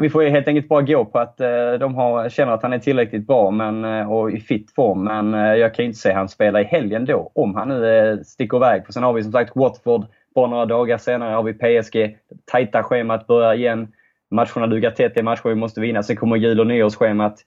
vi 0.00 0.10
får 0.10 0.22
helt 0.22 0.48
enkelt 0.48 0.68
bara 0.68 0.82
gå 0.82 1.04
på 1.04 1.18
att 1.18 1.40
eh, 1.40 1.72
de 1.80 1.94
har, 1.94 2.28
känner 2.28 2.52
att 2.52 2.62
han 2.62 2.72
är 2.72 2.78
tillräckligt 2.78 3.26
bra 3.26 3.50
men, 3.50 3.84
eh, 3.84 4.12
och 4.12 4.30
i 4.30 4.40
fit 4.40 4.74
form. 4.74 5.04
Men 5.04 5.34
eh, 5.34 5.54
jag 5.54 5.74
kan 5.74 5.82
ju 5.82 5.86
inte 5.86 5.98
se 5.98 6.12
han 6.12 6.28
spela 6.28 6.60
i 6.60 6.64
helgen 6.64 7.04
då, 7.04 7.32
om 7.34 7.54
han 7.54 7.68
nu 7.68 8.22
sticker 8.24 8.56
iväg. 8.56 8.86
För 8.86 8.92
sen 8.92 9.02
har 9.02 9.12
vi 9.12 9.22
som 9.22 9.32
sagt 9.32 9.56
Watford. 9.56 10.06
Bara 10.34 10.46
några 10.46 10.66
dagar 10.66 10.98
senare 10.98 11.34
har 11.34 11.42
vi 11.42 11.52
PSG. 11.52 12.16
Tajta 12.52 12.82
schemat 12.82 13.26
börjar 13.26 13.54
igen. 13.54 13.88
Matcherna 14.30 14.66
duger 14.66 14.90
tätt. 14.90 15.14
Det 15.14 15.20
är 15.20 15.24
matcher 15.24 15.48
vi 15.48 15.54
måste 15.54 15.80
vinna. 15.80 16.02
Sen 16.02 16.16
kommer 16.16 16.36
jul 16.36 16.60
och 16.60 16.66
nyårsschemat. 16.66 17.38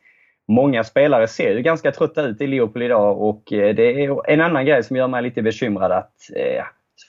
Många 0.47 0.83
spelare 0.83 1.27
ser 1.27 1.55
ju 1.55 1.61
ganska 1.61 1.91
trötta 1.91 2.21
ut 2.21 2.41
i 2.41 2.47
Liverpool 2.47 2.81
idag 2.81 3.21
och 3.21 3.43
det 3.49 4.03
är 4.03 4.29
en 4.29 4.41
annan 4.41 4.65
grej 4.65 4.83
som 4.83 4.95
gör 4.95 5.07
mig 5.07 5.21
lite 5.21 5.41
bekymrad. 5.41 5.91
Att, 5.91 6.13
eh, 6.35 6.63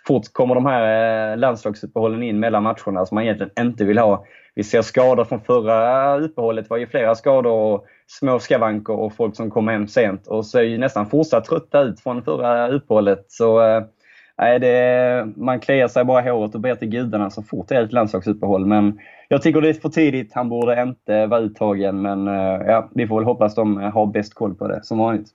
fort 0.06 0.32
kommer 0.32 0.54
de 0.54 0.66
här 0.66 1.36
landslagsuppehållen 1.36 2.22
in 2.22 2.40
mellan 2.40 2.62
matcherna 2.62 3.06
som 3.06 3.14
man 3.14 3.24
egentligen 3.24 3.66
inte 3.66 3.84
vill 3.84 3.98
ha 3.98 4.24
vi 4.54 4.64
ser 4.64 4.82
skador 4.82 5.24
från 5.24 5.40
förra 5.40 6.16
uppehållet. 6.18 6.64
Det 6.64 6.70
var 6.70 6.78
ju 6.78 6.86
flera 6.86 7.14
skador 7.14 7.52
och 7.52 7.86
små 8.06 8.38
skavanker 8.38 8.92
och 8.92 9.14
folk 9.14 9.36
som 9.36 9.50
kom 9.50 9.68
hem 9.68 9.88
sent 9.88 10.26
och 10.26 10.46
ser 10.46 10.62
ju 10.62 10.78
nästan 10.78 11.06
fortsatt 11.06 11.44
trötta 11.44 11.80
ut 11.80 12.00
från 12.00 12.22
förra 12.22 12.68
uppehållet. 12.68 13.24
Så 13.28 13.60
äh, 13.62 14.60
det, 14.60 15.26
man 15.36 15.60
kliar 15.60 15.88
sig 15.88 16.04
bara 16.04 16.26
i 16.26 16.30
håret 16.30 16.54
och 16.54 16.60
ber 16.60 16.74
till 16.74 16.88
gudarna 16.88 17.30
så 17.30 17.42
fort 17.42 17.68
det 17.68 17.74
är 17.74 17.84
ett 17.84 17.92
landslagsuppehåll. 17.92 18.66
Men 18.66 18.98
jag 19.28 19.42
tycker 19.42 19.60
det 19.60 19.68
är 19.68 19.74
för 19.74 19.88
tidigt. 19.88 20.32
Han 20.34 20.48
borde 20.48 20.82
inte 20.82 21.26
vara 21.26 21.40
uttagen 21.40 22.02
men 22.02 22.28
äh, 22.28 22.66
ja, 22.66 22.88
vi 22.94 23.06
får 23.06 23.16
väl 23.16 23.24
hoppas 23.24 23.54
de 23.54 23.76
har 23.76 24.06
bäst 24.06 24.34
koll 24.34 24.54
på 24.54 24.68
det 24.68 24.84
som 24.84 24.98
vanligt. 24.98 25.28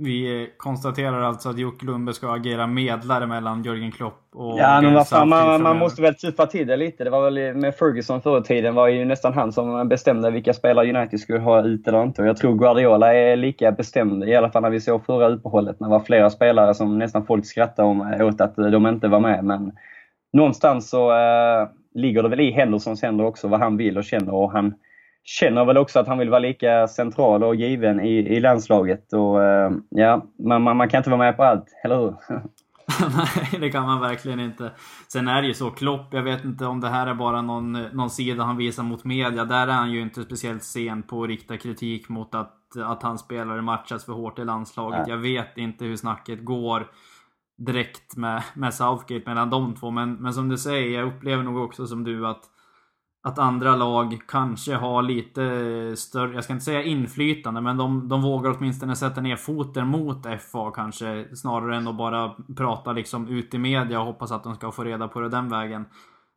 Vi 0.00 0.50
konstaterar 0.56 1.22
alltså 1.22 1.48
att 1.48 1.58
Jocke 1.58 1.86
Lundberg 1.86 2.14
ska 2.14 2.34
agera 2.34 2.66
medlare 2.66 3.26
mellan 3.26 3.62
Jörgen 3.62 3.92
Klopp 3.92 4.20
och 4.34 4.58
Ja, 4.58 4.80
men 4.80 4.94
vad 4.94 5.08
fan, 5.08 5.28
man, 5.28 5.62
man 5.62 5.78
måste 5.78 6.02
väl 6.02 6.14
tuffa 6.14 6.46
till 6.46 6.66
det 6.66 6.76
lite. 6.76 7.04
Det 7.04 7.10
var 7.10 7.30
väl 7.30 7.56
med 7.56 7.74
Ferguson 7.74 8.22
förr 8.22 8.40
i 8.40 8.42
tiden 8.42 8.74
var 8.74 8.88
ju 8.88 9.04
nästan 9.04 9.32
han 9.32 9.52
som 9.52 9.88
bestämde 9.88 10.30
vilka 10.30 10.54
spelare 10.54 10.98
United 10.98 11.20
skulle 11.20 11.38
ha 11.38 11.62
ut 11.62 11.88
eller 11.88 12.02
inte. 12.02 12.22
Och 12.22 12.28
jag 12.28 12.36
tror 12.36 12.58
Guardiola 12.58 13.14
är 13.14 13.36
lika 13.36 13.72
bestämd, 13.72 14.24
i 14.24 14.36
alla 14.36 14.50
fall 14.50 14.62
när 14.62 14.70
vi 14.70 14.80
såg 14.80 15.04
förra 15.04 15.28
uppehållet, 15.28 15.80
när 15.80 15.88
det 15.88 15.92
var 15.92 16.00
flera 16.00 16.30
spelare 16.30 16.74
som 16.74 16.98
nästan 16.98 17.26
folk 17.26 17.46
skrattade 17.46 17.88
om, 17.88 18.00
åt 18.00 18.40
att 18.40 18.56
de 18.56 18.86
inte 18.86 19.08
var 19.08 19.20
med. 19.20 19.44
Men 19.44 19.72
någonstans 20.32 20.90
så 20.90 21.10
äh, 21.10 21.68
ligger 21.94 22.22
det 22.22 22.28
väl 22.28 22.40
i 22.40 22.50
Hendersons 22.50 23.02
händer 23.02 23.24
också 23.24 23.48
vad 23.48 23.60
han 23.60 23.76
vill 23.76 23.98
och 23.98 24.04
känner. 24.04 24.34
Och 24.34 24.52
han 24.52 24.74
känner 25.28 25.64
väl 25.64 25.76
också 25.78 25.98
att 25.98 26.06
han 26.06 26.18
vill 26.18 26.30
vara 26.30 26.38
lika 26.38 26.88
central 26.88 27.42
och 27.42 27.54
given 27.54 28.00
i, 28.00 28.18
i 28.36 28.40
landslaget. 28.40 29.12
Och, 29.12 29.44
äh, 29.44 29.72
ja, 29.88 30.26
man, 30.38 30.62
man, 30.62 30.76
man 30.76 30.88
kan 30.88 30.98
inte 30.98 31.10
vara 31.10 31.18
med 31.18 31.36
på 31.36 31.44
allt, 31.44 31.66
eller 31.84 31.96
hur? 31.96 32.14
Nej, 33.16 33.60
det 33.60 33.70
kan 33.70 33.86
man 33.86 34.00
verkligen 34.00 34.40
inte. 34.40 34.70
Sen 35.08 35.28
är 35.28 35.42
det 35.42 35.48
ju 35.48 35.54
så, 35.54 35.70
Klopp, 35.70 36.14
jag 36.14 36.22
vet 36.22 36.44
inte 36.44 36.66
om 36.66 36.80
det 36.80 36.88
här 36.88 37.06
är 37.06 37.14
bara 37.14 37.42
någon, 37.42 37.72
någon 37.72 38.10
sida 38.10 38.44
han 38.44 38.56
visar 38.56 38.82
mot 38.82 39.04
media. 39.04 39.44
Där 39.44 39.68
är 39.68 39.72
han 39.72 39.92
ju 39.92 40.00
inte 40.00 40.22
speciellt 40.22 40.62
sen 40.62 41.02
på 41.02 41.22
att 41.22 41.28
rikta 41.28 41.56
kritik 41.56 42.08
mot 42.08 42.34
att, 42.34 42.76
att 42.84 43.02
hans 43.02 43.20
spelare 43.20 43.62
matchas 43.62 44.04
för 44.04 44.12
hårt 44.12 44.38
i 44.38 44.44
landslaget. 44.44 45.00
Nej. 45.00 45.10
Jag 45.10 45.16
vet 45.16 45.58
inte 45.58 45.84
hur 45.84 45.96
snacket 45.96 46.44
går 46.44 46.86
direkt 47.58 48.16
med, 48.16 48.42
med 48.54 48.74
Southgate 48.74 49.22
mellan 49.26 49.50
de 49.50 49.74
två. 49.74 49.90
Men, 49.90 50.14
men 50.14 50.34
som 50.34 50.48
du 50.48 50.58
säger, 50.58 50.98
jag 50.98 51.08
upplever 51.08 51.42
nog 51.42 51.56
också 51.56 51.86
som 51.86 52.04
du 52.04 52.26
att 52.26 52.42
att 53.28 53.38
andra 53.38 53.76
lag 53.76 54.18
kanske 54.28 54.74
har 54.74 55.02
lite 55.02 55.40
större, 55.96 56.34
jag 56.34 56.44
ska 56.44 56.52
inte 56.52 56.64
säga 56.64 56.82
inflytande, 56.82 57.60
men 57.60 57.76
de, 57.76 58.08
de 58.08 58.22
vågar 58.22 58.56
åtminstone 58.58 58.96
sätta 58.96 59.20
ner 59.20 59.36
foten 59.36 59.86
mot 59.86 60.26
FA 60.26 60.70
kanske. 60.74 61.24
Snarare 61.36 61.76
än 61.76 61.88
att 61.88 61.96
bara 61.96 62.34
prata 62.56 62.92
liksom 62.92 63.28
ut 63.28 63.54
i 63.54 63.58
media 63.58 64.00
och 64.00 64.06
hoppas 64.06 64.32
att 64.32 64.44
de 64.44 64.54
ska 64.54 64.72
få 64.72 64.84
reda 64.84 65.08
på 65.08 65.20
det 65.20 65.28
den 65.28 65.48
vägen. 65.48 65.84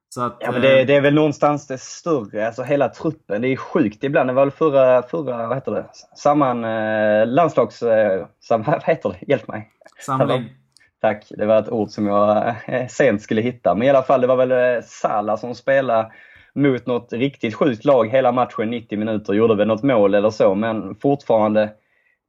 Så 0.10 0.22
att, 0.22 0.38
ja, 0.40 0.52
men 0.52 0.62
det, 0.62 0.80
eh, 0.80 0.88
det, 0.88 0.96
är 0.96 1.02
väl 1.02 1.14
någonstans 1.14 1.68
det 1.68 1.82
större, 1.82 2.48
alltså 2.48 2.64
hela 2.64 2.90
truppen. 2.90 3.42
Det 3.42 3.48
är 3.48 3.56
sjukt 3.56 4.04
ibland. 4.04 4.30
Det 4.30 4.34
var 4.34 4.46
väl 4.46 4.52
förra, 4.52 5.02
förra 5.02 5.48
vad 5.48 5.58
heter 5.58 5.72
det, 5.72 5.86
samman, 6.16 6.64
eh, 6.64 7.28
landslags... 7.28 7.84
Eh, 7.84 8.26
sam, 8.40 8.64
vad 8.68 8.84
heter 8.84 9.10
det? 9.10 9.32
Hjälp 9.32 9.48
mig. 9.48 9.72
Samling. 10.06 10.50
Tack, 11.02 11.28
det 11.30 11.46
var 11.46 11.60
ett 11.60 11.70
ord 11.70 11.90
som 11.90 12.08
jag 12.08 12.56
sent 12.90 13.22
skulle 13.22 13.42
hitta. 13.42 13.76
Men 13.76 13.88
i 13.88 13.90
alla 13.90 14.04
fall, 14.04 14.22
det 14.22 14.28
var 14.28 14.46
väl 14.46 14.84
Sala 14.84 15.38
som 15.38 15.56
spelade 15.56 16.12
mot 16.56 16.86
något 16.86 17.14
riktigt 17.14 17.56
sjukt 17.56 17.86
lag 17.86 18.10
hela 18.10 18.32
matchen, 18.32 18.70
90 18.70 19.00
minuter. 19.00 19.34
Gjorde 19.34 19.56
väl 19.56 19.68
något 19.68 19.84
mål 19.84 20.16
eller 20.16 20.30
så, 20.30 20.56
men 20.56 20.96
fortfarande. 20.96 21.70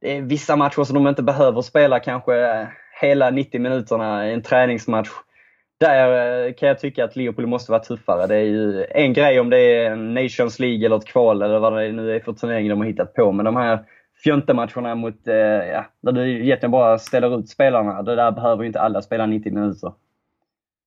Det 0.01 0.17
är 0.17 0.21
vissa 0.21 0.55
matcher 0.55 0.83
som 0.83 0.95
de 0.95 1.07
inte 1.07 1.23
behöver 1.23 1.61
spela 1.61 1.99
kanske 1.99 2.35
eh, 2.35 2.67
hela 3.01 3.29
90 3.29 3.61
minuterna 3.61 4.29
i 4.29 4.33
en 4.33 4.41
träningsmatch. 4.41 5.09
Där 5.79 6.45
eh, 6.45 6.53
kan 6.53 6.67
jag 6.67 6.79
tycka 6.79 7.05
att 7.05 7.15
Liverpool 7.15 7.47
måste 7.47 7.71
vara 7.71 7.83
tuffare. 7.83 8.27
Det 8.27 8.35
är 8.35 8.45
ju 8.45 8.85
en 8.89 9.13
grej 9.13 9.39
om 9.39 9.49
det 9.49 9.57
är 9.57 9.91
en 9.91 10.13
Nations 10.13 10.59
League 10.59 10.85
eller 10.85 10.95
ett 10.97 11.05
kval 11.05 11.41
eller 11.41 11.59
vad 11.59 11.73
det 11.73 11.91
nu 11.91 12.15
är 12.15 12.19
för 12.19 12.33
turnering 12.33 12.69
de 12.69 12.79
har 12.79 12.87
hittat 12.87 13.13
på. 13.13 13.31
Men 13.31 13.45
de 13.45 13.55
här 13.55 13.79
fjöntematcherna 14.23 14.95
mot, 14.95 15.27
eh, 15.27 15.35
ja, 15.35 15.85
där 16.01 16.11
du 16.11 16.43
egentligen 16.43 16.71
bara 16.71 16.99
ställer 16.99 17.39
ut 17.39 17.49
spelarna. 17.49 18.01
Det 18.01 18.15
där 18.15 18.31
behöver 18.31 18.63
ju 18.63 18.67
inte 18.67 18.81
alla 18.81 19.01
spela 19.01 19.25
90 19.25 19.53
minuter. 19.53 19.93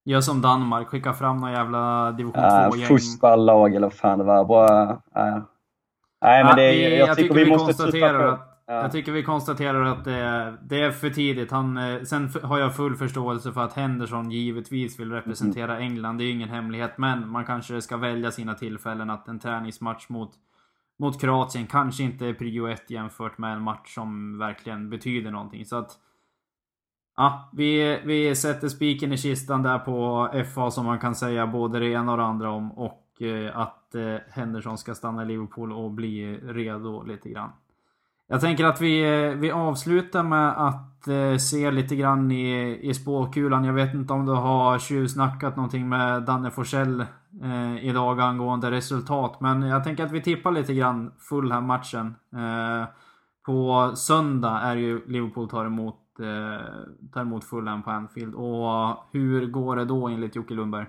Gör 0.06 0.20
som 0.20 0.42
Danmark, 0.42 0.88
skicka 0.88 1.12
fram 1.12 1.40
någon 1.40 1.52
jävla 1.52 2.12
division 2.12 2.42
2-gäng. 2.42 2.82
Äh, 2.82 2.88
Fussballag 2.88 3.74
eller 3.74 3.86
vad 3.86 3.94
fan 3.94 4.18
det 4.18 4.24
var. 4.24 4.44
Bara, 4.44 4.90
äh. 4.90 5.38
Nej, 6.20 6.44
men 6.44 6.56
det, 6.56 6.70
vi, 6.70 6.98
jag, 6.98 7.08
jag, 7.08 7.16
tycker 7.16 7.34
vi, 7.34 7.44
vi 7.44 7.50
måste 7.50 7.66
konstatera 7.66 8.32
att, 8.32 8.62
ja. 8.66 8.74
Jag 8.74 8.92
tycker 8.92 9.12
vi 9.12 9.22
konstaterar 9.22 9.84
att 9.84 10.04
det, 10.04 10.56
det, 10.62 10.80
är 10.82 10.90
för 10.90 11.10
tidigt. 11.10 11.50
Han, 11.50 11.76
eh, 11.76 12.02
sen 12.02 12.30
har 12.42 12.58
jag 12.58 12.76
full 12.76 12.96
förståelse 12.96 13.52
för 13.52 13.64
att 13.64 13.72
Henderson 13.72 14.30
givetvis 14.30 15.00
vill 15.00 15.12
representera 15.12 15.76
mm. 15.76 15.82
England. 15.82 16.18
Det 16.18 16.24
är 16.24 16.26
ju 16.26 16.32
ingen 16.32 16.48
hemlighet. 16.48 16.98
Men 16.98 17.28
man 17.28 17.44
kanske 17.44 17.82
ska 17.82 17.96
välja 17.96 18.30
sina 18.30 18.54
tillfällen. 18.54 19.10
Att 19.10 19.28
en 19.28 19.38
träningsmatch 19.38 20.08
mot, 20.08 20.30
mot 20.98 21.20
Kroatien 21.20 21.66
kanske 21.66 22.02
inte 22.02 22.26
är 22.26 22.34
prio 22.34 22.66
1 22.66 22.90
jämfört 22.90 23.38
med 23.38 23.52
en 23.52 23.62
match 23.62 23.94
som 23.94 24.38
verkligen 24.38 24.90
betyder 24.90 25.30
någonting. 25.30 25.64
Så 25.64 25.76
att 25.76 25.98
Ja, 27.16 27.50
vi, 27.52 28.00
vi 28.04 28.34
sätter 28.34 28.68
spiken 28.68 29.12
i 29.12 29.16
kistan 29.16 29.62
där 29.62 29.78
på 29.78 30.28
FA 30.54 30.70
som 30.70 30.86
man 30.86 30.98
kan 30.98 31.14
säga 31.14 31.46
både 31.46 31.78
det 31.78 31.88
ena 31.88 32.12
och 32.12 32.18
det 32.18 32.24
andra 32.24 32.50
om. 32.50 32.72
Och 32.72 33.22
eh, 33.22 33.58
att 33.58 33.94
eh, 33.94 34.16
Henderson 34.30 34.78
ska 34.78 34.94
stanna 34.94 35.22
i 35.22 35.26
Liverpool 35.26 35.72
och 35.72 35.90
bli 35.90 36.36
redo 36.36 37.02
lite 37.02 37.28
grann. 37.28 37.50
Jag 38.28 38.40
tänker 38.40 38.64
att 38.64 38.80
vi, 38.80 39.02
eh, 39.02 39.30
vi 39.30 39.50
avslutar 39.50 40.22
med 40.22 40.66
att 40.66 41.08
eh, 41.08 41.36
se 41.36 41.70
lite 41.70 41.96
grann 41.96 42.30
i, 42.30 42.78
i 42.82 42.94
spåkulan. 42.94 43.64
Jag 43.64 43.72
vet 43.72 43.94
inte 43.94 44.12
om 44.12 44.26
du 44.26 44.32
har 44.32 44.78
tjuvsnackat 44.78 45.56
någonting 45.56 45.88
med 45.88 46.22
Danne 46.22 46.50
Forsell 46.50 47.00
eh, 47.42 47.86
idag 47.86 48.20
angående 48.20 48.70
resultat. 48.70 49.40
Men 49.40 49.62
jag 49.62 49.84
tänker 49.84 50.04
att 50.04 50.12
vi 50.12 50.22
tippar 50.22 50.52
lite 50.52 50.74
grann 50.74 51.12
full 51.18 51.52
här 51.52 51.60
matchen. 51.60 52.14
Eh, 52.34 52.88
på 53.46 53.92
söndag 53.96 54.60
är 54.60 54.76
ju 54.76 55.06
Liverpool 55.06 55.48
tar 55.48 55.64
emot 55.66 56.05
eh, 56.20 56.66
tar 57.12 57.20
emot 57.20 57.44
Fulham 57.44 57.82
på 57.82 57.90
Anfield. 57.90 58.34
Och 58.34 58.96
hur 59.12 59.46
går 59.46 59.76
det 59.76 59.84
då 59.84 60.08
enligt 60.08 60.36
Jocke 60.36 60.54
Lundberg? 60.54 60.86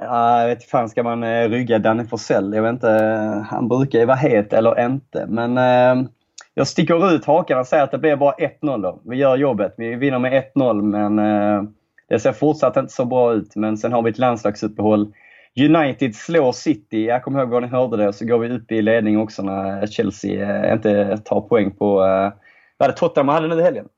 Ja, 0.00 0.40
jag 0.40 0.48
vet 0.48 0.58
inte 0.58 0.70
fan 0.70 0.88
ska 0.88 1.02
man 1.02 1.22
eh, 1.22 1.48
rygga 1.48 1.78
Danny 1.78 2.04
Forsell? 2.04 2.54
Jag 2.54 2.62
vet 2.62 2.72
inte, 2.72 2.90
eh, 2.90 3.42
han 3.42 3.68
brukar 3.68 3.98
ju 3.98 4.04
vara 4.04 4.16
het 4.16 4.52
eller 4.52 4.84
inte. 4.86 5.26
Men 5.28 5.58
eh, 5.58 6.08
jag 6.54 6.66
sticker 6.66 7.14
ut 7.14 7.24
hakan 7.24 7.58
och 7.58 7.66
säger 7.66 7.84
att 7.84 7.90
det 7.90 7.98
blir 7.98 8.16
bara 8.16 8.34
1-0 8.34 8.82
då. 8.82 9.00
Vi 9.04 9.16
gör 9.16 9.36
jobbet. 9.36 9.74
Vi 9.76 9.94
vinner 9.94 10.18
med 10.18 10.44
1-0 10.54 10.82
men 10.82 11.18
eh, 11.18 11.62
det 12.08 12.20
ser 12.20 12.32
fortsatt 12.32 12.76
inte 12.76 12.92
så 12.92 13.04
bra 13.04 13.32
ut. 13.32 13.56
Men 13.56 13.76
sen 13.76 13.92
har 13.92 14.02
vi 14.02 14.10
ett 14.10 14.18
landslagsuppehåll. 14.18 15.12
United 15.56 16.14
slår 16.14 16.52
City. 16.52 17.04
Jag 17.04 17.22
kommer 17.22 17.40
ihåg 17.40 17.48
var 17.48 17.60
ni 17.60 17.66
hörde 17.66 17.96
det. 17.96 18.12
Så 18.12 18.26
går 18.26 18.38
vi 18.38 18.56
upp 18.56 18.72
i 18.72 18.82
ledning 18.82 19.18
också 19.18 19.42
när 19.42 19.86
Chelsea 19.86 20.64
eh, 20.64 20.72
inte 20.72 21.18
tar 21.24 21.40
poäng 21.40 21.70
på... 21.70 22.04
Eh, 22.04 22.32
vad 22.76 22.88
det 22.88 22.92
Tottenham 22.92 23.28
hade 23.28 23.48
nu 23.48 23.60
i 23.60 23.62
helgen? 23.62 23.88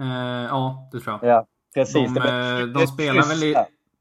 Eh, 0.00 0.46
ja, 0.48 0.88
det 0.92 1.00
tror 1.00 1.18
jag. 1.22 1.30
Ja, 1.30 1.46
precis. 1.74 2.14
De, 2.14 2.20
de, 2.20 2.72
de 2.72 2.86
spelar 2.86 3.28
väl 3.28 3.42
i, 3.42 3.54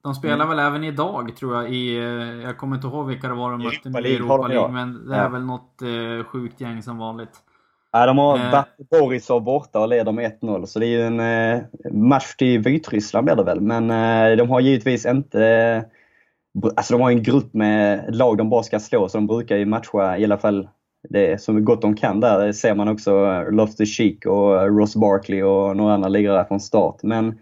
de 0.03 0.15
spelar 0.15 0.35
mm. 0.35 0.49
väl 0.49 0.59
även 0.59 0.83
idag 0.83 1.35
tror 1.35 1.55
jag 1.55 1.73
i... 1.73 1.97
Eh, 1.97 2.03
jag 2.43 2.57
kommer 2.57 2.75
inte 2.75 2.87
ihåg 2.87 3.07
vilka 3.07 3.27
det 3.27 3.33
var 3.33 3.51
de 3.51 3.63
mötte 3.63 4.07
i 4.07 4.15
Europa 4.15 4.47
League, 4.47 4.71
men 4.71 5.07
det 5.07 5.15
är 5.15 5.23
ja. 5.23 5.29
väl 5.29 5.45
något 5.45 5.81
eh, 5.81 6.25
sjukt 6.25 6.61
gäng 6.61 6.83
som 6.83 6.97
vanligt. 6.97 7.41
Ja, 7.91 8.05
de 8.05 8.17
har 8.17 8.37
eh. 8.37 8.63
Borisov 8.91 9.43
borta 9.43 9.79
och 9.79 9.87
leder 9.87 10.11
med 10.11 10.39
1-0, 10.41 10.65
så 10.65 10.79
det 10.79 10.85
är 10.85 10.89
ju 10.89 11.01
en 11.01 11.19
eh, 11.19 11.61
match 11.91 12.35
till 12.35 12.59
Vitryssland 12.59 13.25
blir 13.25 13.35
det 13.35 13.43
väl. 13.43 13.61
Men 13.61 13.91
eh, 13.91 14.37
de 14.37 14.49
har 14.49 14.59
givetvis 14.59 15.05
inte... 15.05 15.45
Eh, 15.45 15.83
alltså 16.75 16.93
de 16.93 17.01
har 17.01 17.11
en 17.11 17.23
grupp 17.23 17.53
med 17.53 18.15
lag 18.15 18.37
de 18.37 18.49
bara 18.49 18.63
ska 18.63 18.79
slå, 18.79 19.09
så 19.09 19.17
de 19.17 19.27
brukar 19.27 19.55
ju 19.55 19.65
matcha 19.65 20.17
i 20.17 20.23
alla 20.23 20.37
fall 20.37 20.67
det 21.09 21.31
är 21.31 21.37
så 21.37 21.53
gott 21.53 21.81
de 21.81 21.95
kan 21.95 22.19
där. 22.19 22.45
Det 22.45 22.53
ser 22.53 22.75
man 22.75 22.87
också 22.87 23.11
eh, 23.11 23.51
Loftus 23.51 23.97
Cheek 23.97 24.25
och 24.25 24.61
eh, 24.61 24.65
Ross 24.65 24.95
Barkley 24.95 25.43
och 25.43 25.77
några 25.77 25.93
andra 25.93 26.09
lirare 26.09 26.45
från 26.47 26.59
start. 26.59 27.03
Men 27.03 27.39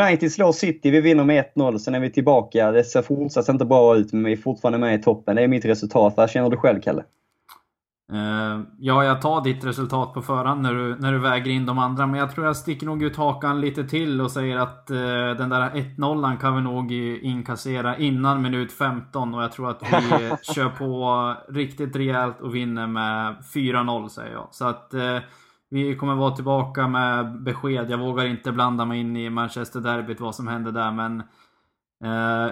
United 0.00 0.32
slår 0.32 0.52
City, 0.52 0.90
vi 0.90 1.00
vinner 1.00 1.24
med 1.24 1.44
1-0, 1.54 1.78
sen 1.78 1.94
är 1.94 2.00
vi 2.00 2.10
tillbaka. 2.10 2.72
Det 2.72 2.84
ser 2.84 3.02
fortsatt 3.02 3.48
inte 3.48 3.64
bra 3.64 3.96
ut, 3.96 4.12
men 4.12 4.24
vi 4.24 4.32
är 4.32 4.36
fortfarande 4.36 4.78
med 4.78 4.94
i 4.94 5.02
toppen. 5.02 5.36
Det 5.36 5.42
är 5.42 5.48
mitt 5.48 5.64
resultat. 5.64 6.14
Vad 6.16 6.30
känner 6.30 6.50
du 6.50 6.56
själv, 6.56 6.80
Kalle? 6.80 7.04
Uh, 8.12 8.62
ja, 8.78 9.04
jag 9.04 9.22
tar 9.22 9.40
ditt 9.44 9.64
resultat 9.64 10.14
på 10.14 10.22
förhand 10.22 10.62
när 10.62 10.74
du, 10.74 10.96
när 10.96 11.12
du 11.12 11.18
väger 11.18 11.50
in 11.50 11.66
de 11.66 11.78
andra. 11.78 12.06
Men 12.06 12.20
jag 12.20 12.34
tror 12.34 12.46
jag 12.46 12.56
sticker 12.56 12.86
nog 12.86 13.02
ut 13.02 13.16
hakan 13.16 13.60
lite 13.60 13.84
till 13.84 14.20
och 14.20 14.30
säger 14.30 14.56
att 14.56 14.90
uh, 14.90 14.98
den 15.38 15.48
där 15.48 15.70
1-0 15.70 16.36
kan 16.36 16.56
vi 16.56 16.62
nog 16.62 16.92
inkassera 16.92 17.96
innan 17.96 18.42
minut 18.42 18.72
15. 18.72 19.34
Och 19.34 19.42
jag 19.42 19.52
tror 19.52 19.70
att 19.70 19.82
vi 19.82 20.32
kör 20.54 20.68
på 20.68 21.34
riktigt 21.48 21.96
rejält 21.96 22.40
och 22.40 22.54
vinner 22.54 22.86
med 22.86 23.36
4-0 23.54 24.08
säger 24.08 24.32
jag. 24.32 24.48
Så 24.50 24.64
att 24.64 24.90
uh, 24.94 25.18
vi 25.70 25.96
kommer 25.96 26.14
vara 26.14 26.36
tillbaka 26.36 26.88
med 26.88 27.42
besked. 27.42 27.90
Jag 27.90 27.98
vågar 27.98 28.24
inte 28.24 28.52
blanda 28.52 28.84
mig 28.84 29.00
in 29.00 29.16
i 29.16 29.30
Manchester-derbyt, 29.30 30.20
vad 30.20 30.34
som 30.34 30.48
hände 30.48 30.72
där. 30.72 30.92
Men 30.92 31.22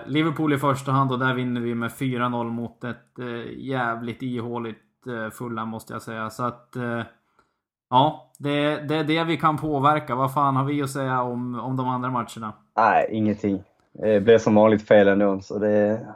Liverpool 0.06 0.52
i 0.52 0.58
första 0.58 0.92
hand 0.92 1.12
och 1.12 1.18
där 1.18 1.34
vinner 1.34 1.60
vi 1.60 1.74
med 1.74 1.90
4-0 1.90 2.50
mot 2.50 2.84
ett 2.84 3.18
jävligt 3.56 4.22
ihåligt 4.22 4.85
Eh, 4.85 4.85
fulla 5.32 5.64
måste 5.64 5.92
jag 5.92 6.02
säga. 6.02 6.30
Så 6.30 6.42
att... 6.44 6.76
Eh, 6.76 7.02
ja, 7.90 8.32
det, 8.38 8.76
det 8.88 8.94
är 8.94 9.04
det 9.04 9.24
vi 9.24 9.36
kan 9.36 9.56
påverka. 9.56 10.14
Vad 10.14 10.34
fan 10.34 10.56
har 10.56 10.64
vi 10.64 10.82
att 10.82 10.90
säga 10.90 11.22
om, 11.22 11.60
om 11.60 11.76
de 11.76 11.88
andra 11.88 12.10
matcherna? 12.10 12.52
Nej, 12.76 13.08
ingenting. 13.10 13.62
Det 13.92 14.20
blir 14.20 14.38
som 14.38 14.54
vanligt 14.54 14.88
fel 14.88 15.08
ändå, 15.08 15.40
så 15.40 15.58
det, 15.58 16.06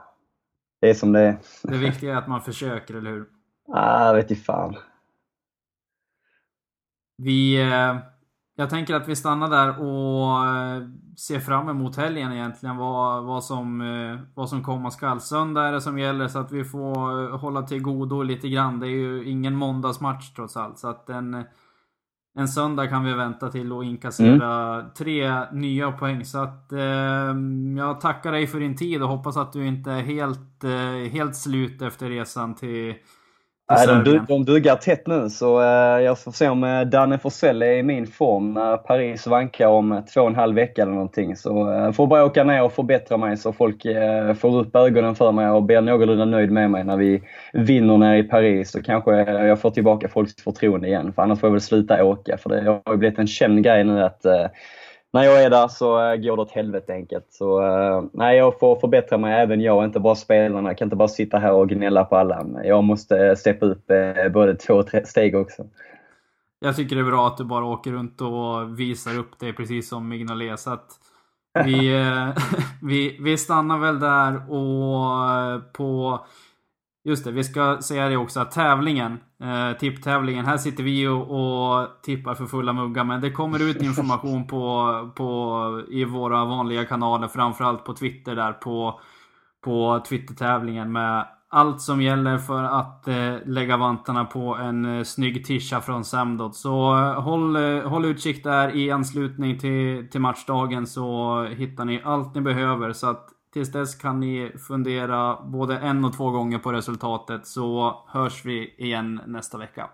det 0.81 0.91
är 0.91 0.95
som 0.95 1.13
det 1.13 1.21
är. 1.21 1.37
Det 1.63 1.79
viktiga 1.79 2.13
är 2.13 2.17
att 2.17 2.29
man 2.29 2.41
försöker, 2.41 2.95
eller 2.95 3.11
hur? 3.11 3.27
Ah, 3.73 4.13
vet 4.13 4.31
inte 4.31 4.43
fan. 4.43 4.77
Vi... 7.17 7.61
Eh, 7.63 7.97
jag 8.55 8.71
tänker 8.71 8.95
att 8.95 9.09
vi 9.09 9.17
stannar 9.17 9.49
där 9.49 9.81
och 9.81 10.39
ser 11.27 11.41
fram 11.41 11.69
emot 11.69 11.97
helgen 11.97 12.33
egentligen. 12.33 12.77
Vad, 12.77 13.25
vad, 13.25 13.45
som, 13.45 13.81
eh, 13.81 14.19
vad 14.35 14.49
som 14.49 14.65
komma 14.65 14.91
skall. 14.91 15.21
Söndag 15.21 15.69
är 15.69 15.73
det 15.73 15.81
som 15.81 15.99
gäller 15.99 16.29
så 16.29 16.39
att 16.39 16.53
vi 16.53 16.65
får 16.65 17.23
eh, 17.23 17.39
hålla 17.39 17.63
till 17.63 17.83
godo 17.83 18.23
lite 18.23 18.49
grann. 18.49 18.81
Det 18.81 18.87
är 18.87 18.91
ju 18.91 19.25
ingen 19.25 19.57
måndagsmatch 19.57 20.31
trots 20.31 20.57
allt. 20.57 20.79
Så 20.79 20.89
att 20.89 21.11
en, 21.11 21.45
en 22.35 22.49
söndag 22.49 22.87
kan 22.87 23.05
vi 23.05 23.13
vänta 23.13 23.49
till 23.49 23.73
och 23.73 23.85
inkassera 23.85 24.75
mm. 24.75 24.91
tre 24.99 25.45
nya 25.53 25.93
poäng. 25.93 26.25
Så 26.25 26.39
att 26.39 26.73
eh, 26.73 27.35
jag 27.79 28.01
tackar 28.01 28.33
dig 28.33 28.47
för 28.47 28.61
din 28.61 28.77
tid 28.77 29.03
och 29.03 29.09
hoppas 29.09 29.37
att 29.37 29.53
du 29.53 29.67
inte 29.67 29.91
är 29.91 30.03
helt, 30.03 30.65
eh, 30.65 31.13
helt 31.13 31.37
slut 31.37 31.83
efter 31.83 32.09
resan 32.09 32.55
till 32.55 32.95
Nej, 33.71 33.87
de, 34.05 34.25
de 34.29 34.45
duggar 34.45 34.77
tätt 34.77 35.07
nu 35.07 35.31
så 35.31 35.61
eh, 35.61 36.01
jag 36.01 36.19
får 36.19 36.33
se 36.33 36.49
om 36.49 36.65
eh, 36.65 36.81
Danne 36.81 37.19
Forsell 37.19 37.63
är 37.63 37.73
i 37.73 37.83
min 37.83 38.07
form 38.07 38.55
när 38.55 38.77
Paris 38.77 39.27
vankar 39.27 39.67
om 39.67 40.03
två 40.15 40.21
och 40.21 40.27
en 40.27 40.35
halv 40.35 40.55
vecka 40.55 40.83
eller 40.83 40.93
någonting. 40.93 41.37
Så 41.37 41.73
eh, 41.73 41.93
får 41.93 42.07
bara 42.07 42.25
åka 42.25 42.45
ner 42.45 42.63
och 42.63 42.73
förbättra 42.73 43.17
mig 43.17 43.37
så 43.37 43.53
folk 43.53 43.85
eh, 43.85 44.35
får 44.35 44.61
upp 44.61 44.77
ögonen 44.77 45.15
för 45.15 45.33
mig 45.33 45.49
och 45.49 45.63
blir 45.63 45.81
någorlunda 45.81 46.25
nöjd 46.25 46.51
med 46.51 46.71
mig 46.71 46.85
när 46.85 46.97
vi 46.97 47.23
vinner 47.53 47.97
nere 47.97 48.19
i 48.19 48.23
Paris. 48.23 48.71
Så 48.71 48.83
kanske 48.83 49.13
jag 49.23 49.61
får 49.61 49.71
tillbaka 49.71 50.09
folks 50.09 50.43
förtroende 50.43 50.89
igen. 50.89 51.13
För 51.13 51.23
annars 51.23 51.41
får 51.41 51.47
jag 51.47 51.53
väl 51.53 51.61
sluta 51.61 52.05
åka. 52.05 52.39
För 52.39 52.51
det 52.51 52.63
har 52.63 52.93
ju 52.93 52.97
blivit 52.97 53.19
en 53.19 53.27
känd 53.27 53.65
grej 53.65 53.85
nu 53.85 54.03
att 54.03 54.27
när 55.13 55.25
jag 55.25 55.43
är 55.43 55.51
där 55.51 55.69
så 55.69 56.01
eh, 56.01 56.17
går 56.17 56.37
det 56.37 56.43
åt 56.43 56.51
helvete 56.51 56.93
enkelt. 56.93 57.27
Så 57.31 57.63
eh, 57.63 58.05
nej, 58.13 58.37
jag 58.37 58.59
får 58.59 58.81
förbättra 58.81 59.19
mig 59.19 59.41
även 59.41 59.61
jag, 59.61 59.85
inte 59.85 60.01
bara 60.01 60.15
spelarna. 60.15 60.69
Jag 60.69 60.79
kan 60.79 60.87
inte 60.87 60.97
bara 60.97 61.09
sitta 61.09 61.39
här 61.39 61.53
och 61.53 61.69
gnälla 61.69 62.05
på 62.05 62.17
alla. 62.17 62.47
Jag 62.65 62.85
måste 62.85 63.27
eh, 63.27 63.35
steppa 63.35 63.67
upp 63.67 63.91
både 64.33 64.55
två 64.55 64.75
och 64.75 64.87
tre 64.87 65.07
steg 65.07 65.35
också. 65.35 65.67
Jag 66.61 66.77
tycker 66.77 66.97
det 66.97 67.03
är 67.03 67.07
bra 67.07 67.27
att 67.27 67.37
du 67.37 67.45
bara 67.45 67.65
åker 67.65 67.93
runt 67.93 68.21
och 68.21 68.81
visar 68.81 69.19
upp 69.19 69.39
dig, 69.39 69.53
precis 69.53 69.89
som 69.89 70.09
Mignolet. 70.09 70.67
Att 70.67 70.91
vi, 71.65 72.05
vi, 72.83 73.17
vi 73.21 73.39
stannar 73.39 73.79
väl 73.79 74.01
där 74.01 74.53
och 74.53 75.73
på 75.73 76.21
Just 77.05 77.25
det, 77.25 77.31
vi 77.31 77.45
ska 77.45 77.79
säga 77.83 78.09
det 78.09 78.17
också 78.17 78.41
att 78.41 78.51
tävlingen, 78.51 79.19
eh, 79.43 79.79
tipptävlingen, 79.79 80.47
här 80.47 80.57
sitter 80.57 80.83
vi 80.83 81.07
och, 81.07 81.31
och 81.31 81.89
tippar 82.03 82.35
för 82.35 82.47
fulla 82.47 82.73
muggar 82.73 83.05
men 83.05 83.21
det 83.21 83.31
kommer 83.31 83.71
ut 83.71 83.83
information 83.83 84.47
på, 84.47 85.11
på, 85.17 85.83
i 85.91 86.05
våra 86.05 86.45
vanliga 86.45 86.85
kanaler, 86.85 87.29
framförallt 87.29 87.85
på 87.85 87.95
Twitter 87.95 88.37
där 88.37 88.53
på, 88.53 89.01
på 89.65 90.03
Twitter-tävlingen 90.09 90.93
med 90.93 91.27
allt 91.53 91.81
som 91.81 92.03
gäller 92.03 92.39
för 92.39 92.65
att 92.65 93.09
eh, 93.09 93.37
lägga 93.47 93.77
vantarna 93.77 94.25
på 94.25 94.57
en 94.57 94.99
eh, 94.99 95.05
snygg 95.05 95.47
tisha 95.47 95.81
från 95.81 96.05
Samdot. 96.05 96.57
Så 96.57 96.99
eh, 96.99 97.23
håll, 97.23 97.57
eh, 97.57 97.89
håll 97.89 98.05
utkik 98.05 98.45
där 98.45 98.77
i 98.77 98.91
anslutning 98.91 99.59
till, 99.59 100.09
till 100.11 100.21
matchdagen 100.21 100.87
så 100.87 101.43
hittar 101.45 101.85
ni 101.85 102.03
allt 102.05 102.35
ni 102.35 102.41
behöver. 102.41 102.93
Så 102.93 103.07
att 103.07 103.29
Tills 103.53 103.73
dess 103.73 103.95
kan 103.95 104.21
ni 104.21 104.53
fundera 104.69 105.43
både 105.43 105.79
en 105.79 106.05
och 106.05 106.17
två 106.17 106.31
gånger 106.31 106.59
på 106.59 106.73
resultatet 106.73 107.47
så 107.47 107.99
hörs 108.09 108.45
vi 108.45 108.75
igen 108.79 109.21
nästa 109.27 109.59
vecka. 109.59 109.91